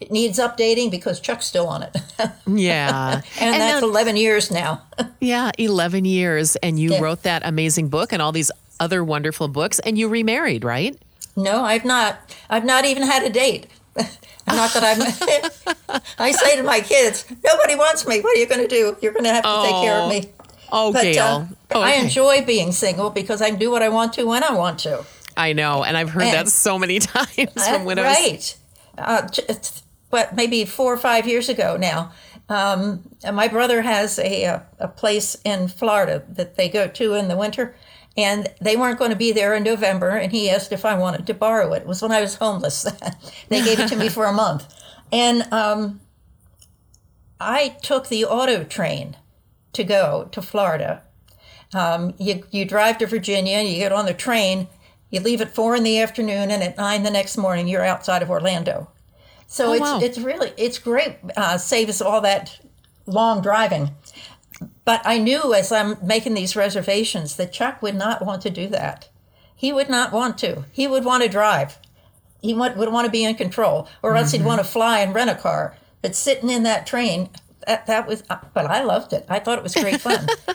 It 0.00 0.10
needs 0.10 0.38
updating 0.38 0.90
because 0.90 1.20
Chuck's 1.20 1.46
still 1.46 1.68
on 1.68 1.82
it. 1.82 1.96
yeah. 2.46 3.20
and, 3.38 3.54
and, 3.54 3.60
that's 3.60 3.82
now, 3.82 3.88
11 3.88 4.16
years 4.16 4.50
now. 4.50 4.82
yeah, 5.20 5.50
11 5.58 6.06
years. 6.06 6.56
And 6.56 6.78
you 6.78 6.92
yeah. 6.92 7.00
wrote 7.00 7.22
that 7.24 7.42
amazing 7.44 7.88
book 7.88 8.12
and 8.12 8.22
all 8.22 8.32
these 8.32 8.50
other 8.78 9.04
wonderful 9.04 9.48
books, 9.48 9.78
and 9.80 9.98
you 9.98 10.08
remarried, 10.08 10.64
right? 10.64 10.96
No, 11.36 11.62
I've 11.62 11.84
not. 11.84 12.34
I've 12.48 12.64
not 12.64 12.86
even 12.86 13.02
had 13.02 13.22
a 13.22 13.30
date. 13.30 13.66
Not 14.46 14.72
that 14.74 14.84
I'm. 15.88 16.00
I 16.18 16.32
say 16.32 16.56
to 16.56 16.62
my 16.62 16.80
kids, 16.80 17.24
nobody 17.44 17.76
wants 17.76 18.06
me. 18.06 18.20
What 18.20 18.36
are 18.36 18.40
you 18.40 18.46
going 18.46 18.62
to 18.62 18.68
do? 18.68 18.96
You're 19.00 19.12
going 19.12 19.24
to 19.24 19.32
have 19.32 19.44
to 19.44 19.50
oh. 19.50 19.62
take 19.64 19.88
care 19.88 19.98
of 20.00 20.08
me. 20.10 20.32
Oh, 20.72 20.92
but, 20.92 21.02
Gayle. 21.02 21.24
Uh, 21.24 21.46
oh, 21.72 21.80
okay. 21.82 21.92
I 21.92 22.02
enjoy 22.02 22.44
being 22.44 22.72
single 22.72 23.10
because 23.10 23.42
I 23.42 23.50
can 23.50 23.58
do 23.58 23.70
what 23.70 23.82
I 23.82 23.88
want 23.88 24.12
to 24.14 24.24
when 24.24 24.44
I 24.44 24.52
want 24.52 24.78
to. 24.80 25.04
I 25.36 25.52
know, 25.52 25.84
and 25.84 25.96
I've 25.96 26.10
heard 26.10 26.24
and, 26.24 26.34
that 26.34 26.48
so 26.48 26.78
many 26.78 26.98
times 27.00 27.68
from 27.68 27.84
widows. 27.84 28.04
Right. 28.04 28.56
Uh, 28.98 29.28
but 30.10 30.34
maybe 30.34 30.64
four 30.64 30.92
or 30.92 30.98
five 30.98 31.26
years 31.26 31.48
ago 31.48 31.76
now. 31.76 32.12
Um, 32.48 33.08
my 33.32 33.46
brother 33.46 33.82
has 33.82 34.18
a, 34.18 34.44
a, 34.44 34.66
a 34.80 34.88
place 34.88 35.36
in 35.44 35.68
Florida 35.68 36.24
that 36.30 36.56
they 36.56 36.68
go 36.68 36.88
to 36.88 37.14
in 37.14 37.28
the 37.28 37.36
winter, 37.36 37.76
and 38.22 38.48
they 38.60 38.76
weren't 38.76 38.98
going 38.98 39.10
to 39.10 39.16
be 39.16 39.32
there 39.32 39.54
in 39.54 39.62
November. 39.62 40.10
And 40.10 40.32
he 40.32 40.50
asked 40.50 40.72
if 40.72 40.84
I 40.84 40.98
wanted 40.98 41.26
to 41.26 41.34
borrow 41.34 41.72
it. 41.72 41.82
It 41.82 41.86
was 41.86 42.02
when 42.02 42.12
I 42.12 42.20
was 42.20 42.36
homeless. 42.36 42.82
they 43.48 43.62
gave 43.62 43.80
it 43.80 43.88
to 43.88 43.96
me 43.96 44.08
for 44.08 44.26
a 44.26 44.32
month, 44.32 44.66
and 45.12 45.50
um, 45.52 46.00
I 47.40 47.76
took 47.82 48.08
the 48.08 48.24
auto 48.24 48.64
train 48.64 49.16
to 49.72 49.84
go 49.84 50.28
to 50.32 50.42
Florida. 50.42 51.02
Um, 51.72 52.14
you 52.18 52.44
you 52.50 52.64
drive 52.64 52.98
to 52.98 53.06
Virginia, 53.06 53.60
you 53.60 53.76
get 53.76 53.92
on 53.92 54.06
the 54.06 54.14
train, 54.14 54.68
you 55.10 55.20
leave 55.20 55.40
at 55.40 55.54
four 55.54 55.76
in 55.76 55.82
the 55.82 56.00
afternoon, 56.00 56.50
and 56.50 56.62
at 56.62 56.76
nine 56.76 57.02
the 57.02 57.10
next 57.10 57.36
morning 57.36 57.68
you're 57.68 57.84
outside 57.84 58.22
of 58.22 58.30
Orlando. 58.30 58.88
So 59.46 59.70
oh, 59.70 59.72
it's 59.72 59.80
wow. 59.80 60.00
it's 60.00 60.18
really 60.18 60.52
it's 60.56 60.78
great. 60.78 61.16
Uh, 61.36 61.58
saves 61.58 62.00
all 62.00 62.20
that 62.20 62.60
long 63.06 63.40
driving. 63.40 63.90
But 64.84 65.02
I 65.04 65.18
knew 65.18 65.54
as 65.54 65.72
I'm 65.72 65.96
making 66.02 66.34
these 66.34 66.56
reservations 66.56 67.36
that 67.36 67.52
Chuck 67.52 67.80
would 67.82 67.94
not 67.94 68.24
want 68.24 68.42
to 68.42 68.50
do 68.50 68.66
that. 68.68 69.08
He 69.54 69.72
would 69.72 69.88
not 69.88 70.12
want 70.12 70.38
to. 70.38 70.64
He 70.72 70.88
would 70.88 71.04
want 71.04 71.22
to 71.22 71.28
drive. 71.28 71.78
He 72.40 72.54
would, 72.54 72.76
would 72.76 72.92
want 72.92 73.04
to 73.04 73.10
be 73.10 73.24
in 73.24 73.34
control, 73.34 73.88
or 74.02 74.16
else 74.16 74.32
mm-hmm. 74.32 74.42
he'd 74.42 74.48
want 74.48 74.60
to 74.60 74.66
fly 74.66 75.00
and 75.00 75.14
rent 75.14 75.30
a 75.30 75.34
car. 75.34 75.76
But 76.00 76.16
sitting 76.16 76.48
in 76.48 76.62
that 76.62 76.86
train, 76.86 77.28
that, 77.66 77.86
that 77.86 78.06
was, 78.06 78.22
but 78.22 78.66
I 78.66 78.82
loved 78.82 79.12
it. 79.12 79.26
I 79.28 79.38
thought 79.38 79.58
it 79.58 79.62
was 79.62 79.74
great 79.74 80.00
fun. 80.00 80.26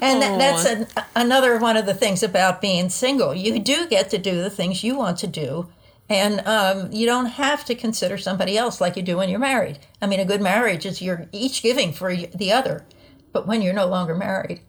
and 0.00 0.22
that, 0.22 0.38
that's 0.38 0.64
an, 0.64 0.86
another 1.16 1.58
one 1.58 1.76
of 1.76 1.86
the 1.86 1.94
things 1.94 2.22
about 2.22 2.60
being 2.60 2.88
single. 2.88 3.34
You 3.34 3.58
do 3.58 3.88
get 3.88 4.10
to 4.10 4.18
do 4.18 4.40
the 4.40 4.50
things 4.50 4.84
you 4.84 4.96
want 4.96 5.18
to 5.18 5.26
do. 5.26 5.68
And 6.08 6.40
um, 6.46 6.92
you 6.92 7.04
don't 7.04 7.26
have 7.26 7.64
to 7.64 7.74
consider 7.74 8.16
somebody 8.16 8.56
else 8.56 8.80
like 8.80 8.96
you 8.96 9.02
do 9.02 9.16
when 9.16 9.28
you're 9.28 9.40
married. 9.40 9.80
I 10.00 10.06
mean, 10.06 10.20
a 10.20 10.24
good 10.24 10.40
marriage 10.40 10.86
is 10.86 11.02
you're 11.02 11.26
each 11.32 11.62
giving 11.64 11.92
for 11.92 12.14
the 12.14 12.52
other 12.52 12.84
but 13.36 13.46
when 13.46 13.60
you're 13.60 13.74
no 13.74 13.86
longer 13.86 14.14
married. 14.14 14.62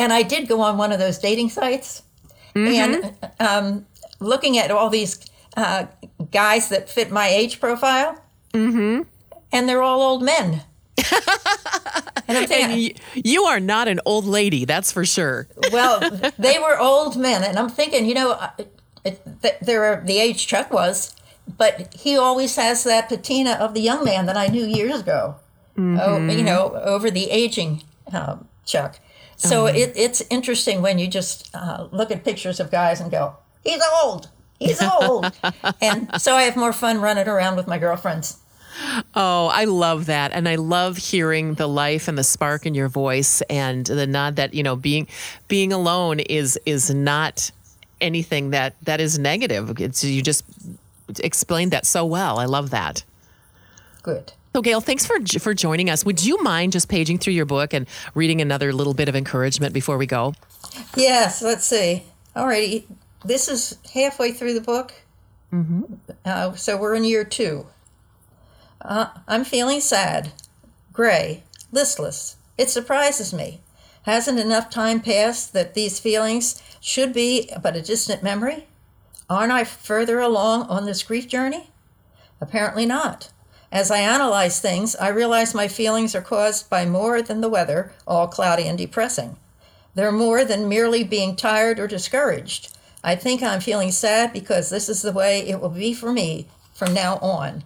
And 0.00 0.12
I 0.12 0.22
did 0.22 0.48
go 0.48 0.60
on 0.62 0.76
one 0.76 0.90
of 0.90 0.98
those 0.98 1.16
dating 1.16 1.50
sites 1.50 2.02
mm-hmm. 2.52 2.74
and 2.74 3.16
um, 3.38 3.86
looking 4.18 4.58
at 4.58 4.72
all 4.72 4.90
these 4.90 5.24
uh, 5.56 5.86
guys 6.32 6.70
that 6.70 6.90
fit 6.90 7.12
my 7.12 7.28
age 7.28 7.60
profile. 7.60 8.20
Mm-hmm. 8.52 9.02
And 9.52 9.68
they're 9.68 9.80
all 9.80 10.02
old 10.02 10.24
men. 10.24 10.62
and 12.26 12.36
I'm 12.36 12.46
thinking, 12.48 12.70
and 12.72 12.80
you, 12.80 12.94
you 13.14 13.44
are 13.44 13.60
not 13.60 13.86
an 13.86 14.00
old 14.04 14.24
lady, 14.24 14.64
that's 14.64 14.90
for 14.90 15.04
sure. 15.04 15.46
well, 15.70 16.00
they 16.38 16.58
were 16.58 16.76
old 16.76 17.16
men, 17.16 17.44
and 17.44 17.56
I'm 17.56 17.68
thinking, 17.68 18.06
you 18.06 18.14
know, 18.14 18.36
they're 19.62 20.02
the 20.04 20.18
age 20.18 20.48
Chuck 20.48 20.72
was, 20.72 21.14
but 21.56 21.94
he 21.94 22.16
always 22.16 22.56
has 22.56 22.82
that 22.82 23.08
patina 23.08 23.52
of 23.52 23.72
the 23.74 23.80
young 23.80 24.04
man 24.04 24.26
that 24.26 24.36
I 24.36 24.48
knew 24.48 24.64
years 24.64 25.00
ago. 25.00 25.36
Mm-hmm. 25.76 25.98
Oh, 26.00 26.32
you 26.32 26.44
know, 26.44 26.74
over 26.84 27.10
the 27.10 27.30
aging 27.30 27.82
uh, 28.12 28.36
Chuck. 28.64 29.00
So 29.36 29.64
mm-hmm. 29.64 29.76
it, 29.76 29.92
it's 29.96 30.22
interesting 30.30 30.82
when 30.82 30.98
you 30.98 31.08
just 31.08 31.54
uh, 31.54 31.88
look 31.90 32.10
at 32.10 32.24
pictures 32.24 32.60
of 32.60 32.70
guys 32.70 33.00
and 33.00 33.10
go, 33.10 33.36
"He's 33.64 33.82
old. 34.02 34.28
He's 34.58 34.80
old," 34.80 35.32
and 35.80 36.20
so 36.20 36.36
I 36.36 36.42
have 36.42 36.56
more 36.56 36.72
fun 36.72 37.00
running 37.00 37.26
around 37.26 37.56
with 37.56 37.66
my 37.66 37.78
girlfriends. 37.78 38.38
Oh, 39.14 39.48
I 39.52 39.64
love 39.64 40.06
that. 40.06 40.32
And 40.32 40.48
I 40.48 40.56
love 40.56 40.96
hearing 40.96 41.54
the 41.54 41.68
life 41.68 42.08
and 42.08 42.18
the 42.18 42.24
spark 42.24 42.66
in 42.66 42.74
your 42.74 42.88
voice 42.88 43.40
and 43.42 43.86
the 43.86 44.06
nod 44.06 44.36
that, 44.36 44.54
you 44.54 44.62
know, 44.62 44.76
being 44.76 45.06
being 45.48 45.72
alone 45.72 46.20
is 46.20 46.58
is 46.66 46.92
not 46.92 47.50
anything 48.00 48.50
that 48.50 48.74
that 48.82 49.00
is 49.00 49.18
negative. 49.18 49.80
It's 49.80 50.02
you 50.02 50.22
just 50.22 50.44
explained 51.20 51.70
that 51.70 51.86
so 51.86 52.04
well. 52.04 52.38
I 52.38 52.46
love 52.46 52.70
that. 52.70 53.04
Good. 54.02 54.32
So, 54.54 54.62
Gayle, 54.62 54.80
thanks 54.80 55.04
for 55.04 55.18
for 55.40 55.52
joining 55.52 55.90
us. 55.90 56.04
Would 56.04 56.24
you 56.24 56.40
mind 56.40 56.70
just 56.70 56.88
paging 56.88 57.18
through 57.18 57.32
your 57.32 57.44
book 57.44 57.74
and 57.74 57.88
reading 58.14 58.40
another 58.40 58.72
little 58.72 58.94
bit 58.94 59.08
of 59.08 59.16
encouragement 59.16 59.74
before 59.74 59.98
we 59.98 60.06
go? 60.06 60.32
Yes. 60.96 61.42
Let's 61.42 61.64
see. 61.64 62.04
All 62.36 62.46
righty. 62.46 62.86
This 63.24 63.48
is 63.48 63.76
halfway 63.92 64.30
through 64.30 64.54
the 64.54 64.60
book. 64.60 64.94
Mm-hmm. 65.52 65.94
Uh, 66.24 66.52
so 66.54 66.76
we're 66.76 66.94
in 66.94 67.02
year 67.02 67.24
two. 67.24 67.66
Uh, 68.80 69.08
I'm 69.26 69.42
feeling 69.42 69.80
sad, 69.80 70.30
gray, 70.92 71.42
listless. 71.72 72.36
It 72.56 72.70
surprises 72.70 73.34
me. 73.34 73.60
Hasn't 74.02 74.38
enough 74.38 74.70
time 74.70 75.00
passed 75.00 75.52
that 75.54 75.74
these 75.74 75.98
feelings 75.98 76.62
should 76.80 77.12
be 77.12 77.50
but 77.60 77.74
a 77.74 77.82
distant 77.82 78.22
memory? 78.22 78.68
Aren't 79.28 79.50
I 79.50 79.64
further 79.64 80.20
along 80.20 80.68
on 80.68 80.86
this 80.86 81.02
grief 81.02 81.26
journey? 81.26 81.70
Apparently 82.40 82.86
not. 82.86 83.30
As 83.74 83.90
I 83.90 83.98
analyze 83.98 84.60
things, 84.60 84.94
I 84.94 85.08
realize 85.08 85.52
my 85.52 85.66
feelings 85.66 86.14
are 86.14 86.22
caused 86.22 86.70
by 86.70 86.86
more 86.86 87.20
than 87.20 87.40
the 87.40 87.48
weather, 87.48 87.92
all 88.06 88.28
cloudy 88.28 88.68
and 88.68 88.78
depressing. 88.78 89.36
They're 89.96 90.12
more 90.12 90.44
than 90.44 90.68
merely 90.68 91.02
being 91.02 91.34
tired 91.34 91.80
or 91.80 91.88
discouraged. 91.88 92.78
I 93.02 93.16
think 93.16 93.42
I'm 93.42 93.58
feeling 93.58 93.90
sad 93.90 94.32
because 94.32 94.70
this 94.70 94.88
is 94.88 95.02
the 95.02 95.10
way 95.10 95.40
it 95.40 95.60
will 95.60 95.70
be 95.70 95.92
for 95.92 96.12
me 96.12 96.46
from 96.72 96.94
now 96.94 97.16
on. 97.16 97.64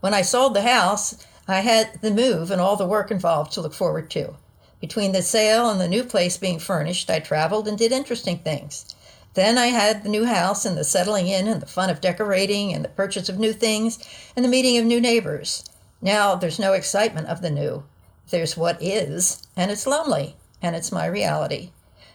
When 0.00 0.12
I 0.12 0.20
sold 0.20 0.52
the 0.52 0.60
house, 0.60 1.16
I 1.48 1.60
had 1.60 1.98
the 2.02 2.10
move 2.10 2.50
and 2.50 2.60
all 2.60 2.76
the 2.76 2.86
work 2.86 3.10
involved 3.10 3.52
to 3.52 3.62
look 3.62 3.72
forward 3.72 4.10
to. 4.10 4.34
Between 4.82 5.12
the 5.12 5.22
sale 5.22 5.70
and 5.70 5.80
the 5.80 5.88
new 5.88 6.04
place 6.04 6.36
being 6.36 6.58
furnished, 6.58 7.08
I 7.08 7.20
traveled 7.20 7.66
and 7.66 7.78
did 7.78 7.90
interesting 7.90 8.36
things. 8.40 8.94
Then 9.38 9.56
I 9.56 9.68
had 9.68 10.02
the 10.02 10.08
new 10.08 10.24
house 10.24 10.64
and 10.64 10.76
the 10.76 10.82
settling 10.82 11.28
in 11.28 11.46
and 11.46 11.62
the 11.62 11.66
fun 11.66 11.90
of 11.90 12.00
decorating 12.00 12.74
and 12.74 12.84
the 12.84 12.88
purchase 12.88 13.28
of 13.28 13.38
new 13.38 13.52
things 13.52 14.00
and 14.34 14.44
the 14.44 14.48
meeting 14.48 14.76
of 14.78 14.84
new 14.84 15.00
neighbors. 15.00 15.62
Now 16.02 16.34
there's 16.34 16.58
no 16.58 16.72
excitement 16.72 17.28
of 17.28 17.40
the 17.40 17.48
new. 17.48 17.84
There's 18.30 18.56
what 18.56 18.82
is, 18.82 19.40
and 19.56 19.70
it's 19.70 19.86
lonely, 19.86 20.34
and 20.60 20.74
it's 20.74 20.90
my 20.90 21.06
reality. 21.06 21.70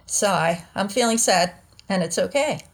Sigh, 0.06 0.66
I'm 0.76 0.90
feeling 0.90 1.18
sad, 1.18 1.54
and 1.88 2.04
it's 2.04 2.20
okay. 2.20 2.66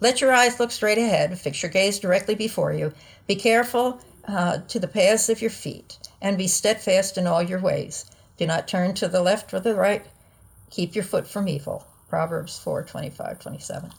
Let 0.00 0.20
your 0.20 0.32
eyes 0.32 0.58
look 0.58 0.72
straight 0.72 0.98
ahead, 0.98 1.38
fix 1.38 1.62
your 1.62 1.70
gaze 1.70 2.00
directly 2.00 2.34
before 2.34 2.72
you. 2.72 2.92
Be 3.28 3.36
careful 3.36 4.00
uh, 4.26 4.58
to 4.66 4.80
the 4.80 4.88
paths 4.88 5.28
of 5.28 5.40
your 5.40 5.52
feet, 5.52 5.96
and 6.20 6.36
be 6.36 6.48
steadfast 6.48 7.16
in 7.16 7.28
all 7.28 7.40
your 7.40 7.60
ways. 7.60 8.04
Do 8.36 8.48
not 8.48 8.66
turn 8.66 8.94
to 8.94 9.06
the 9.06 9.22
left 9.22 9.54
or 9.54 9.60
the 9.60 9.76
right. 9.76 10.04
Keep 10.70 10.96
your 10.96 11.04
foot 11.04 11.28
from 11.28 11.46
evil. 11.46 11.86
Proverbs 12.14 12.56
4 12.60 12.84
25, 12.84 13.40
27. 13.40 13.90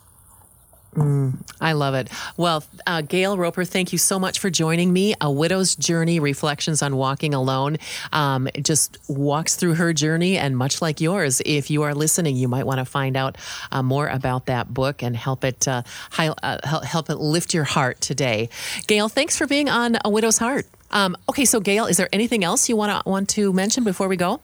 Mm, 0.94 1.34
I 1.60 1.72
love 1.72 1.92
it. 1.92 2.08
Well, 2.38 2.64
uh, 2.86 3.02
Gayle 3.02 3.36
Roper, 3.36 3.66
thank 3.66 3.92
you 3.92 3.98
so 3.98 4.18
much 4.18 4.38
for 4.38 4.48
joining 4.48 4.90
me. 4.90 5.14
A 5.20 5.30
Widow's 5.30 5.76
Journey 5.76 6.18
Reflections 6.18 6.80
on 6.80 6.96
Walking 6.96 7.34
Alone 7.34 7.76
um, 8.12 8.48
just 8.62 8.96
walks 9.06 9.56
through 9.56 9.74
her 9.74 9.92
journey, 9.92 10.38
and 10.38 10.56
much 10.56 10.80
like 10.80 10.98
yours, 10.98 11.42
if 11.44 11.70
you 11.70 11.82
are 11.82 11.94
listening, 11.94 12.36
you 12.36 12.48
might 12.48 12.64
want 12.64 12.78
to 12.78 12.86
find 12.86 13.18
out 13.18 13.36
uh, 13.70 13.82
more 13.82 14.08
about 14.08 14.46
that 14.46 14.72
book 14.72 15.02
and 15.02 15.14
help 15.14 15.44
it 15.44 15.68
uh, 15.68 15.82
high, 16.10 16.28
uh, 16.28 16.86
help 16.86 17.10
it 17.10 17.16
lift 17.16 17.52
your 17.52 17.64
heart 17.64 18.00
today. 18.00 18.48
Gayle, 18.86 19.10
thanks 19.10 19.36
for 19.36 19.46
being 19.46 19.68
on 19.68 19.98
A 20.06 20.08
Widow's 20.08 20.38
Heart. 20.38 20.64
Um, 20.90 21.18
okay, 21.28 21.44
so 21.44 21.60
Gayle, 21.60 21.84
is 21.84 21.98
there 21.98 22.08
anything 22.14 22.44
else 22.44 22.66
you 22.66 22.76
want 22.76 23.04
to 23.04 23.10
want 23.10 23.28
to 23.30 23.52
mention 23.52 23.84
before 23.84 24.08
we 24.08 24.16
go? 24.16 24.40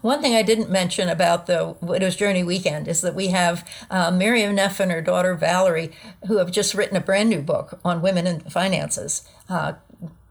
One 0.00 0.20
thing 0.20 0.34
I 0.34 0.42
didn't 0.42 0.70
mention 0.70 1.08
about 1.08 1.46
the 1.46 1.76
Widow's 1.80 2.16
Journey 2.16 2.44
weekend 2.44 2.88
is 2.88 3.00
that 3.00 3.14
we 3.14 3.28
have 3.28 3.68
uh, 3.90 4.10
Miriam 4.10 4.54
Neff 4.54 4.80
and 4.80 4.92
her 4.92 5.02
daughter 5.02 5.34
Valerie, 5.34 5.92
who 6.26 6.38
have 6.38 6.50
just 6.50 6.74
written 6.74 6.96
a 6.96 7.00
brand 7.00 7.30
new 7.30 7.40
book 7.40 7.80
on 7.84 8.02
women 8.02 8.26
and 8.26 8.52
finances, 8.52 9.28
uh, 9.48 9.74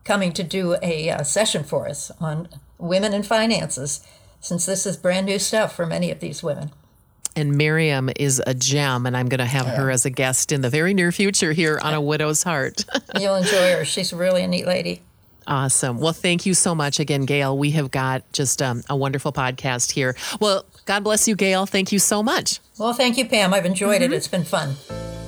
coming 0.04 0.32
to 0.34 0.44
do 0.44 0.78
a 0.82 1.10
uh, 1.10 1.24
session 1.24 1.64
for 1.64 1.88
us 1.88 2.12
on 2.20 2.50
women 2.78 3.14
and 3.14 3.26
finances, 3.26 4.06
since 4.40 4.66
this 4.66 4.86
is 4.86 4.98
brand 4.98 5.26
new 5.26 5.40
stuff 5.40 5.76
for 5.76 5.86
many 5.86 6.12
of 6.12 6.20
these 6.20 6.42
women. 6.42 6.72
And 7.36 7.56
Miriam 7.56 8.10
is 8.18 8.42
a 8.46 8.54
gem, 8.54 9.06
and 9.06 9.16
I'm 9.16 9.30
going 9.30 9.40
to 9.40 9.46
have 9.46 9.66
yeah. 9.68 9.76
her 9.78 9.92
as 9.92 10.06
a 10.06 10.10
guest 10.10 10.52
in 10.52 10.62
the 10.62 10.70
very 10.70 10.94
near 10.94 11.12
future 11.12 11.54
here 11.54 11.80
on 11.82 11.94
A 11.94 12.02
Widow's 12.02 12.44
Heart. 12.44 12.86
You'll 13.20 13.36
enjoy 13.36 13.72
her. 13.72 13.86
She's 13.92 14.12
really 14.12 14.44
a 14.44 14.48
neat 14.48 14.68
lady. 14.68 15.02
Awesome. 15.48 16.00
Well, 16.00 16.14
thank 16.14 16.46
you 16.46 16.54
so 16.54 16.76
much 16.76 17.00
again, 17.00 17.26
Gayle. 17.26 17.58
We 17.58 17.72
have 17.72 17.92
got 17.92 18.24
just 18.32 18.62
um, 18.62 18.84
a 18.90 18.96
wonderful 18.96 19.34
podcast 19.34 19.92
here. 19.92 20.16
Well, 20.40 20.66
God 20.86 21.04
bless 21.04 21.28
you, 21.28 21.36
Gayle. 21.36 21.66
Thank 21.66 21.92
you 21.92 22.00
so 22.00 22.22
much. 22.22 22.60
Well, 22.78 22.94
thank 22.94 23.18
you, 23.18 23.26
Pam. 23.26 23.54
I've 23.54 23.66
enjoyed 23.66 24.02
mm-hmm. 24.02 24.14
it. 24.14 24.16
It's 24.16 24.28
been 24.28 24.44
fun. 24.44 24.76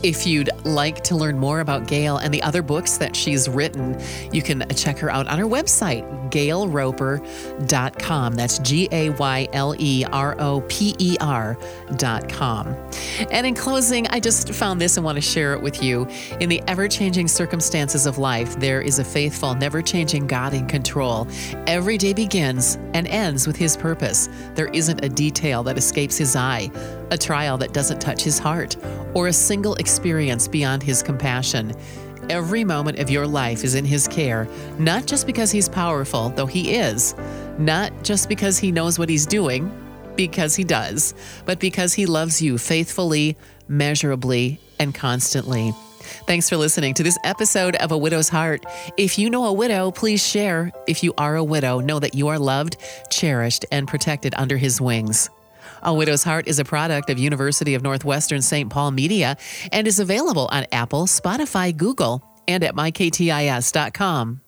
If 0.03 0.27
you'd 0.27 0.49
like 0.65 1.01
to 1.05 1.15
learn 1.15 1.39
more 1.39 1.61
about 1.61 1.87
Gayle 1.87 2.17
and 2.17 2.33
the 2.33 2.43
other 2.43 2.61
books 2.61 2.97
that 2.97 3.15
she's 3.15 3.47
written, 3.47 3.97
you 4.33 4.41
can 4.41 4.67
check 4.75 4.99
her 4.99 5.09
out 5.09 5.29
on 5.29 5.39
her 5.39 5.45
website, 5.45 6.03
gayleroper.com. 6.29 8.35
That's 8.35 8.59
G 8.59 8.89
A 8.91 9.11
Y 9.11 9.47
L 9.53 9.73
E 9.79 10.03
R 10.11 10.35
O 10.39 10.59
P 10.67 10.93
E 10.99 11.15
R.com. 11.21 12.75
And 13.31 13.47
in 13.47 13.55
closing, 13.55 14.05
I 14.07 14.19
just 14.19 14.53
found 14.53 14.81
this 14.81 14.97
and 14.97 15.05
want 15.05 15.15
to 15.15 15.21
share 15.21 15.53
it 15.53 15.61
with 15.61 15.81
you. 15.81 16.05
In 16.41 16.49
the 16.49 16.61
ever 16.67 16.89
changing 16.89 17.29
circumstances 17.29 18.05
of 18.05 18.17
life, 18.17 18.59
there 18.59 18.81
is 18.81 18.99
a 18.99 19.05
faithful, 19.05 19.55
never 19.55 19.81
changing 19.81 20.27
God 20.27 20.53
in 20.53 20.67
control. 20.67 21.29
Every 21.65 21.97
day 21.97 22.11
begins 22.11 22.75
and 22.93 23.07
ends 23.07 23.47
with 23.47 23.55
His 23.55 23.77
purpose. 23.77 24.27
There 24.55 24.67
isn't 24.67 25.01
a 25.01 25.07
detail 25.07 25.63
that 25.63 25.77
escapes 25.77 26.17
His 26.17 26.35
eye, 26.35 26.69
a 27.13 27.17
trial 27.17 27.57
that 27.59 27.73
doesn't 27.73 28.01
touch 28.01 28.23
His 28.23 28.39
heart, 28.39 28.75
or 29.13 29.27
a 29.27 29.33
single 29.33 29.75
experience 29.75 30.47
beyond 30.47 30.81
His 30.81 31.03
compassion. 31.03 31.73
Every 32.29 32.63
moment 32.63 32.99
of 32.99 33.09
your 33.09 33.27
life 33.27 33.63
is 33.63 33.75
in 33.75 33.85
His 33.85 34.07
care, 34.07 34.47
not 34.79 35.05
just 35.05 35.27
because 35.27 35.51
He's 35.51 35.69
powerful, 35.69 36.29
though 36.29 36.47
He 36.47 36.73
is, 36.75 37.15
not 37.59 37.91
just 38.03 38.27
because 38.29 38.57
He 38.57 38.71
knows 38.71 38.97
what 38.97 39.09
He's 39.09 39.27
doing, 39.27 39.71
because 40.15 40.55
He 40.55 40.63
does, 40.63 41.13
but 41.45 41.59
because 41.59 41.93
He 41.93 42.07
loves 42.07 42.41
you 42.41 42.57
faithfully, 42.57 43.37
measurably, 43.67 44.59
and 44.79 44.95
constantly. 44.95 45.71
Thanks 46.25 46.49
for 46.49 46.57
listening 46.57 46.95
to 46.95 47.03
this 47.03 47.17
episode 47.23 47.75
of 47.75 47.91
A 47.91 47.97
Widow's 47.97 48.29
Heart. 48.29 48.65
If 48.97 49.19
you 49.19 49.29
know 49.29 49.45
a 49.45 49.53
widow, 49.53 49.91
please 49.91 50.25
share. 50.25 50.71
If 50.87 51.03
you 51.03 51.13
are 51.17 51.35
a 51.35 51.43
widow, 51.43 51.79
know 51.79 51.99
that 51.99 52.15
you 52.15 52.27
are 52.29 52.39
loved, 52.39 52.77
cherished, 53.09 53.65
and 53.71 53.87
protected 53.87 54.33
under 54.35 54.57
His 54.57 54.81
wings. 54.81 55.29
A 55.85 55.93
Widow's 55.93 56.23
Heart 56.23 56.47
is 56.47 56.59
a 56.59 56.63
product 56.63 57.09
of 57.09 57.19
University 57.19 57.73
of 57.73 57.83
Northwestern 57.83 58.41
St. 58.41 58.69
Paul 58.69 58.91
Media 58.91 59.35
and 59.71 59.85
is 59.85 59.99
available 59.99 60.47
on 60.51 60.65
Apple, 60.71 61.07
Spotify, 61.07 61.75
Google, 61.75 62.23
and 62.47 62.63
at 62.63 62.73
myktis.com. 62.75 64.42